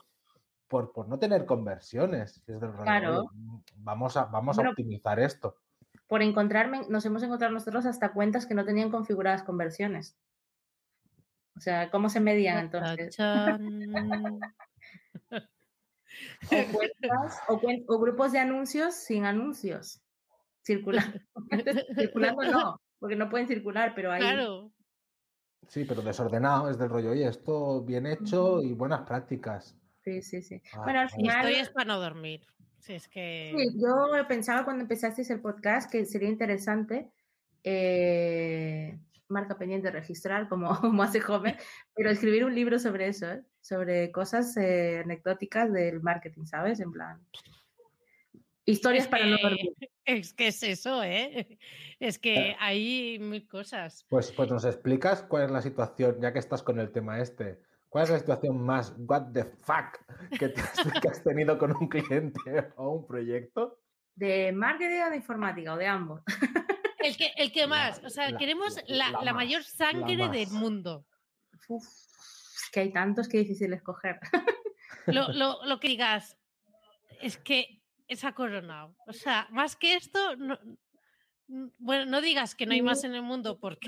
[0.67, 2.37] por, por no tener conversiones.
[2.37, 3.25] Es del rollo, claro.
[3.77, 5.57] vamos a, vamos bueno, a optimizar esto.
[6.09, 10.17] Por encontrarme, nos hemos encontrado nosotros hasta cuentas que no tenían configuradas conversiones.
[11.55, 13.15] O sea, ¿cómo se medían entonces?
[15.29, 20.01] o, cuentas, o, cuen o, grupos de anuncios sin anuncios.
[20.65, 21.19] Circulando.
[21.95, 24.21] Circulando no, porque no pueden circular, pero ahí.
[24.21, 24.71] Claro.
[25.67, 29.77] Sí, pero desordenado, es del rollo, oye, esto bien hecho y buenas prácticas.
[30.03, 30.59] Sí, sí, sí.
[30.73, 31.49] Ah, bueno, al final.
[31.49, 32.47] Es para no dormir.
[32.79, 33.53] Sí, es que...
[33.55, 37.09] Sí, yo pensaba cuando empezasteis el podcast que sería interesante.
[37.63, 38.97] Eh,
[39.29, 41.57] marca pendiente registrar, como, como hace Homer,
[41.95, 43.43] pero escribir un libro sobre eso, ¿eh?
[43.61, 46.79] sobre cosas eh, anecdóticas del marketing, ¿sabes?
[46.79, 47.21] En plan.
[48.65, 49.73] Historias es para que, no dormir.
[50.05, 51.59] Es que es eso, ¿eh?
[51.99, 54.07] Es que hay mil cosas.
[54.09, 57.59] Pues, pues nos explicas cuál es la situación, ya que estás con el tema este.
[57.89, 59.97] ¿Cuál es la situación más what the fuck
[60.37, 63.79] que, te has, que has tenido con un cliente o un proyecto?
[64.15, 66.21] ¿De marketing o de informática o de ambos?
[66.99, 70.17] El que, el que más, o sea, la, queremos la, la, la más, mayor sangre
[70.17, 71.05] del mundo.
[71.69, 74.19] Uf, es que hay tantos que es difícil escoger.
[75.07, 76.37] Lo, lo, lo, que digas
[77.21, 78.95] es que es coronado.
[79.07, 80.59] O sea, más que esto, no,
[81.79, 83.87] bueno, no digas que no hay más en el mundo porque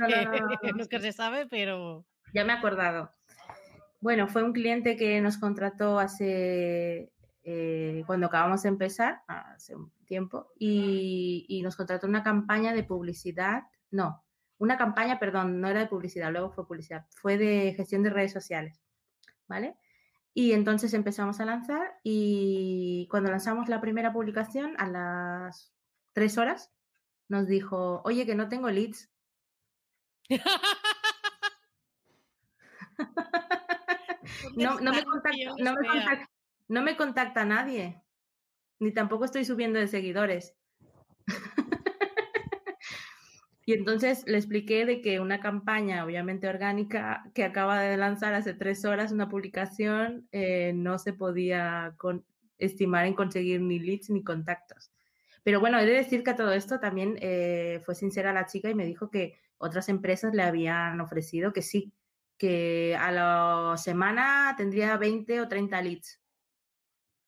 [0.74, 2.08] nunca se sabe, pero...
[2.34, 3.14] Ya me he acordado.
[4.02, 7.14] Bueno, fue un cliente que nos contrató hace
[7.44, 12.84] eh, cuando acabamos de empezar, hace un tiempo, y, y, nos contrató una campaña de
[12.84, 14.24] publicidad, no,
[14.58, 18.32] una campaña, perdón, no era de publicidad, luego fue publicidad, fue de gestión de redes
[18.32, 18.82] sociales,
[19.48, 19.76] ¿vale?
[20.34, 25.74] Y entonces empezamos a lanzar y cuando lanzamos la primera publicación, a las
[26.14, 26.72] tres horas,
[27.28, 29.12] nos dijo, oye, que no tengo leads.
[34.56, 36.30] no, no, me contacta, no, me contacta,
[36.68, 38.02] no me contacta nadie,
[38.80, 40.56] ni tampoco estoy subiendo de seguidores.
[43.66, 48.54] y entonces le expliqué de que una campaña, obviamente orgánica, que acaba de lanzar hace
[48.54, 52.26] tres horas una publicación, eh, no se podía con,
[52.58, 54.92] estimar en conseguir ni leads ni contactos.
[55.44, 58.70] Pero bueno, he de decir que a todo esto también eh, fue sincera la chica
[58.70, 61.92] y me dijo que otras empresas le habían ofrecido que sí,
[62.42, 66.20] que a la semana tendría 20 o 30 leads.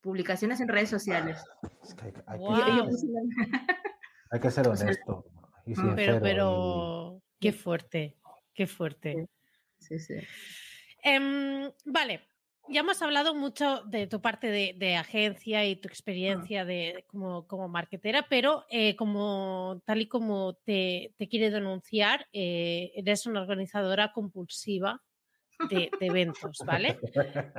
[0.02, 1.40] Publicaciones en redes sociales.
[1.84, 2.56] Es que hay, hay, wow.
[2.56, 2.84] que, yo,
[4.32, 5.24] hay, que, ser honesto.
[5.68, 7.40] Y sincero pero, pero, y...
[7.40, 8.18] qué fuerte,
[8.56, 9.30] qué fuerte.
[9.78, 10.16] Sí, sí.
[11.06, 12.26] Um, vale,
[12.70, 17.48] ya hemos hablado mucho de tu parte de, de agencia y tu experiencia de, como,
[17.48, 23.42] como marketera, pero eh, como tal y como te, te quiere denunciar, eh, eres una
[23.42, 25.02] organizadora compulsiva
[25.70, 27.00] de, de eventos, ¿vale?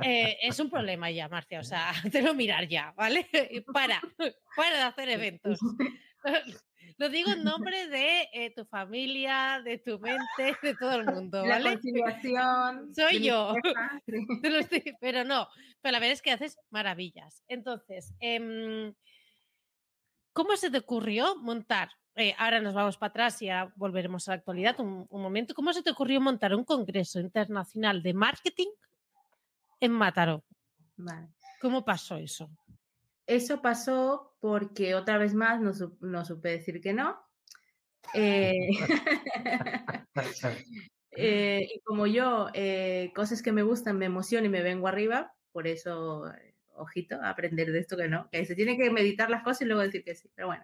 [0.03, 3.27] Eh, es un problema ya, Marcia, o sea, te lo mirar ya, ¿vale?
[3.73, 4.01] Para,
[4.55, 5.59] para de hacer eventos.
[6.97, 7.43] Lo digo en
[7.73, 11.63] nombre de eh, tu familia, de tu mente, de todo el mundo, ¿vale?
[11.63, 12.95] La conciliación.
[12.95, 13.53] Soy yo.
[15.01, 15.47] pero no,
[15.81, 17.43] pero la verdad es que haces maravillas.
[17.47, 18.93] Entonces, em,
[20.33, 21.89] ¿cómo se te ocurrió montar?
[22.17, 25.53] Eh, ahora nos vamos para atrás y ya volveremos a la actualidad un, un momento.
[25.53, 28.69] ¿Cómo se te ocurrió montar un congreso internacional de marketing
[29.81, 30.45] en Mataró?
[30.95, 31.27] Vale.
[31.59, 32.49] ¿Cómo pasó eso?
[33.27, 35.71] Eso pasó porque otra vez más no,
[36.01, 37.19] no supe decir que no.
[38.13, 38.69] Eh,
[41.11, 45.33] eh, y como yo, eh, cosas que me gustan me emocionan y me vengo arriba,
[45.51, 46.31] por eso,
[46.75, 49.81] ojito, aprender de esto que no, que se tiene que meditar las cosas y luego
[49.81, 50.63] decir que sí, pero bueno,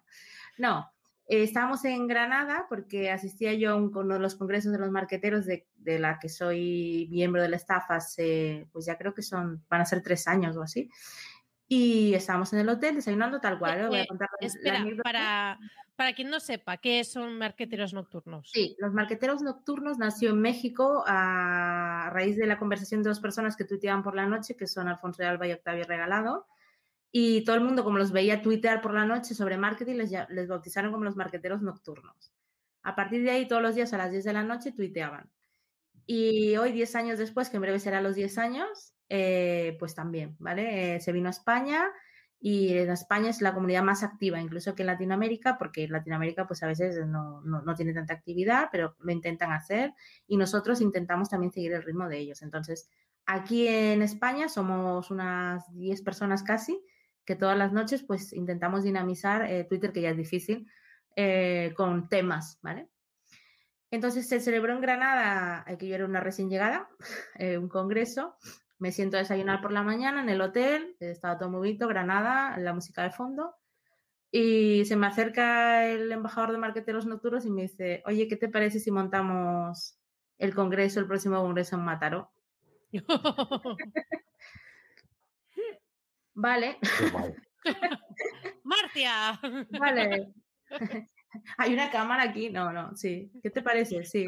[0.57, 0.91] no.
[1.27, 5.67] estábamos en Granada porque asistía yo a uno de los congresos de los marqueteros de,
[5.75, 9.81] de, la que soy miembro de la staff hace, pues ya creo que son, van
[9.81, 10.89] a ser tres años o así.
[11.73, 13.87] Y estábamos en el hotel desayunando tal cual.
[13.87, 15.57] Voy a eh, contar espera, para,
[15.95, 18.51] para quien no sepa, ¿qué son marqueteros nocturnos?
[18.51, 23.55] Sí, los marqueteros nocturnos nació en México a raíz de la conversación de dos personas
[23.55, 26.45] que tuiteaban por la noche, que son Alfonso de Alba y Octavio Regalado.
[27.09, 30.49] Y todo el mundo, como los veía tuitear por la noche sobre marketing, les, les
[30.49, 32.33] bautizaron como los marqueteros nocturnos.
[32.83, 35.31] A partir de ahí, todos los días a las 10 de la noche tuiteaban.
[36.05, 40.37] Y hoy, 10 años después, que en breve será los 10 años, eh, pues también,
[40.39, 40.95] ¿vale?
[40.95, 41.91] Eh, se vino a España
[42.39, 46.47] y en España es la comunidad más activa, incluso que en Latinoamérica, porque en Latinoamérica
[46.47, 49.93] pues a veces no, no, tiene tanta actividad, pero lo intentan hacer
[50.27, 52.41] y nosotros intentamos también seguir el ritmo de ellos.
[52.41, 52.89] Entonces,
[53.25, 56.81] aquí en España somos unas 10 personas casi,
[57.25, 60.67] que todas las noches pues intentamos dinamizar eh, Twitter, que ya es difícil,
[61.75, 62.87] con temas, ¿vale?
[63.91, 66.87] Entonces se celebró en Granada, que yo era una recién llegada,
[67.59, 68.37] un congreso,
[68.81, 72.57] me siento a desayunar por la mañana en el hotel, estaba todo muy bonito, Granada,
[72.57, 73.55] la música de fondo,
[74.31, 78.49] y se me acerca el embajador de marqueteros nocturnos y me dice, oye, ¿qué te
[78.49, 79.99] parece si montamos
[80.39, 82.31] el congreso, el próximo congreso en Mataró?
[86.33, 86.79] vale.
[88.63, 89.39] Marcia.
[89.79, 90.33] vale.
[91.59, 93.31] Hay una cámara aquí, no, no, sí.
[93.43, 94.03] ¿Qué te parece?
[94.05, 94.27] Sí.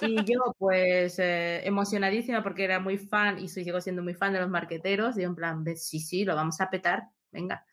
[0.00, 4.40] Y yo, pues, eh, emocionadísima porque era muy fan y sigo siendo muy fan de
[4.40, 5.16] los marqueteros.
[5.18, 7.64] Y en plan, sí, sí, lo vamos a petar, venga.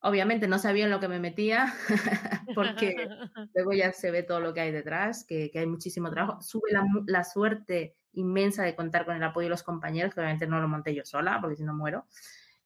[0.00, 1.72] Obviamente no sabía en lo que me metía,
[2.54, 2.94] porque
[3.54, 6.42] luego ya se ve todo lo que hay detrás, que, que hay muchísimo trabajo.
[6.42, 10.46] Sube la, la, suerte inmensa de contar con el apoyo de los compañeros, que obviamente
[10.46, 12.06] no lo monté yo sola, porque si no muero.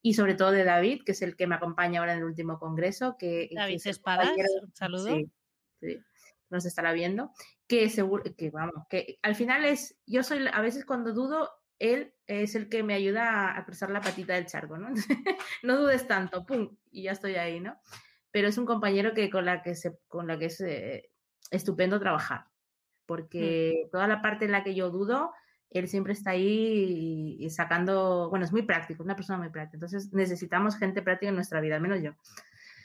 [0.03, 2.59] Y sobre todo de David, que es el que me acompaña ahora en el último
[2.59, 3.17] congreso.
[3.19, 4.31] Que, David Espadas,
[4.63, 5.07] un saludo.
[5.07, 5.31] Sí,
[5.81, 6.03] sí
[6.51, 7.33] nos estará viendo,
[7.69, 12.15] que seguro, que vamos, que al final es, yo soy, a veces cuando dudo, él
[12.27, 14.89] es el que me ayuda a cruzar la patita del charco, ¿no?
[15.63, 17.79] no dudes tanto, pum, y ya estoy ahí, ¿no?
[18.31, 21.11] Pero es un compañero que con la que se, con la que es eh,
[21.51, 22.47] estupendo trabajar,
[23.07, 25.33] porque toda la parte en la que yo dudo,
[25.71, 30.13] él siempre está ahí y, sacando, bueno, es muy práctico, una persona muy práctica, entonces
[30.15, 32.13] necesitamos gente práctica en nuestra vida, menos yo.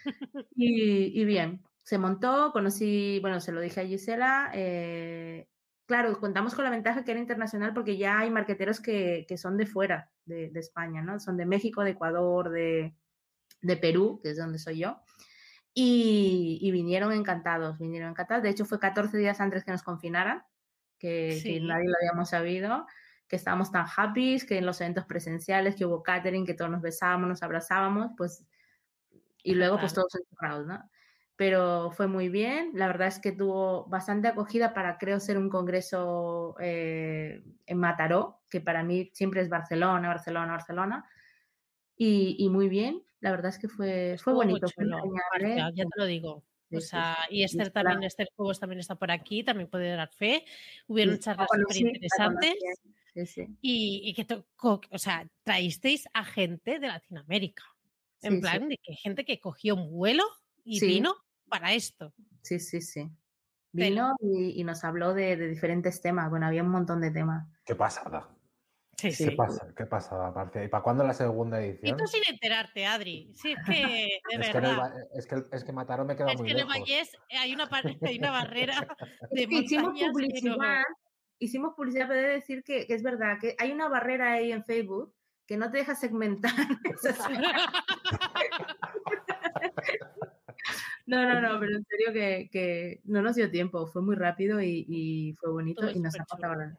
[0.55, 4.51] y, y bien, se montó, conocí, bueno, se lo dije a Gisela.
[4.53, 5.47] Eh,
[5.85, 9.57] claro, contamos con la ventaja que era internacional porque ya hay marqueteros que, que son
[9.57, 11.19] de fuera de, de, España, ¿no?
[11.19, 12.95] Son de México, de Ecuador, de,
[13.61, 15.01] de Perú, que es donde soy yo.
[15.73, 18.43] Y, y, vinieron encantados, vinieron encantados.
[18.43, 20.43] De hecho, fue 14 días antes que nos confinaran,
[20.99, 21.55] que, sí.
[21.55, 22.85] que nadie lo habíamos sabido,
[23.27, 26.81] que estábamos tan happy, que en los eventos presenciales, que hubo catering, que todos nos
[26.81, 28.45] besábamos, nos abrazábamos, pues,
[29.41, 30.89] y luego pues todos encerrados, ¿no?
[31.35, 32.71] Pero fue muy bien.
[32.73, 38.41] La verdad es que tuvo bastante acogida para, creo, ser un congreso eh, en Mataró,
[38.49, 41.05] que para mí siempre es Barcelona, Barcelona, Barcelona.
[41.95, 44.67] Y, y muy bien, la verdad es que fue, fue bonito.
[44.67, 46.43] Fue ya te lo digo.
[46.75, 50.43] O sea, y Esther también, Esther Cobos también está por aquí, también puede dar fe.
[50.87, 52.55] Hubieron charlas súper interesantes.
[53.61, 54.25] Y, y, que,
[54.57, 57.63] o sea, traísteis a gente de Latinoamérica.
[58.23, 60.23] En plan, de que gente que cogió un vuelo
[60.63, 61.15] y vino
[61.49, 62.13] para esto.
[62.41, 63.09] Sí, sí, sí.
[63.71, 66.29] Vino y, y, nos habló de, de, diferentes temas.
[66.29, 67.47] Bueno, había un montón de temas.
[67.65, 68.29] Qué pasada.
[68.97, 69.31] Sí, ¿Qué sí.
[69.31, 69.73] pasa?
[69.75, 70.63] ¿Qué pasada, Marcia?
[70.63, 71.95] ¿Y para cuándo la segunda edición?
[71.95, 73.33] Y tú sin enterarte, Adri.
[73.33, 74.93] Sí, es que, de es, verdad.
[74.93, 76.75] Que es, que, es que Mataró me queda es muy que lejos.
[76.75, 77.67] en el Vallés hay una,
[78.07, 78.75] hay una barrera
[79.31, 80.83] de hicimos montañas publicidad, que no...
[81.39, 84.51] hicimos publicidad, pero he de decir que, que, es verdad, que hay una barrera ahí
[84.51, 85.15] en Facebook
[85.47, 86.53] que no te deja segmentar.
[91.05, 94.61] No, no, no, pero en serio que, que, no nos dio tiempo, fue muy rápido
[94.61, 96.77] y, y fue bonito y nos ha pasado la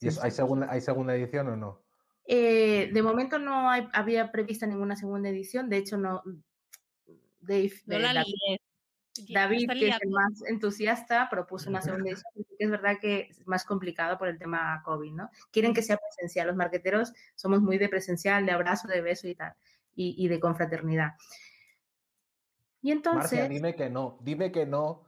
[0.00, 1.82] ¿Y ¿hay, segunda, ¿Hay segunda edición o no?
[2.26, 6.22] Eh, de momento no hay, había prevista ninguna segunda edición, de hecho no.
[7.40, 8.58] Dave, No la David.
[9.30, 13.46] David, que es el más entusiasta, propuso una segunda edición, porque es verdad que es
[13.46, 15.30] más complicado por el tema COVID, ¿no?
[15.50, 16.48] Quieren que sea presencial.
[16.48, 19.54] Los marqueteros somos muy de presencial, de abrazo, de beso y tal,
[19.94, 21.12] y, de confraternidad.
[22.86, 23.32] Y entonces...
[23.32, 25.02] Marcia, dime que no, dime que no,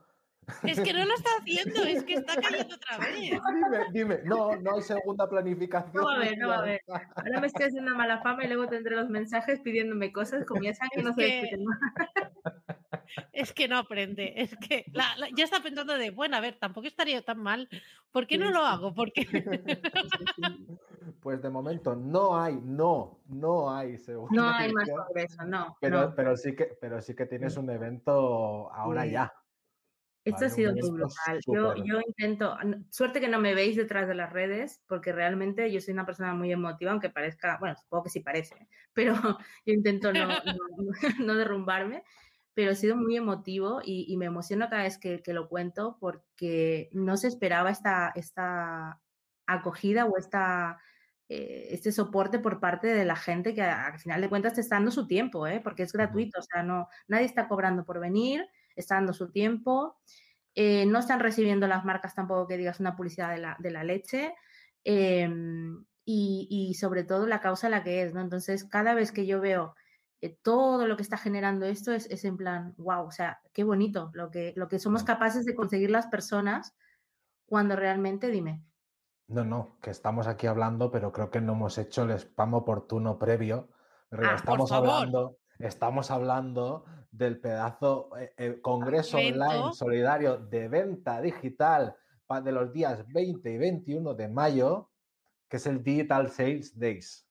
[0.63, 3.15] es que no lo está haciendo, es que está cayendo otra vez.
[3.21, 6.03] Dime, dime, no, no hay segunda planificación.
[6.03, 6.81] No va a ver, no va a ver.
[7.15, 11.03] Ahora me estoy haciendo mala fama y luego tendré los mensajes pidiéndome cosas, comienzan que
[11.03, 11.49] no sé
[13.31, 14.85] Es que no aprende, es que
[15.35, 17.69] ya está pensando de, bueno, a ver, tampoco estaría tan mal,
[18.11, 18.93] ¿por qué no lo hago?
[18.93, 19.25] Porque...
[21.21, 24.41] Pues de momento no hay, no, no hay segunda.
[24.41, 25.75] No hay más progreso, no.
[25.81, 29.33] Pero, pero, sí que, pero sí que tienes un evento ahora ya.
[30.25, 31.39] Esto ha sido muy brutal.
[31.47, 32.57] Yo, yo, intento,
[32.89, 36.33] suerte que no me veis detrás de las redes, porque realmente yo soy una persona
[36.33, 38.55] muy emotiva, aunque parezca, bueno, supongo que sí parece,
[38.93, 39.13] pero
[39.65, 40.27] yo intento no,
[41.19, 42.03] no, derrumbarme,
[42.53, 46.89] pero ha sido muy emotivo y, me emociono cada vez que, que, lo cuento porque
[46.91, 48.99] no se esperaba esta, esta
[49.47, 50.79] acogida o esta,
[51.29, 54.75] eh, este soporte por parte de la gente que al final de cuentas te está
[54.75, 55.61] dando su tiempo, ¿eh?
[55.63, 58.45] porque es gratuito, o sea, no, nadie está cobrando por venir
[58.79, 59.97] está dando su tiempo.
[60.55, 64.33] Eh, no están recibiendo las marcas tampoco que digas una publicidad de la, leche.
[64.83, 68.21] Em, y, sobre todo la causa la que es, ¿no?
[68.21, 69.75] Entonces, cada vez que yo veo
[70.21, 73.63] eh, todo lo que está generando esto es, es, en plan, wow, o sea, qué
[73.63, 76.75] bonito lo que, lo que somos capaces de conseguir las personas
[77.45, 78.63] cuando realmente, dime.
[79.27, 83.17] No, no, que estamos aquí hablando, pero creo que no hemos hecho el spam oportuno
[83.17, 83.69] previo.
[84.11, 91.95] Ah, estamos hablando, estamos hablando del pedazo eh, eh, Congreso Online Solidario de Venta Digital
[92.43, 94.91] de los días 20 y 21 de mayo,
[95.47, 97.27] que es el Digital Sales Days.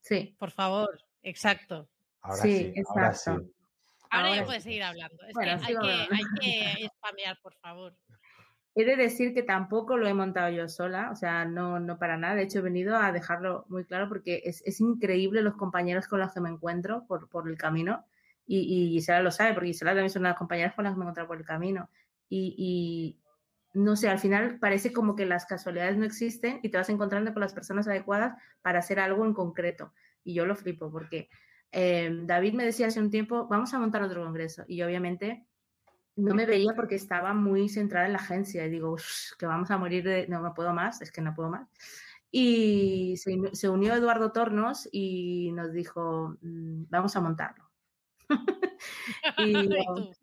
[0.00, 1.88] Sí, por favor, exacto.
[2.26, 3.30] Ahora sí, ahora sí.
[4.10, 5.16] Ahora, ya puedes seguir hablando.
[5.28, 5.74] Es que hay,
[6.40, 7.94] que, hay spamear, por favor.
[8.74, 12.16] He de decir que tampoco lo he montado yo sola, o sea, no, no para
[12.16, 12.34] nada.
[12.34, 16.20] De hecho, he venido a dejarlo muy claro porque es, es increíble los compañeros con
[16.20, 18.04] los que me encuentro por, por el camino
[18.46, 21.04] y, y, Gisela lo sabe, porque Gisela también son las compañeras con las que me
[21.04, 21.88] he encontrado por el camino.
[22.28, 23.20] Y, y,
[23.78, 27.32] no sé, al final parece como que las casualidades no existen y te vas encontrando
[27.32, 29.92] con las personas adecuadas para hacer algo en concreto.
[30.22, 31.28] Y yo lo flipo porque
[31.72, 34.64] eh, David me decía hace un tiempo, vamos a montar otro congreso.
[34.68, 35.46] Y obviamente
[36.16, 38.96] no me veía porque estaba muy centrada en la agencia y digo,
[39.38, 41.68] que vamos a morir de, no me puedo más, es que no puedo más.
[42.30, 47.70] Y se, se unió Eduardo Tornos y nos dijo, mm, vamos a montarlo.
[49.38, 49.68] y,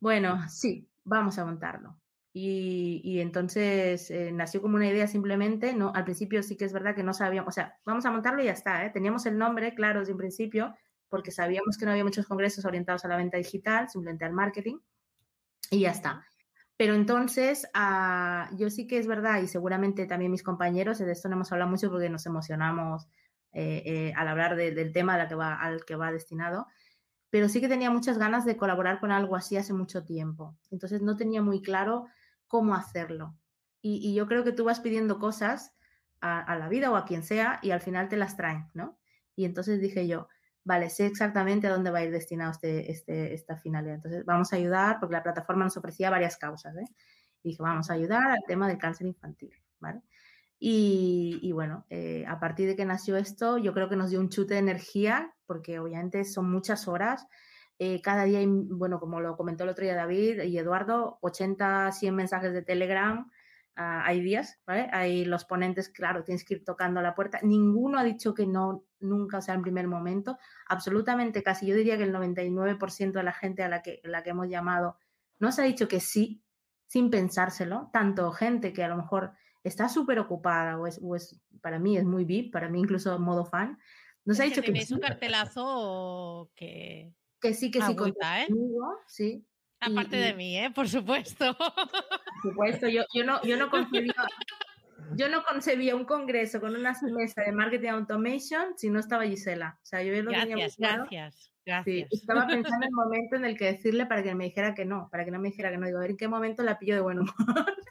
[0.00, 1.96] bueno, sí, vamos a montarlo.
[2.38, 6.94] Y, entonces eh, nació como una idea simplemente, no, al principio sí que es verdad
[6.94, 8.90] que no sabíamos, o sea, vamos a montarlo y ya está, ¿eh?
[8.90, 10.74] teníamos el nombre claro desde un principio,
[11.08, 14.76] porque sabíamos que no había muchos congresos orientados a la venta digital, simplemente al marketing,
[15.70, 16.26] y ya está.
[16.76, 21.30] Pero entonces, ah, yo sí que es verdad, y seguramente también mis compañeros, de esto
[21.30, 23.08] no hemos hablado mucho porque nos emocionamos
[23.54, 26.66] eh, al hablar del tema al que, va, al que va destinado,
[27.30, 30.54] pero sí que tenía muchas ganas de colaborar con algo así hace mucho tiempo.
[30.70, 32.08] Entonces no tenía muy claro
[32.48, 33.36] cómo hacerlo.
[33.82, 35.72] Y, yo creo que tú vas pidiendo cosas
[36.20, 38.98] a, la vida o a quien sea y al final te las traen, ¿no?
[39.36, 40.28] Y entonces dije yo,
[40.64, 43.94] vale, sé exactamente a dónde va a ir destinado este, este, esta finalidad.
[43.94, 46.88] Entonces vamos a ayudar, porque la plataforma nos ofrecía varias causas, ¿eh?
[47.44, 50.02] Y dije, vamos a ayudar al tema del cáncer infantil, ¿vale?
[50.58, 54.30] Y, bueno, eh, a partir de que nació esto, yo creo que nos dio un
[54.30, 57.26] chute de energía, porque obviamente son muchas horas.
[57.78, 61.92] Eh, cada día, hay, bueno, como lo comentó el otro día David y Eduardo, 80,
[61.92, 63.30] 100 mensajes de Telegram.
[63.76, 64.88] Ah, hay días, ¿vale?
[64.92, 67.40] Hay los ponentes, claro, tienes que ir tocando la puerta.
[67.42, 70.38] Ninguno ha dicho que no, nunca, o sea, en primer momento.
[70.66, 74.30] Absolutamente casi, yo diría que el 99% de la gente a la que, la que
[74.30, 74.96] hemos llamado
[75.38, 76.42] nos ha dicho que sí,
[76.86, 77.90] sin pensárselo.
[77.92, 79.32] Tanto gente que a lo mejor
[79.62, 83.18] está súper ocupada o es, o es, para mí es muy VIP, para mí incluso
[83.18, 83.78] modo fan.
[84.24, 84.72] Nos ha dicho que...
[84.72, 87.12] es un cartelazo que...
[87.46, 88.48] Que sí, que sí, ¿eh?
[89.06, 89.46] sí.
[89.78, 90.72] Aparte de mí, ¿eh?
[90.72, 91.56] Por supuesto.
[91.56, 94.14] Por supuesto, yo, yo, no, yo no concebía...
[95.14, 99.78] Yo no concebía un congreso con una mesa de marketing automation si no estaba Gisela.
[99.80, 101.52] O sea, yo lo gracias, gracias.
[101.64, 102.08] Gracias.
[102.10, 105.08] estaba pensando en el momento en el que decirle para que me dijera que no,
[105.10, 105.86] para que no me dijera que no.
[105.86, 107.34] Digo, a ver en qué momento la pillo de buen humor.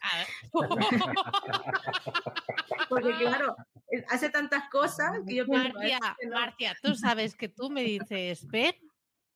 [2.90, 3.56] Porque claro,
[3.92, 6.00] eh, hace tantas cosas que yo pienso, Marcia,
[6.30, 8.76] Marcia, tú sabes que tú me dices, ven,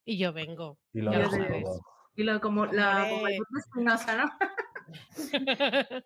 [0.05, 0.77] y yo vengo.
[0.93, 1.11] Y lo,
[2.15, 3.27] y lo como la como
[4.17, 4.29] ¿no?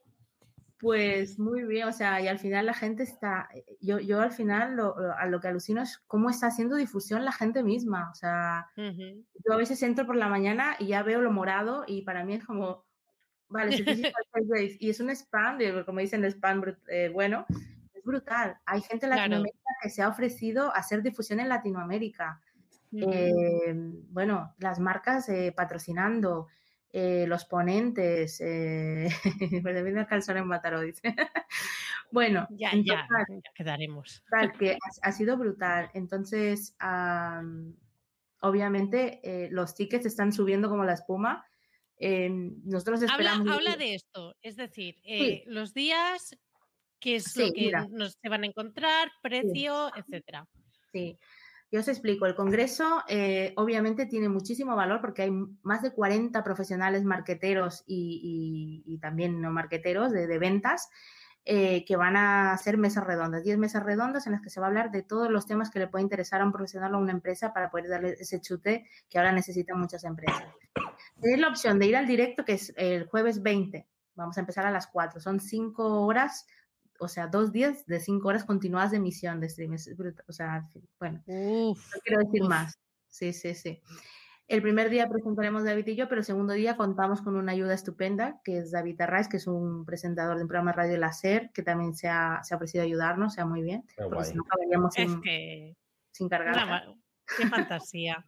[0.83, 4.33] Pues muy bien, o sea, y al final la gente está, eh, yo, yo al
[4.33, 8.15] final lo, a lo que alucino es cómo está haciendo difusión la gente misma, o
[8.15, 12.25] sea, yo a veces entro por la mañana y ya veo lo morado y para
[12.25, 12.83] mí es como,
[13.47, 13.77] vale,
[14.79, 17.45] y es un spam, como dicen, spam eh, bueno,
[17.93, 18.57] es brutal.
[18.65, 22.41] Hay gente en Latinoamérica que se ha ofrecido hacer difusión en Latinoamérica.
[22.95, 23.73] Eh,
[24.09, 26.47] bueno, las marcas patrocinando,
[26.95, 29.09] eh, los ponentes, eh,
[29.63, 31.01] pues Mataró, dice.
[32.11, 33.07] bueno, ya, ya,
[33.55, 34.23] quedaremos.
[34.59, 35.89] que ha, sido brutal.
[35.95, 36.77] Entonces,
[38.41, 41.43] obviamente, eh, los tickets están subiendo como la espuma.
[41.99, 43.51] nosotros esperamos.
[43.51, 45.01] Habla, de esto, es decir,
[45.47, 46.37] los días,
[46.99, 50.47] qué es lo que nos se van a encontrar, precio, etcétera.
[50.91, 51.17] Sí.
[51.73, 55.31] Yo os explico, el Congreso eh, obviamente tiene muchísimo valor porque hay
[55.63, 60.91] más de 40 profesionales marqueteros y, también no marqueteros de, ventas
[61.45, 64.67] eh, que van a hacer mesas redondas, 10 mesas redondas en las que se va
[64.67, 67.01] a hablar de todos los temas que le puede interesar a un profesional o a
[67.01, 70.43] una empresa para poder darle ese chute que ahora necesitan muchas empresas.
[71.19, 74.67] Tenéis la opción de ir al directo que es el jueves 20, vamos a empezar
[74.67, 76.45] a las 4, son 5 horas
[77.03, 79.75] o sea, dos días de cinco horas continuadas de emisión de stream.
[80.27, 80.69] o sea,
[80.99, 82.77] bueno, no quiero decir más.
[83.09, 83.81] Sí, sí, sí.
[84.47, 87.73] El primer día presentaremos David y yo, pero el segundo día contamos con una ayuda
[87.73, 91.63] estupenda, que es David Arraiz, que es un presentador de un programa radio Láser, que
[91.63, 93.85] también se ha, se ha ofrecido ayudarnos, sea muy bien.
[93.97, 95.21] porque si no acabaríamos sin,
[96.11, 96.84] sin cargar.
[97.38, 98.25] Qué fantasía.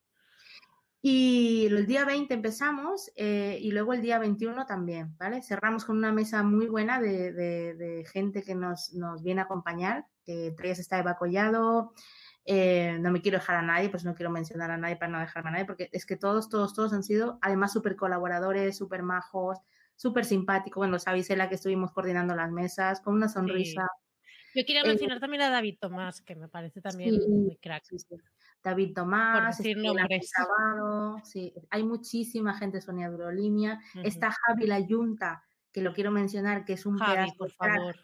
[1.08, 5.44] Y el día 20 empezamos eh, y luego el día 21 también, ¿vale?
[5.44, 10.08] Cerramos con una mesa muy buena de, de, gente que nos, nos, viene a acompañar,
[10.24, 11.94] que entre ellas está Eva Collado,
[12.44, 15.20] eh, no me quiero dejar a nadie, pues no quiero mencionar a nadie para no
[15.20, 19.04] dejarme a nadie, porque es que todos, todos, todos han sido además súper colaboradores, súper
[19.04, 19.60] majos,
[19.96, 20.82] súper simpáticos.
[20.82, 23.88] Bueno, sabéis la que estuvimos coordinando las mesas, con una sonrisa.
[24.56, 27.84] Yo quería eh, mencionar también a David Tomás, que me parece también muy crack.
[28.66, 29.58] David Tomás,
[31.24, 36.74] sí, hay muchísima gente, Sonia Durolínea, está Javi La Yunta, que lo quiero mencionar, que
[36.74, 37.96] es un pedazo de crack,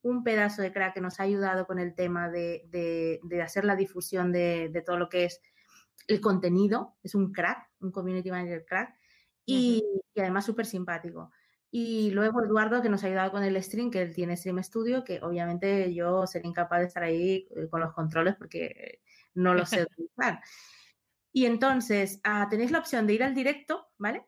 [0.00, 4.32] un pedazo de crack que nos ha ayudado con el tema de, hacer la difusión
[4.32, 5.42] de, todo lo que es
[6.08, 8.94] el contenido, es un crack, un community manager crack,
[9.44, 9.84] y,
[10.14, 11.30] y además súper simpático.
[11.70, 15.04] Y luego Eduardo, que nos ha ayudado con el stream, que él tiene Stream Studio,
[15.04, 19.02] que obviamente yo sería incapaz de estar ahí eh, con los controles porque
[19.36, 20.40] no lo sé utilizar.
[21.32, 24.26] Y entonces ah, tenéis la opción de ir al directo, ¿vale?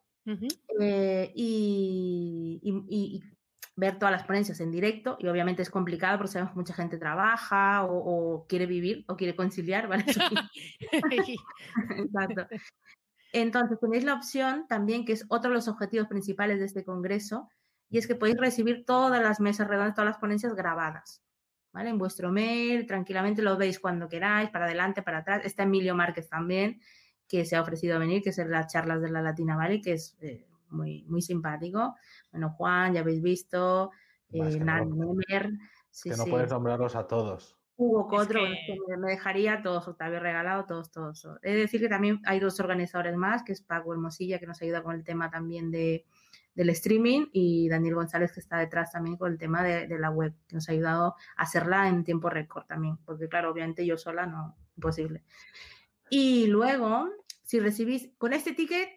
[0.80, 3.22] Eh, y,
[3.76, 5.16] ver todas las ponencias en directo.
[5.20, 9.36] Y obviamente es complicado porque sabemos que mucha gente trabaja o, quiere vivir o quiere
[9.36, 10.04] conciliar, ¿vale?
[11.96, 12.46] Exacto.
[13.32, 17.48] Entonces, tenéis la opción también, que es otro de los objetivos principales de este congreso,
[17.90, 21.22] y es que podéis recibir todas las mesas redondas, todas las ponencias grabadas,
[21.72, 21.90] ¿vale?
[21.90, 25.42] En vuestro mail, tranquilamente lo veis cuando queráis, para adelante, para atrás.
[25.44, 26.80] Está Emilio Márquez también,
[27.26, 29.80] que se ha ofrecido a venir, que es en las charlas de la Latina, ¿vale?
[29.80, 31.94] Que es eh, muy, muy simpático.
[32.32, 33.90] Bueno, Juan, ya habéis visto,
[34.30, 35.50] eh, Nemer.
[36.02, 37.56] que no puedes nombrarlos a todos.
[37.76, 38.40] Hugo Cotro,
[38.98, 41.28] me dejaría todos, Octavio Regalado, todos, todos.
[41.42, 44.60] He de decir que también hay dos organizadores más, que es Paco Hermosilla, que nos
[44.60, 46.04] ayuda con el tema también de,
[46.58, 50.34] del streaming, y Daniel González, que está detrás también con el tema de, la web,
[50.48, 54.26] que nos ha ayudado a hacerla en tiempo récord también, porque claro, obviamente yo sola
[54.26, 55.22] no, imposible.
[56.10, 57.10] Y luego,
[57.44, 58.88] si recibís, con este ticket,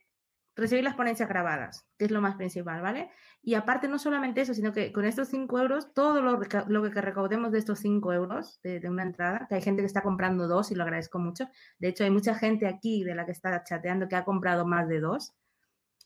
[0.56, 3.12] recibís las ponencias grabadas, que es lo más principal, ¿vale?
[3.44, 7.02] Y aparte, no solamente eso, sino que con estos 5 euros, todo lo, lo, que
[7.02, 10.72] recaudemos de estos 5 euros de, una entrada, que hay gente que está comprando dos
[10.72, 11.48] y lo agradezco mucho.
[11.78, 14.88] De hecho, hay mucha gente aquí de la que está chateando que ha comprado más
[14.88, 15.36] de dos.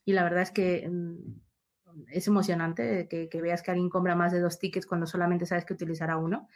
[0.04, 1.45] Y la verdad es que mm,
[2.12, 5.74] es emocionante que, veas que alguien compra más de dos tickets cuando solamente sabes que
[5.74, 6.48] utilizará uno.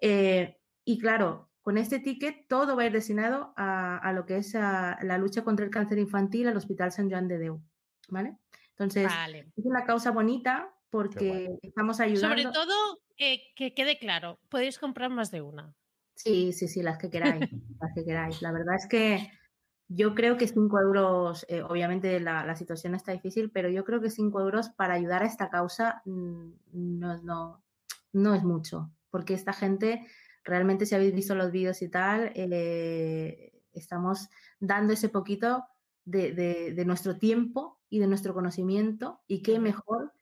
[0.00, 4.54] Eh, y claro, con este ticket todo va a ir destinado a, lo que es
[4.54, 7.62] la lucha contra el cáncer infantil al Hospital San Joan de Deu.
[8.08, 8.36] ¿Vale?
[8.70, 9.10] Entonces,
[9.56, 12.28] es una causa bonita porque estamos ayudando.
[12.28, 15.74] Sobre todo, eh, que quede claro, podéis comprar más de una.
[16.14, 17.40] Sí, sí, sí, las que queráis,
[17.80, 18.42] las que queráis.
[18.42, 19.30] La verdad es que
[19.88, 24.10] yo creo que 5 euros, eh, obviamente la, situación está difícil, pero yo creo que
[24.10, 27.62] 5 euros para ayudar a esta causa mm, no, no,
[28.12, 30.06] no, es mucho, porque esta gente,
[30.42, 34.28] realmente si habéis visto los vídeos y tal, eh, estamos
[34.58, 35.64] dando ese poquito
[36.04, 36.32] de,
[36.74, 40.12] de, nuestro tiempo y de nuestro conocimiento y qué mejor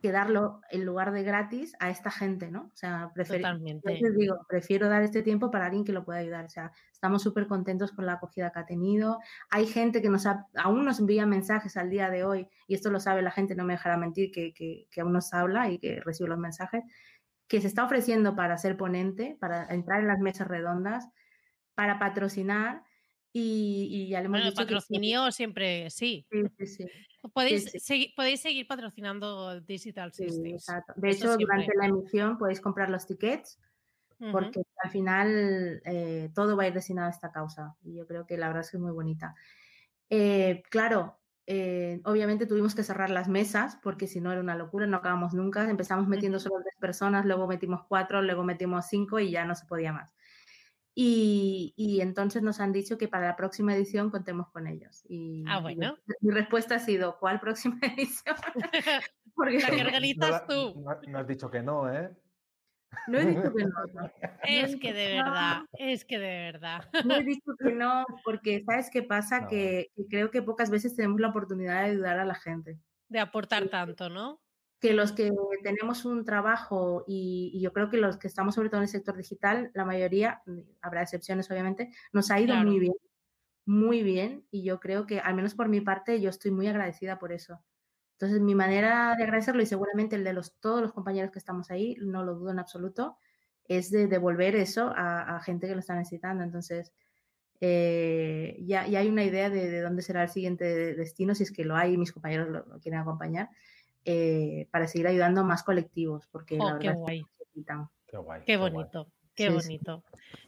[0.00, 2.70] que darlo en lugar de gratis a esta gente, ¿no?
[2.72, 6.46] O sea, prefiero, digo, prefiero dar este tiempo para alguien que lo pueda ayudar.
[6.46, 9.20] O sea, estamos súper contentos con la acogida que ha tenido.
[9.48, 13.00] Hay gente que nos aún nos envía mensajes al día de hoy, y esto lo
[13.00, 16.02] sabe la gente, no me dejará mentir, que, que, que aún nos habla y que
[16.04, 16.84] recibe los mensajes,
[17.48, 21.08] que se está ofreciendo para ser ponente, para entrar en las mesas redondas,
[21.74, 22.82] para patrocinar
[23.32, 26.26] y, ya le hemos bueno, patrocinio siempre sí.
[26.30, 26.86] Sí, sí, sí.
[27.32, 30.66] Podéis, Seguir, podéis seguir patrocinando Digital Systems.
[30.96, 33.58] De hecho, durante la emisión podéis comprar los tickets
[34.32, 38.26] porque al final eh, todo va a ir destinado a esta causa y yo creo
[38.26, 39.34] que la verdad es que es muy bonita.
[40.10, 44.86] Eh, claro, eh, obviamente tuvimos que cerrar las mesas porque si no era una locura,
[44.86, 45.68] no acabamos nunca.
[45.68, 49.66] Empezamos metiendo solo tres personas, luego metimos cuatro, luego metimos cinco y ya no se
[49.66, 50.14] podía más.
[50.94, 55.02] Y, entonces nos han dicho que para la próxima edición contemos con ellos.
[55.08, 55.96] Y, ah, bueno.
[56.20, 58.36] mi respuesta ha sido, ¿cuál próxima edición?
[59.34, 60.84] Porque la que organizas tú.
[61.08, 62.10] No, has dicho que no, ¿eh?
[63.06, 63.70] No he dicho que no.
[64.42, 66.88] Es que de verdad, es que de verdad.
[67.04, 69.48] No he dicho que no, porque ¿sabes qué pasa?
[69.48, 72.78] Que, que creo que pocas veces tenemos la oportunidad de ayudar a la gente.
[73.08, 74.40] De aportar tanto, ¿no?
[74.80, 75.30] que los que
[75.62, 79.16] tenemos un trabajo y, yo creo que los que estamos sobre todo en el sector
[79.16, 82.94] digital, la mayoría, mm, habrá excepciones obviamente, nos ha ido muy bien,
[83.66, 87.18] muy bien y yo creo que al menos por mi parte yo estoy muy agradecida
[87.18, 87.62] por eso.
[88.20, 91.70] Entonces mi manera de agradecerlo y seguramente el de los, todos los compañeros que estamos
[91.70, 93.16] ahí, no lo dudo en absoluto,
[93.64, 96.44] es de devolver eso a, gente que lo está necesitando.
[96.44, 96.92] Entonces
[97.60, 101.64] eh, ya, ya, hay una idea de, dónde será el siguiente destino, si es que
[101.64, 103.48] lo hay y mis compañeros lo quieren acompañar.
[104.04, 107.22] Eh, para seguir ayudando a más colectivos, porque la oh, verdad qué guay.
[108.06, 109.06] Qué, guay, qué, bonito.
[109.34, 110.04] Qué bonito.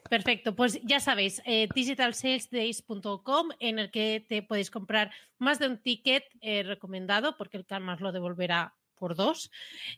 [0.09, 0.55] Perfecto.
[0.55, 6.25] Pues ya sabéis, eh, digitalsalesdays.com en el que te podéis comprar más de un ticket
[6.41, 9.51] eh, recomendado, porque el Carmas lo devolverá por dos,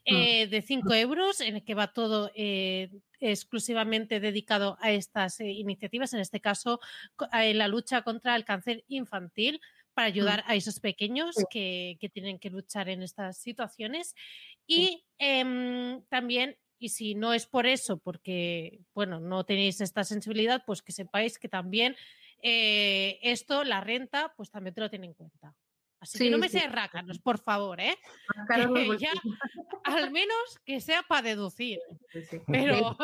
[0.07, 0.49] mm.
[0.49, 2.31] de 5 euros, en el que va todo
[3.21, 6.81] exclusivamente dedicado a estas iniciativas, en este caso,
[7.33, 9.61] en la lucha contra el cáncer infantil
[9.95, 10.13] para mm.
[10.13, 14.15] ayudar a esos pequeños que, tienen que luchar en estas situaciones.
[14.67, 20.63] Y em, también, y si no es por eso, porque, bueno, no tenéis esta sensibilidad,
[20.67, 21.97] pues que sepáis que también
[22.43, 25.55] eh, esto, la renta, pues también te lo tiene en cuenta.
[26.01, 27.97] Así que no me seas rácanos, por favor, ¿eh?
[29.85, 31.79] al menos que sea para deducir.
[32.47, 32.95] Pero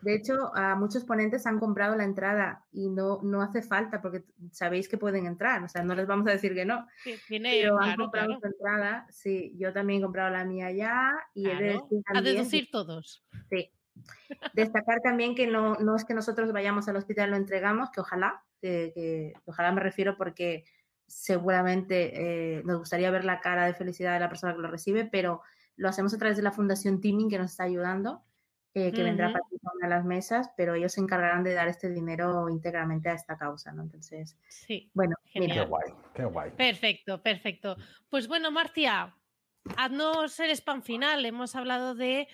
[0.00, 4.24] de hecho, a muchos ponentes han comprado la entrada y no, no hace falta porque
[4.52, 6.86] sabéis que pueden entrar, o sea, no les vamos a decir que no.
[7.28, 11.56] pero han comprado su entrada, sí, yo también he comprado la mía ya y he
[11.56, 11.80] de
[12.14, 13.24] a deducir todos.
[13.50, 13.72] Sí.
[14.52, 18.00] Destacar también que no, no es que nosotros vayamos al hospital y lo entregamos, que
[18.00, 20.64] ojalá, que, ojalá me refiero porque
[21.06, 25.06] seguramente eh, nos gustaría ver la cara de felicidad de la persona que lo recibe,
[25.06, 25.42] pero
[25.74, 28.22] lo hacemos a través de la Fundación Teaming que nos está ayudando
[28.74, 29.44] eh, que vendrá para
[29.82, 33.72] a las mesas, pero ellos se encargarán de dar este dinero íntegramente a esta causa,
[33.72, 33.82] ¿no?
[33.82, 36.50] Entonces, sí, bueno, Qué guay, qué guay.
[36.52, 37.76] Perfecto, perfecto.
[38.08, 39.14] Pues bueno, Marcia,
[39.76, 41.24] haznos el spam final.
[41.24, 42.28] Hemos hablado de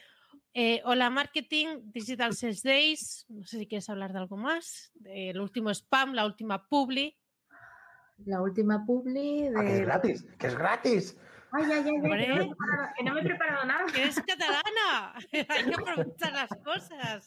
[0.54, 3.26] eh, Hola Marketing, Digital Sales Days.
[3.28, 4.92] No sé si quieres hablar de algo más.
[5.04, 7.16] El último spam, la última publi.
[8.24, 9.66] La última publi ah, de...
[9.66, 11.18] que es gratis, que es gratis.
[11.56, 12.50] Ay, ay, ay,
[12.96, 13.84] que no me he preparado nada.
[13.86, 15.14] Que es catalana.
[15.32, 17.24] Hay que aprovechar las cosas.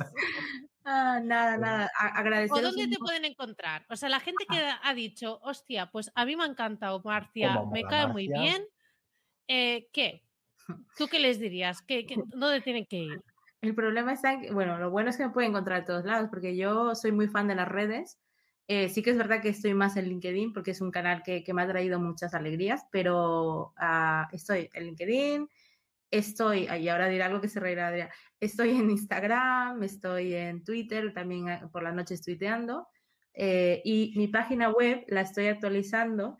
[0.83, 1.91] Ah, nada, nada.
[1.97, 2.57] Agradecer.
[2.57, 3.85] ¿O dónde te pueden encontrar?
[3.89, 7.61] O sea, la gente que ha dicho, hostia, pues a mí me ha encantado Marcia,
[7.71, 8.65] me cae muy bien.
[9.47, 10.23] Eh, ¿Qué?
[10.97, 11.81] ¿Tú qué les dirías?
[11.81, 12.05] ¿Qué,
[12.35, 13.21] dónde tienen que ir?
[13.61, 16.29] El problema está que, bueno, lo bueno es que me pueden encontrar a todos lados,
[16.29, 18.19] porque yo soy muy fan de las redes
[18.67, 21.43] eh, sí que es verdad que estoy más en LinkedIn porque es un canal que,
[21.53, 25.49] me ha traído muchas alegrías, pero ah, estoy en LinkedIn,
[26.11, 28.09] estoy, y ahora diré algo que se reirá Adrián,
[28.41, 32.87] estoy en Instagram, estoy en Twitter, también ah, por la noche estoy tuiteando,
[33.33, 36.37] eh, y mi página web la estoy actualizando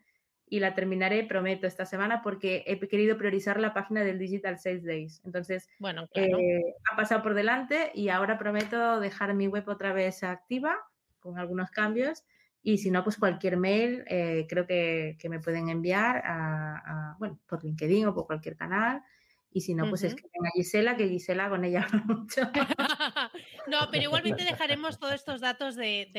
[0.49, 4.83] y la terminaré, prometo, esta semana porque he querido priorizar la página del Digital Sales
[4.83, 5.21] Days.
[5.25, 10.23] Entonces, bueno, eh, ha pasado por delante y ahora prometo dejar mi web otra vez
[10.23, 10.77] activa
[11.27, 12.23] con algunos cambios.
[12.63, 17.63] Y si no, pues cualquier mail eh, creo que, me pueden enviar a, bueno, por
[17.63, 19.01] LinkedIn o por cualquier canal.
[19.53, 22.41] Y si no, pues es que a Gisela, que Gisela con ella mucho.
[23.67, 26.11] no, pero igualmente dejaremos todos estos datos de,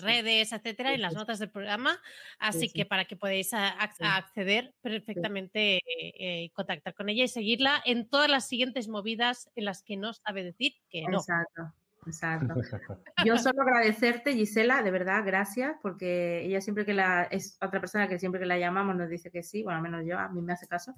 [0.00, 1.98] redes, etcétera, en las notas del programa.
[2.38, 8.28] Así que para que podáis acceder perfectamente eh, contactar con ella y seguirla en todas
[8.28, 11.18] las siguientes movidas en las que no sabe decir que no.
[11.18, 11.72] Exacto.
[12.06, 12.54] Exacto.
[13.24, 18.08] Yo solo agradecerte, Gisela, de verdad, gracias, porque ella siempre que la, es otra persona
[18.08, 20.42] que siempre que la llamamos nos dice que sí, bueno, al menos yo, a mí
[20.42, 20.94] me hace caso.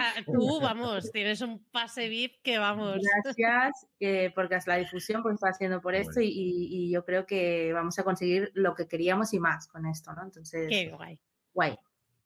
[0.00, 2.98] Ah, tú, vamos, tienes un pase VIP que vamos.
[3.24, 7.26] Gracias, eh, porque es la difusión pues está haciendo por esto y, y, yo creo
[7.26, 10.22] que vamos a conseguir lo que queríamos y más con esto, ¿no?
[10.22, 10.68] Entonces.
[10.68, 11.18] Qué guay.
[11.52, 11.76] Guay.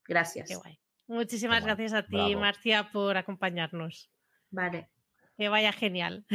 [0.06, 0.48] Gracias.
[0.48, 0.78] Qué guay.
[1.06, 4.10] Muchísimas gracias a ti, Marcia, por acompañarnos.
[4.50, 4.88] Vale.
[5.36, 6.26] Que vaya genial.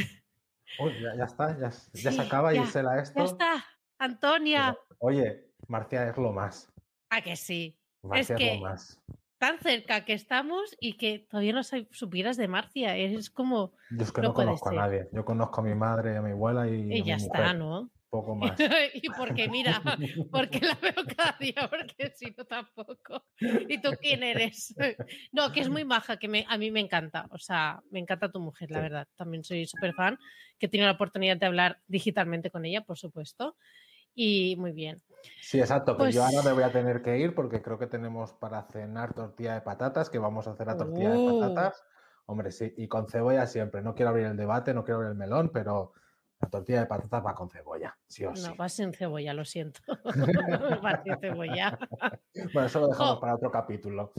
[1.18, 2.82] Ya, está, ya, se acaba y esto.
[2.82, 3.66] Ya está,
[3.98, 4.78] Antonia.
[5.00, 6.72] oye, Marcia es lo más.
[7.10, 7.78] Ah, que sí.
[8.14, 9.02] es, que lo más.
[9.38, 12.96] tan cerca que estamos y que todavía no supieras de Marcia.
[12.98, 13.74] Es como.
[13.92, 15.10] Yo es que no, conozco a nadie.
[15.12, 16.94] Yo conozco a mi madre a mi abuela y.
[16.94, 17.90] Y ya está, ¿no?
[18.10, 18.60] Poco más.
[18.94, 19.82] y porque mira,
[20.32, 23.26] porque la veo cada día, porque si no tampoco.
[23.40, 24.76] ¿Y tú quién eres?
[25.32, 27.28] no, que es muy maja, que me, a mí me encanta.
[27.32, 29.08] O sea, me encanta tu mujer, la verdad.
[29.16, 30.18] También soy súper fan,
[30.58, 33.56] que he tenido la oportunidad de hablar digitalmente con ella, por supuesto.
[34.14, 35.02] Y muy bien.
[35.42, 37.88] Sí, exacto, que yo ahora me voy a pues tener que ir porque creo que
[37.88, 41.40] tenemos para cenar tortilla de patatas, que vamos a hacer la tortilla de uh.
[41.40, 41.84] patatas.
[42.26, 43.82] Hombre, sí, y con cebolla siempre.
[43.82, 45.94] No quiero abrir el debate, no quiero abrir el melón, pero
[46.40, 48.44] la tortilla de patatas va con cebolla, sí o sí.
[48.44, 49.82] No, va sin cebolla, lo siento.
[50.86, 51.78] va sin cebolla.
[52.54, 54.14] bueno, eso lo dejamos para otro capítulo.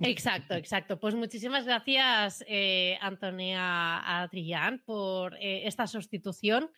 [0.00, 0.98] exacto, exacto.
[0.98, 6.70] Pues muchísimas gracias, eh, Antonia Adrián, por eh, esta sustitución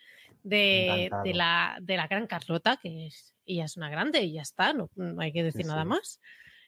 [0.43, 4.73] de, la, de, la, gran Carlota, que es, ella es una grande y ya está,
[4.73, 6.21] no, hay que decir nada más.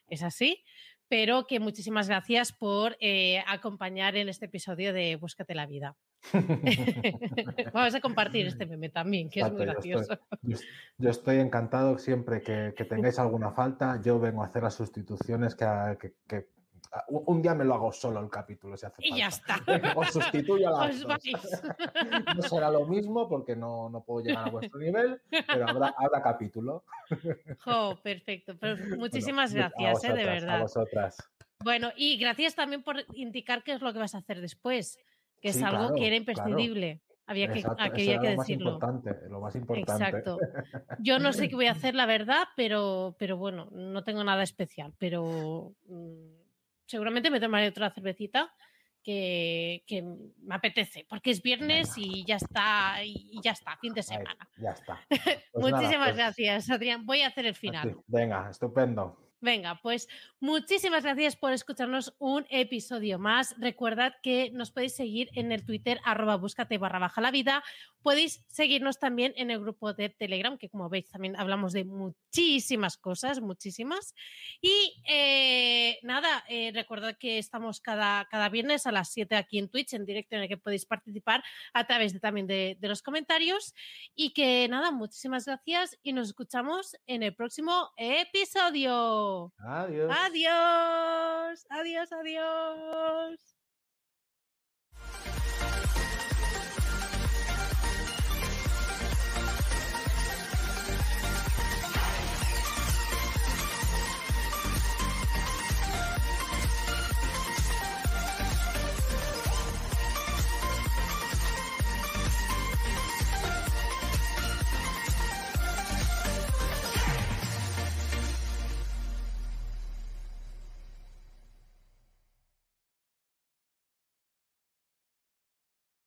[0.07, 0.63] Es así
[1.07, 5.95] pero que muchísimas gracias por eh, acompañar en este episodio de Búscate la vida.
[7.73, 10.19] Vamos a compartir este meme también, que es muy gracioso.
[10.97, 14.01] Yo estoy, encantado siempre que, tengáis alguna falta.
[14.01, 16.47] Yo vengo a hacer las sustituciones que, que,
[17.09, 19.59] un día me lo hago solo el capítulo si hace y ya está.
[19.95, 20.89] Os sustituyo a
[22.35, 26.21] No será lo mismo porque no, no, puedo llegar a vuestro nivel, pero habrá, habrá
[26.21, 26.83] capítulo.
[28.03, 28.53] Perfecto.
[28.97, 30.57] muchísimas gracias, eh, de verdad.
[30.57, 31.17] A vosotras.
[31.63, 34.99] Bueno, y gracias también por indicar qué es lo que vas a hacer después
[35.41, 37.01] que es algo que era imprescindible.
[37.27, 38.71] Había que, Exacto, había que decirlo.
[38.71, 40.03] Lo más, importante, lo más importante.
[40.03, 40.37] Exacto.
[40.99, 44.43] Yo no sé qué voy a hacer, la verdad, pero, pero bueno, no tengo nada
[44.43, 44.93] especial.
[44.99, 46.44] Pero mm,
[46.85, 48.53] seguramente me tomaré otra cervecita
[49.03, 54.01] que, que, me apetece, porque es viernes y ya está, y ya está, fin de
[54.01, 54.49] semana.
[54.57, 54.99] ya está.
[55.51, 57.05] Pues Muchísimas pues gracias, Adrián.
[57.05, 57.97] Voy a hacer el final.
[58.07, 59.25] Venga, estupendo.
[59.41, 60.07] Venga, pues
[60.39, 63.55] muchísimas gracias por escucharnos un episodio más.
[63.59, 67.63] Recordad que nos podéis seguir en el Twitter arroba búscate barra baja la vida.
[68.05, 72.97] Podéis seguirnos también en el grupo de Telegram, que como veis también hablamos de muchísimas
[72.97, 74.13] cosas, muchísimas.
[74.61, 79.69] Y eh, nada, eh, recordad que estamos cada, cada viernes a las 7 aquí en
[79.69, 83.01] Twitch, en directo en el que podéis participar a través de, también de, de los
[83.01, 83.73] comentarios.
[84.13, 89.51] Y que nada, muchísimas gracias y nos escuchamos en el próximo episodio.
[89.57, 90.15] Adiós.
[90.15, 91.65] Adiós.
[91.71, 93.55] Adiós, adiós.